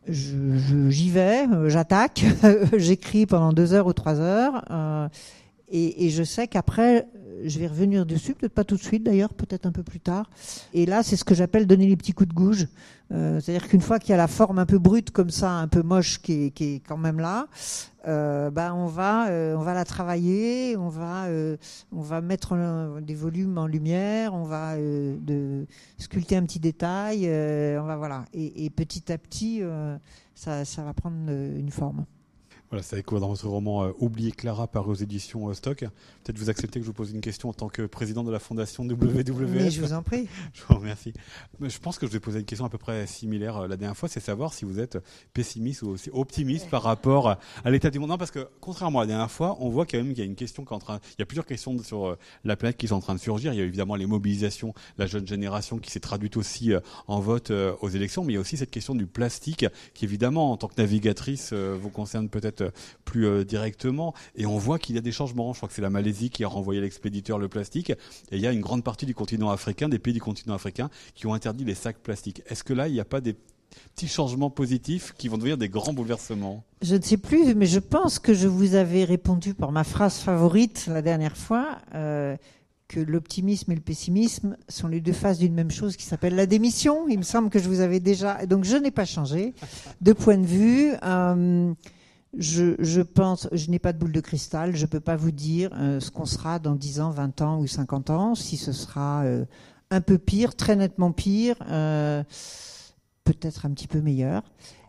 j'y 0.10 1.10
vais, 1.10 1.48
j'attaque, 1.67 2.24
j'écris 2.78 3.26
pendant 3.26 3.52
deux 3.52 3.74
heures 3.74 3.88
ou 3.88 3.93
trois 3.93 4.20
heures, 4.20 4.63
et, 5.70 6.10
je 6.10 6.24
sais 6.24 6.48
qu'après 6.48 7.08
je 7.43 7.60
vais 7.60 7.67
revenir 7.67 8.06
dessus, 8.06 8.34
peut-être 8.34 8.54
pas 8.54 8.63
tout 8.63 8.76
de 8.76 8.82
suite 8.82 9.04
d'ailleurs, 9.04 9.34
peut-être 9.34 9.65
un 9.65 9.71
peu 9.71 9.84
plus 9.84 10.00
tard. 10.00 10.30
Et 10.73 10.86
là, 10.86 11.04
c'est 11.04 11.15
ce 11.15 11.23
que 11.23 11.36
j'appelle 11.36 11.67
donner 11.67 11.88
les 11.88 11.97
petits 11.97 12.13
coups 12.13 12.30
de 12.30 12.34
gouge. 12.34 12.67
Euh, 13.12 13.39
c'est-à-dire 13.39 13.69
qu'une 13.69 13.82
fois 13.82 14.00
qu'il 14.00 14.10
y 14.10 14.13
a 14.13 14.17
la 14.17 14.28
forme 14.28 14.60
un 14.60 14.65
peu 14.65 14.80
brute 14.80 15.12
comme 15.12 15.30
ça, 15.30 15.52
un 15.52 15.67
peu 15.67 15.82
moche 15.82 16.21
qui 16.21 16.45
est, 16.45 16.52
qui 16.52 16.76
est 16.76 16.80
quand 16.80 16.97
même 16.97 17.19
là, 17.19 17.47
euh, 18.06 18.50
bah 18.52 18.73
on 18.73 18.86
va 18.86 19.30
euh, 19.30 19.56
on 19.56 19.62
va 19.62 19.73
la 19.73 19.86
travailler, 19.86 20.76
on 20.78 20.89
va 20.89 21.28
on 21.91 22.02
va 22.02 22.21
mettre 22.21 23.00
des 23.02 23.15
volumes 23.15 23.58
en 23.58 23.67
lumière, 23.67 24.34
on 24.34 24.43
va 24.43 24.76
sculpter 25.97 26.36
un 26.36 26.43
petit 26.43 26.60
détail, 26.60 27.26
on 27.80 27.86
va 27.86 27.95
voilà 27.95 28.26
et, 28.34 28.65
et 28.65 28.69
petit 28.69 29.12
à 29.12 29.17
petit 29.17 29.62
ça 30.36 30.63
va 30.84 30.93
prendre 30.93 31.32
une 31.32 31.71
forme. 31.71 32.06
Voilà, 32.70 32.84
c'est 32.84 33.02
quoi 33.02 33.22
dans 33.22 33.30
votre 33.30 33.48
roman 33.48 33.86
euh, 33.86 33.92
Oublier 34.00 34.34
Clara 34.34 34.68
par 34.68 34.90
aux 34.90 34.94
éditions 34.94 35.48
euh, 35.48 35.54
Stock. 35.54 35.80
Peut-être 35.80 36.38
vous 36.38 36.50
acceptez 36.50 36.80
que 36.80 36.84
je 36.84 36.88
vous 36.88 36.94
pose 36.94 37.12
une 37.12 37.22
question 37.22 37.48
en 37.48 37.54
tant 37.54 37.70
que 37.70 37.84
président 37.84 38.26
de 38.26 38.32
la 38.32 38.40
fondation 38.40 38.84
WWF. 38.84 39.50
Mais 39.50 39.72
je 39.72 39.82
vous 39.82 39.94
en 39.94 40.04
prie. 40.04 40.28
je 40.54 40.63
vous 40.68 40.76
remercie. 40.76 41.13
Je 41.62 41.78
pense 41.80 41.98
que 41.98 42.06
je 42.06 42.12
vais 42.12 42.20
poser 42.20 42.40
une 42.40 42.46
question 42.46 42.65
à 42.65 42.70
peu 42.70 42.78
près 42.78 43.08
similaire 43.08 43.56
euh, 43.56 43.68
la 43.70 43.78
dernière 43.78 43.96
fois, 43.96 44.10
c'est 44.10 44.20
savoir 44.20 44.54
si 44.54 44.65
vous 44.65 44.82
êtes 44.82 44.98
pessimiste 45.34 45.82
ou 45.84 45.92
aussi 45.92 46.10
optimiste 46.12 46.70
par 46.70 46.84
rapport 46.84 47.38
à 47.63 47.70
l'état 47.70 47.90
du 47.90 48.00
monde. 48.00 48.10
Non, 48.10 48.18
parce 48.18 48.32
que 48.32 48.50
contrairement 48.60 49.00
à 49.00 49.04
la 49.04 49.08
dernière 49.08 49.32
fois, 49.32 49.56
on 49.62 49.70
voit 49.70 49.86
quand 49.86 49.98
même 49.98 50.10
qu'il 50.10 50.20
y 50.20 50.22
a 50.22 50.26
une 50.26 50.36
question 50.36 50.65
qui 50.65 50.74
est 50.74 50.76
en 50.76 50.80
train, 50.80 51.00
il 51.18 51.20
y 51.20 51.24
a 51.24 51.26
plusieurs 51.26 51.46
questions 51.46 51.78
sur 51.80 52.18
la 52.44 52.58
planète 52.58 52.76
qui 52.76 52.90
sont 52.90 52.96
en 52.96 53.02
train 53.02 53.15
de 53.15 53.20
surgir. 53.20 53.54
Il 53.54 53.60
y 53.60 53.62
a 53.62 53.65
évidemment 53.65 53.96
les 53.96 54.08
mobilisations, 54.08 54.74
la 54.98 55.06
jeune 55.06 55.26
génération 55.26 55.78
qui 55.78 55.90
s'est 55.90 56.02
traduite 56.02 56.36
aussi 56.36 56.74
en 57.08 57.20
vote 57.22 57.52
aux 57.52 57.90
élections, 57.90 58.26
mais 58.26 58.34
il 58.34 58.36
y 58.36 58.38
a 58.38 58.42
aussi 58.42 58.58
cette 58.58 58.72
question 58.72 58.94
du 58.94 59.08
plastique 59.08 59.65
qui 59.94 60.04
évidemment 60.04 60.52
en 60.52 60.58
tant 60.58 60.68
que 60.68 60.76
navigatrice 60.78 61.54
vous 61.54 61.90
concerne 61.90 62.30
peut-être 62.30 62.57
peut-être 62.58 62.74
plus 63.06 63.46
directement. 63.46 64.14
Et 64.36 64.46
on 64.46 64.58
voit 64.58 64.80
qu'il 64.80 64.96
y 64.96 64.98
a 64.98 65.02
des 65.02 65.12
changements. 65.12 65.54
Je 65.54 65.60
crois 65.60 65.70
que 65.70 65.76
c'est 65.76 65.82
la 65.82 65.90
Malaisie 65.90 66.30
qui 66.30 66.44
a 66.44 66.48
renvoyé 66.48 66.82
l'expéditeur 66.82 67.40
le 67.40 67.48
plastique. 67.48 67.90
Et 67.90 68.38
il 68.38 68.40
y 68.40 68.48
a 68.48 68.52
une 68.52 68.62
grande 68.62 68.84
partie 68.84 69.06
du 69.06 69.16
continent 69.16 69.50
africain, 69.50 69.90
des 69.90 70.00
pays 70.00 70.14
du 70.14 70.22
continent 70.22 70.56
africain, 70.56 70.90
qui 71.16 71.28
ont 71.28 71.34
interdit 71.34 71.64
les 71.64 71.76
sacs 71.76 71.98
plastiques. 71.98 72.42
Est-ce 72.48 72.64
que 72.64 72.74
là, 72.74 72.88
il 72.88 72.94
n'y 72.94 73.00
a 73.00 73.06
pas 73.06 73.22
des 73.22 73.36
petits 73.96 74.08
changements 74.08 74.50
positifs 74.50 75.14
qui 75.18 75.28
vont 75.28 75.38
devenir 75.38 75.58
des 75.58 75.70
grands 75.70 75.94
bouleversements? 75.94 76.64
Je 76.82 76.96
ne 76.96 77.02
sais 77.02 77.18
plus, 77.18 77.56
mais 77.56 77.66
je 77.66 77.80
pense 77.80 78.20
que 78.20 78.34
je 78.34 78.48
vous 78.48 78.76
avais 78.76 79.04
répondu 79.04 79.54
par 79.54 79.72
ma 79.72 79.84
phrase 79.84 80.18
favorite 80.18 80.88
la 80.88 81.02
dernière 81.02 81.38
fois. 81.38 81.80
Euh, 81.96 82.36
que 82.88 83.02
l'optimisme 83.02 83.72
et 83.74 83.76
le 83.76 83.82
pessimisme 83.82 84.56
sont 84.70 84.88
les 84.88 85.02
deux 85.02 85.12
faces 85.12 85.40
d'une 85.40 85.54
même 85.54 85.72
chose 85.72 85.98
qui 85.98 86.06
s'appelle 86.06 86.36
la 86.36 86.46
démission. 86.46 87.08
Il 87.10 87.18
me 87.18 87.24
semble 87.24 87.50
que 87.50 87.60
je 87.60 87.68
vous 87.68 87.82
avais 87.82 88.00
déjà. 88.00 88.46
Donc 88.46 88.64
je 88.64 88.78
n'ai 88.78 88.92
pas 88.92 89.04
changé 89.04 89.54
de 90.00 90.14
point 90.14 90.38
de 90.38 90.46
vue. 90.46 90.94
Euh, 91.04 91.74
je, 92.38 93.02
pense, 93.02 93.48
je 93.52 93.69
n'ai 93.69 93.79
pas 93.79 93.94
de 93.94 93.98
boule 93.98 94.12
de 94.12 94.21
cristal, 94.21 94.75
je 94.75 94.81
ne 94.83 94.88
peux 94.88 95.00
pas 95.00 95.15
vous 95.15 95.31
dire 95.31 95.71
euh, 95.73 96.00
ce 96.00 96.12
qu'on 96.12 96.25
sera 96.25 96.60
dans 96.60 96.75
10 96.75 97.02
ans, 97.02 97.10
20 97.10 97.42
ans 97.42 97.60
ou 97.60 97.67
50 97.67 98.10
ans, 98.10 98.35
si 98.35 98.58
ce 98.58 98.71
sera 98.71 99.23
un 99.90 100.02
peu 100.02 100.17
pire, 100.17 100.56
très 100.56 100.75
nettement 100.75 101.12
pire 101.12 101.58
peut-être 103.27 103.65
un 103.65 103.71
petit 103.71 103.88
peu 103.88 104.02
meilleur. 104.02 104.44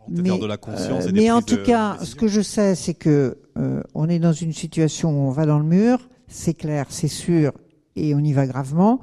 Mais, 0.07 0.37
de 0.37 0.45
la 0.45 0.57
conscience 0.57 1.05
euh, 1.05 1.11
mais 1.13 1.29
en 1.29 1.41
tout 1.41 1.61
cas, 1.61 1.97
ce 2.03 2.15
que 2.15 2.27
je 2.27 2.41
sais, 2.41 2.73
c'est 2.73 2.95
que 2.95 3.37
euh, 3.57 3.83
on 3.93 4.09
est 4.09 4.17
dans 4.17 4.33
une 4.33 4.53
situation 4.53 5.11
où 5.11 5.27
on 5.27 5.31
va 5.31 5.45
dans 5.45 5.59
le 5.59 5.65
mur, 5.65 6.09
c'est 6.27 6.55
clair, 6.55 6.87
c'est 6.89 7.09
sûr, 7.09 7.53
et 7.95 8.15
on 8.15 8.19
y 8.19 8.33
va 8.33 8.47
gravement, 8.47 9.01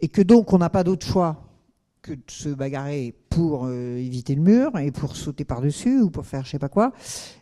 et 0.00 0.08
que 0.08 0.20
donc 0.20 0.52
on 0.52 0.58
n'a 0.58 0.68
pas 0.68 0.84
d'autre 0.84 1.06
choix 1.06 1.47
que 2.08 2.14
de 2.14 2.22
se 2.28 2.48
bagarrer 2.48 3.14
pour 3.28 3.66
euh, 3.66 3.96
éviter 3.98 4.34
le 4.34 4.42
mur 4.42 4.78
et 4.78 4.90
pour 4.90 5.16
sauter 5.16 5.44
par-dessus 5.44 6.00
ou 6.00 6.10
pour 6.10 6.26
faire 6.26 6.44
je 6.44 6.50
sais 6.50 6.58
pas 6.58 6.68
quoi, 6.68 6.92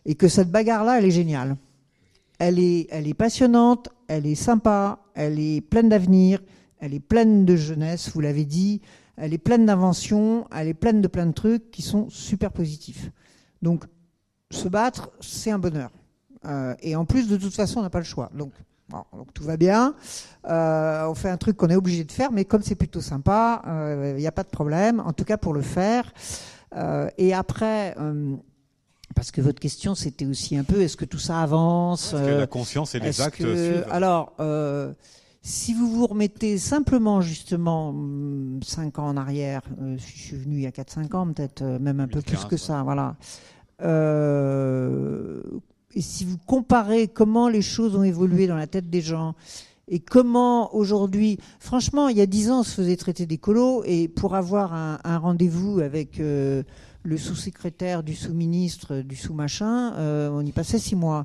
et 0.05 0.15
que 0.15 0.29
cette 0.29 0.51
bagarre-là, 0.51 0.99
elle 0.99 1.05
est 1.05 1.11
géniale. 1.11 1.57
Elle 2.39 2.59
est, 2.59 2.87
elle 2.91 3.07
est 3.09 3.15
passionnante, 3.15 3.89
elle 4.09 4.27
est 4.27 4.35
sympa, 4.35 4.99
elle 5.15 5.39
est 5.39 5.61
pleine 5.61 5.89
d'avenir, 5.89 6.43
elle 6.81 6.93
est 6.93 7.01
pleine 7.01 7.45
de 7.45 7.57
jeunesse, 7.57 8.11
vous 8.13 8.21
l'avez 8.21 8.45
dit 8.45 8.83
elle 9.17 9.33
est 9.33 9.39
pleine 9.39 9.65
d'inventions, 9.65 10.47
elle 10.55 10.69
est 10.69 10.75
pleine 10.75 11.01
de 11.01 11.09
plein 11.09 11.27
de 11.27 11.33
trucs 11.33 11.71
qui 11.71 11.81
sont 11.83 12.11
super 12.11 12.53
positifs. 12.53 13.11
Donc, 13.63 13.85
se 14.51 14.69
battre, 14.69 15.11
c'est 15.21 15.51
un 15.51 15.59
bonheur. 15.59 15.91
Euh, 16.45 16.75
et 16.83 16.97
en 16.97 17.07
plus, 17.07 17.27
de 17.27 17.37
toute 17.37 17.55
façon, 17.55 17.81
on 17.81 17.83
n'a 17.83 17.91
pas 17.91 17.99
le 17.99 18.05
choix. 18.05 18.31
Donc, 18.35 18.53
donc 18.91 19.33
tout 19.35 19.45
va 19.45 19.57
bien. 19.57 19.95
Euh, 20.49 21.07
on 21.07 21.15
fait 21.15 21.29
un 21.29 21.37
truc 21.37 21.57
qu'on 21.57 21.69
est 21.69 21.77
obligé 21.77 22.05
de 22.05 22.13
faire, 22.13 22.33
mais 22.33 22.45
comme 22.45 22.63
c'est 22.63 22.75
plutôt 22.75 23.01
sympa, 23.01 23.63
il 23.65 23.71
euh, 23.71 24.19
n'y 24.19 24.27
a 24.27 24.33
pas 24.33 24.45
de 24.45 24.49
problème, 24.49 25.01
en 25.01 25.13
tout 25.13 25.25
cas 25.25 25.37
pour 25.37 25.55
le 25.55 25.63
faire. 25.63 26.13
et 27.19 27.35
après, 27.35 27.95
parce 29.15 29.31
que 29.31 29.41
votre 29.41 29.61
question, 29.61 29.95
c'était 29.95 30.27
aussi 30.27 30.57
un 30.57 30.65
peu, 30.65 30.81
est-ce 30.83 30.97
que 30.97 31.05
tout 31.05 31.19
ça 31.19 31.43
avance 31.43 32.13
Est-ce 32.13 32.23
que 32.23 32.41
la 32.41 32.47
conscience 32.47 32.95
et 32.95 33.01
les 33.01 33.21
actes 33.21 33.37
suivent 33.37 33.87
Alors, 33.91 34.35
si 35.47 35.75
vous 35.75 35.89
vous 35.89 36.09
remettez 36.09 36.59
simplement 36.59 37.21
justement 37.21 37.95
5 38.65 38.99
ans 38.99 39.07
en 39.07 39.17
arrière, 39.17 39.63
euh, 39.81 39.97
je 39.97 40.05
suis 40.05 40.37
venu 40.37 40.57
il 40.57 40.63
y 40.63 40.67
a 40.67 40.73
4-5 40.73 41.15
ans 41.15 41.33
peut-être, 41.33 41.63
euh, 41.63 41.79
même 41.79 42.01
un 42.01 42.09
peu 42.09 42.21
plus 42.21 42.45
que 42.47 42.57
ça, 42.57 42.83
voilà. 42.83 43.15
Euh, 43.81 45.41
et 45.97 46.01
si 46.01 46.25
vous 46.25 46.39
comparez 46.39 47.09
comment 47.09 47.49
les 47.49 47.63
choses 47.63 47.97
ont 47.97 48.05
évolué 48.05 48.47
dans 48.47 48.55
la 48.55 48.69
tête 48.69 48.89
des 48.89 49.01
gens 49.01 49.35
et 49.89 49.99
comment 49.99 50.75
aujourd'hui, 50.75 51.39
franchement, 51.59 52.09
il 52.09 52.17
y 52.17 52.21
a 52.21 52.27
10 52.27 52.51
ans, 52.51 52.61
on 52.61 52.63
se 52.65 52.75
faisait 52.75 52.97
traiter 52.97 53.25
d'écolo 53.25 53.83
et 53.85 54.09
pour 54.09 54.35
avoir 54.35 54.75
un, 54.75 55.19
rendez-vous 55.19 55.79
avec 55.79 56.19
le 56.19 56.65
sous-secrétaire 57.17 58.03
du 58.03 58.17
sous-ministre, 58.17 59.03
du 59.03 59.15
sous-machin, 59.15 59.95
on 60.33 60.45
y 60.45 60.51
passait 60.51 60.81
6 60.81 60.97
mois. 60.97 61.25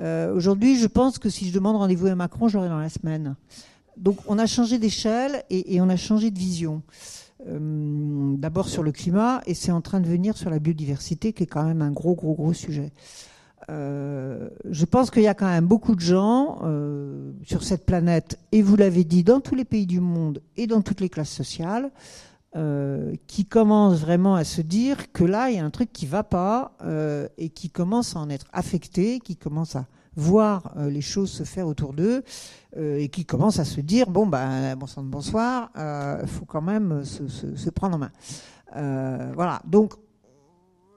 Euh, 0.00 0.34
aujourd'hui, 0.34 0.78
je 0.78 0.86
pense 0.86 1.18
que 1.18 1.28
si 1.28 1.48
je 1.48 1.54
demande 1.54 1.76
rendez-vous 1.76 2.06
à 2.06 2.14
Macron, 2.14 2.48
j'aurai 2.48 2.68
dans 2.68 2.78
la 2.78 2.88
semaine. 2.88 3.36
Donc 3.96 4.18
on 4.26 4.38
a 4.38 4.46
changé 4.46 4.78
d'échelle 4.78 5.44
et, 5.50 5.80
on 5.80 5.88
a 5.88 5.96
changé 5.96 6.30
de 6.30 6.38
vision. 6.38 6.82
Euh, 7.46 8.34
d'abord 8.38 8.68
sur 8.68 8.82
le 8.82 8.90
climat 8.90 9.42
et 9.46 9.54
c'est 9.54 9.72
en 9.72 9.82
train 9.82 10.00
de 10.00 10.08
venir 10.08 10.36
sur 10.36 10.50
la 10.50 10.58
biodiversité 10.58 11.32
qui 11.32 11.42
est 11.42 11.46
quand 11.46 11.64
même 11.64 11.82
un 11.82 11.90
gros 11.90 12.14
gros 12.14 12.34
gros 12.34 12.52
sujet. 12.52 12.92
Euh, 13.70 14.48
je 14.68 14.84
pense 14.84 15.10
qu'il 15.10 15.22
y 15.22 15.28
a 15.28 15.34
quand 15.34 15.48
même 15.48 15.66
beaucoup 15.66 15.94
de 15.94 16.00
gens 16.00 16.60
sur 17.44 17.62
cette 17.62 17.86
planète, 17.86 18.38
et 18.52 18.62
vous 18.62 18.76
l'avez 18.76 19.04
dit, 19.04 19.24
dans 19.24 19.40
tous 19.40 19.54
les 19.54 19.64
pays 19.64 19.86
du 19.86 20.00
monde 20.00 20.40
et 20.56 20.66
dans 20.66 20.82
toutes 20.82 21.00
les 21.00 21.08
classes 21.08 21.30
sociales, 21.32 21.90
euh, 22.56 23.16
qui 23.26 23.46
commence 23.46 23.98
vraiment 23.98 24.36
à 24.36 24.44
se 24.44 24.60
dire 24.60 25.10
que 25.10 25.24
là, 25.24 25.50
il 25.50 25.56
y 25.56 25.58
a 25.58 25.64
un 25.64 25.70
truc 25.70 25.92
qui 25.92 26.06
va 26.06 26.22
pas 26.22 26.76
euh, 26.84 27.26
et 27.36 27.48
qui 27.48 27.68
commence 27.68 28.14
à 28.14 28.20
en 28.20 28.30
être 28.30 28.46
affecté, 28.52 29.18
qui 29.18 29.34
commence 29.34 29.74
à 29.74 29.86
voir 30.14 30.72
euh, 30.76 30.88
les 30.88 31.00
choses 31.00 31.32
se 31.32 31.42
faire 31.42 31.66
autour 31.66 31.94
d'eux 31.94 32.22
et 32.76 33.08
qui 33.08 33.24
commence 33.24 33.58
à 33.58 33.64
se 33.64 33.80
dire 33.80 34.08
bon 34.08 34.26
ben 34.26 34.76
bon 34.76 34.86
bonsoir, 35.02 35.70
faut 36.26 36.44
quand 36.44 36.62
même 36.62 37.04
se, 37.04 37.26
se, 37.28 37.70
prendre 37.70 37.96
en 37.96 37.98
main. 37.98 39.32
voilà. 39.34 39.60
Donc 39.64 39.94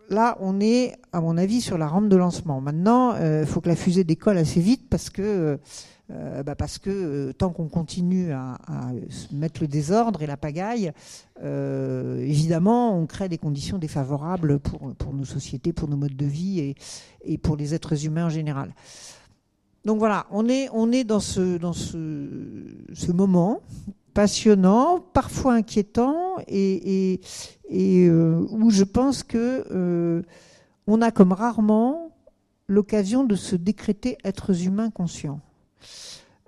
là, 0.09 0.37
on 0.39 0.59
est, 0.59 0.95
à 1.11 1.21
mon 1.21 1.37
avis, 1.37 1.61
sur 1.61 1.77
la 1.77 1.87
rampe 1.87 2.09
de 2.09 2.15
lancement. 2.15 2.61
Maintenant, 2.61 3.15
il 3.15 3.45
faut 3.45 3.61
que 3.61 3.69
la 3.69 3.75
fusée 3.75 4.03
décolle 4.03 4.37
assez 4.37 4.59
vite 4.59 4.87
parce 4.89 5.09
que 5.09 5.59
euh, 6.09 6.41
bah 6.41 6.55
euh, 6.87 7.33
tant 7.33 7.49
qu'on 7.49 7.67
continue 7.67 8.31
à, 8.31 8.57
mettre 9.33 9.61
le 9.61 9.67
désordre 9.67 10.21
et 10.21 10.25
la 10.25 10.37
pagaille, 10.37 10.93
euh, 11.43 12.21
évidemment, 12.21 12.97
on 12.97 13.05
crée 13.05 13.27
des 13.27 13.37
conditions 13.37 13.77
défavorables 13.77 14.59
pour, 14.59 15.13
nos 15.13 15.25
sociétés, 15.25 15.73
pour 15.73 15.89
nos 15.89 15.97
modes 15.97 16.15
de 16.15 16.25
vie 16.25 16.75
et, 17.25 17.37
pour 17.37 17.57
les 17.57 17.73
êtres 17.73 18.05
humains 18.05 18.27
en 18.27 18.29
général. 18.29 18.73
Donc 19.83 19.99
voilà, 19.99 20.27
on 20.31 20.47
est, 20.47 21.03
dans, 21.03 21.19
ce 21.19 23.11
moment 23.11 23.61
passionnant, 24.18 24.99
parfois 25.13 25.53
inquiétant, 25.53 26.38
et, 26.47 27.22
et 27.70 28.09
où 28.09 28.72
je 28.72 28.84
pense 28.84 29.22
que 29.22 30.24
on 30.88 31.01
a 31.03 31.11
comme 31.11 31.34
rarement 31.34 32.11
l'occasion 32.68 33.24
de 33.24 33.36
se 33.36 33.55
décréter 33.55 34.18
êtres 34.24 34.65
humains 34.65 34.89
conscients. 34.89 35.39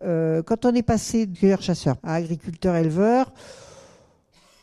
Euh, 0.01 0.41
quand 0.41 0.65
on 0.65 0.73
est 0.73 0.83
passé 0.83 1.27
de 1.27 1.37
cueilleur-chasseur 1.37 1.97
à 2.03 2.15
agriculteur-éleveur, 2.15 3.31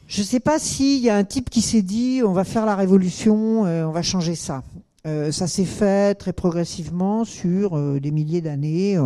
je 0.09 0.23
ne 0.23 0.27
sais 0.27 0.41
pas 0.41 0.59
s'il 0.59 1.03
y 1.03 1.11
a 1.11 1.17
un 1.17 1.25
type 1.25 1.51
qui 1.51 1.61
s'est 1.63 1.83
dit 1.83 2.23
on 2.25 2.33
va 2.33 2.45
faire 2.45 2.67
la 2.67 2.75
révolution, 2.75 3.67
euh, 3.67 3.85
on 3.85 3.93
va 3.93 4.03
changer 4.03 4.35
ça. 4.35 4.65
Euh, 5.07 5.31
ça 5.31 5.47
s'est 5.47 5.65
fait 5.65 6.15
très 6.15 6.33
progressivement 6.33 7.25
sur 7.25 7.79
des 8.01 8.11
milliers 8.11 8.41
d'années. 8.41 8.99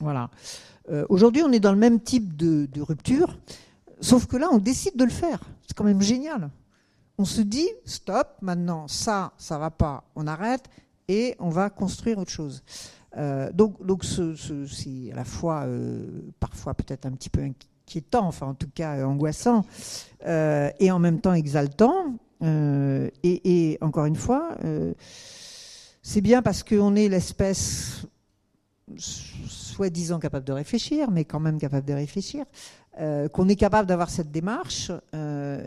voilà. 0.00 0.30
Aujourd'hui, 1.08 1.42
on 1.42 1.50
est 1.52 1.60
dans 1.60 1.72
le 1.72 1.78
même 1.78 2.00
type 2.00 2.36
de, 2.36 2.80
rupture, 2.80 3.38
sauf 4.00 4.26
que 4.26 4.36
là, 4.36 4.48
on 4.52 4.58
décide 4.58 4.96
de 4.96 5.04
le 5.04 5.10
faire. 5.10 5.40
C'est 5.66 5.74
quand 5.74 5.84
même 5.84 6.02
génial. 6.02 6.50
On 7.16 7.24
se 7.24 7.40
dit 7.40 7.68
stop, 7.84 8.28
maintenant 8.42 8.88
ça, 8.88 9.32
ça 9.38 9.56
va 9.56 9.70
pas, 9.70 10.04
on 10.16 10.26
arrête 10.26 10.64
et 11.08 11.36
on 11.38 11.48
va 11.48 11.70
construire 11.70 12.18
autre 12.18 12.30
chose. 12.30 12.62
Euh, 13.16 13.50
donc, 13.52 14.04
c'est 14.04 15.12
à 15.12 15.16
la 15.16 15.24
fois 15.24 15.62
euh, 15.62 16.04
parfois 16.40 16.74
peut-être 16.74 17.06
un 17.06 17.12
petit 17.12 17.30
peu 17.30 17.42
inquiétant, 17.42 18.26
enfin 18.26 18.48
en 18.48 18.54
tout 18.54 18.70
cas 18.74 18.96
euh, 18.96 19.04
angoissant, 19.04 19.64
et 20.26 20.90
en 20.90 20.98
même 20.98 21.20
temps 21.20 21.34
exaltant. 21.34 22.16
Et, 22.42 23.78
encore 23.80 24.06
une 24.06 24.16
fois, 24.16 24.56
c'est 26.02 26.20
bien 26.20 26.42
parce 26.42 26.62
qu'on 26.62 26.94
est 26.94 27.08
l'espèce 27.08 28.06
soi-disant 29.74 30.18
capable 30.18 30.46
de 30.46 30.52
réfléchir, 30.52 31.10
mais 31.10 31.24
quand 31.24 31.40
même 31.40 31.58
capable 31.58 31.86
de 31.86 31.94
réfléchir, 31.94 32.44
qu'on 33.32 33.48
est 33.48 33.56
capable 33.56 33.88
d'avoir 33.88 34.08
cette 34.08 34.30
démarche 34.30 34.92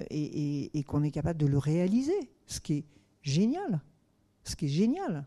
et, 0.10 0.80
et 0.80 0.84
qu'on 0.84 1.04
est 1.04 1.12
capable 1.12 1.40
de 1.40 1.48
le 1.48 1.58
réaliser, 1.58 2.32
ce 2.46 2.60
qui 2.62 2.74
est 2.74 2.86
génial, 3.22 3.82
ce 4.46 4.56
qui 4.56 4.66
est 4.66 4.70
génial. 4.70 5.26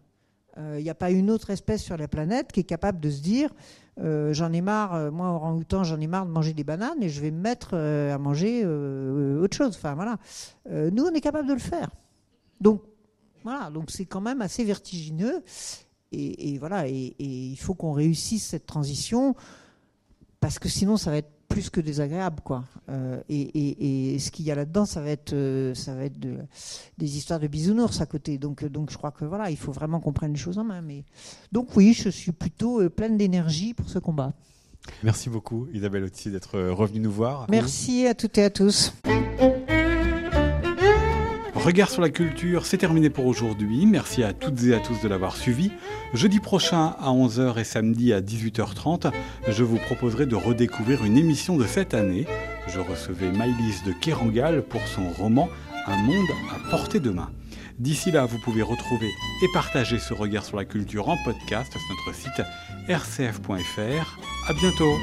Il 0.57 0.63
euh, 0.63 0.83
n'y 0.83 0.91
a 0.91 0.95
pas 0.95 1.11
une 1.11 1.31
autre 1.31 1.51
espèce 1.51 1.83
sur 1.83 1.97
la 1.97 2.09
planète 2.09 2.51
qui 2.53 2.61
est 2.61 2.65
capable 2.65 3.01
de 3.01 3.09
se 3.11 3.23
dire 3.23 3.51
euh, 4.01 4.33
j'en 4.33 4.53
ai 4.53 4.61
marre, 4.61 4.95
euh, 4.95 5.11
moi 5.11 5.29
orang-outan, 5.29 5.85
j'en 5.85 6.01
ai 6.01 6.07
marre 6.07 6.27
de 6.27 6.31
manger 6.31 6.55
des 6.55 6.65
bananes 6.65 7.03
et 7.03 7.09
je 7.09 7.21
vais 7.21 7.31
me 7.31 7.41
mettre 7.41 7.75
à 7.75 8.19
manger 8.19 8.67
autre 8.67 9.57
chose. 9.57 9.77
Enfin 9.77 10.19
nous, 10.69 11.05
on 11.05 11.15
est 11.15 11.21
capable 11.21 11.49
de 11.49 11.55
le 11.55 11.61
faire. 11.61 11.91
Donc 12.61 12.83
voilà, 13.43 13.71
donc 13.71 13.91
c'est 13.91 14.05
quand 14.07 14.21
même 14.21 14.43
assez 14.43 14.65
vertigineux. 14.65 15.43
Et, 16.13 16.59
voilà, 16.59 16.89
et 16.89 17.15
il 17.19 17.57
faut 17.57 17.75
qu'on 17.75 17.93
réussisse 17.93 18.45
cette 18.45 18.67
transition 18.67 19.37
parce 20.41 20.59
que 20.59 20.69
sinon 20.69 20.97
ça 20.97 21.11
va 21.11 21.19
être 21.19 21.31
plus 21.51 21.69
que 21.69 21.81
désagréable, 21.81 22.41
quoi. 22.43 22.65
Euh, 22.89 23.21
et, 23.29 24.17
ce 24.19 24.31
qu'il 24.31 24.47
y 24.47 24.51
a 24.51 24.55
là-dedans, 24.55 24.87
ça 24.87 25.03
va 25.03 25.11
être, 25.11 25.35
euh, 25.35 25.75
ça 25.75 25.95
va 25.95 26.05
être 26.05 26.17
des 26.97 27.17
histoires 27.17 27.41
de 27.41 27.49
bisounours 27.49 28.01
à 28.01 28.07
côté. 28.07 28.39
Donc, 28.39 28.65
donc, 28.65 28.91
je 28.91 28.97
crois 28.97 29.11
que 29.11 29.27
voilà, 29.27 29.51
il 29.51 29.57
faut 29.59 29.73
vraiment 29.73 30.01
qu'on 30.01 30.13
prenne 30.13 30.33
les 30.33 30.39
choses 30.39 30.59
en 30.59 30.65
main. 30.65 30.81
Mais 30.81 31.05
donc, 31.53 31.77
oui, 31.77 31.93
je 31.93 32.09
suis 32.09 32.33
plutôt 32.33 32.81
euh, 32.81 32.89
pleine 32.89 33.19
d'énergie 33.19 33.75
pour 33.75 33.89
ce 33.91 33.99
combat. 33.99 34.33
Merci 35.03 35.29
beaucoup, 35.29 35.67
Isabelle 35.75 36.05
Otti, 36.05 36.31
d'être 36.31 36.59
revenue 36.71 37.01
nous 37.01 37.13
voir. 37.13 37.47
Merci 37.51 38.07
à 38.07 38.15
toutes 38.15 38.39
et 38.39 38.45
à 38.45 38.51
tous. 38.51 38.95
Regard 41.65 41.91
sur 41.91 42.01
la 42.01 42.09
culture, 42.09 42.65
c'est 42.65 42.79
terminé 42.79 43.11
pour 43.11 43.27
aujourd'hui. 43.27 43.85
Merci 43.85 44.25
à 44.25 44.33
toutes 44.33 44.65
et 44.65 44.75
à 44.75 44.79
tous 44.79 45.03
de 45.03 45.09
l'avoir 45.09 45.37
suivi. 45.37 45.71
Jeudi 46.15 46.41
prochain 46.41 46.97
à 46.99 47.11
11h 47.11 47.59
et 47.61 47.65
samedi 47.65 48.15
à 48.15 48.23
18h30, 48.23 49.13
je 49.47 49.63
vous 49.63 49.77
proposerai 49.77 50.25
de 50.25 50.37
redécouvrir 50.37 51.05
une 51.05 51.19
émission 51.19 51.59
de 51.59 51.67
cette 51.67 51.93
année. 51.93 52.27
Je 52.67 52.81
recevais 52.81 53.31
Maïlis 53.31 53.83
de 53.85 53.93
Kérangal 53.93 54.63
pour 54.63 54.81
son 54.89 55.11
roman 55.11 55.51
Un 55.87 55.97
monde 55.99 56.29
à 56.51 56.71
portée 56.71 56.99
de 56.99 57.11
main. 57.11 57.31
D'ici 57.79 58.11
là, 58.11 58.25
vous 58.25 58.39
pouvez 58.39 58.63
retrouver 58.63 59.11
et 59.43 59.47
partager 59.53 59.99
ce 59.99 60.15
regard 60.15 60.45
sur 60.45 60.57
la 60.57 60.65
culture 60.65 61.11
en 61.11 61.19
podcast 61.25 61.73
sur 61.73 61.81
notre 61.91 62.19
site 62.19 62.43
rcf.fr. 62.89 64.19
À 64.49 64.53
bientôt. 64.55 64.97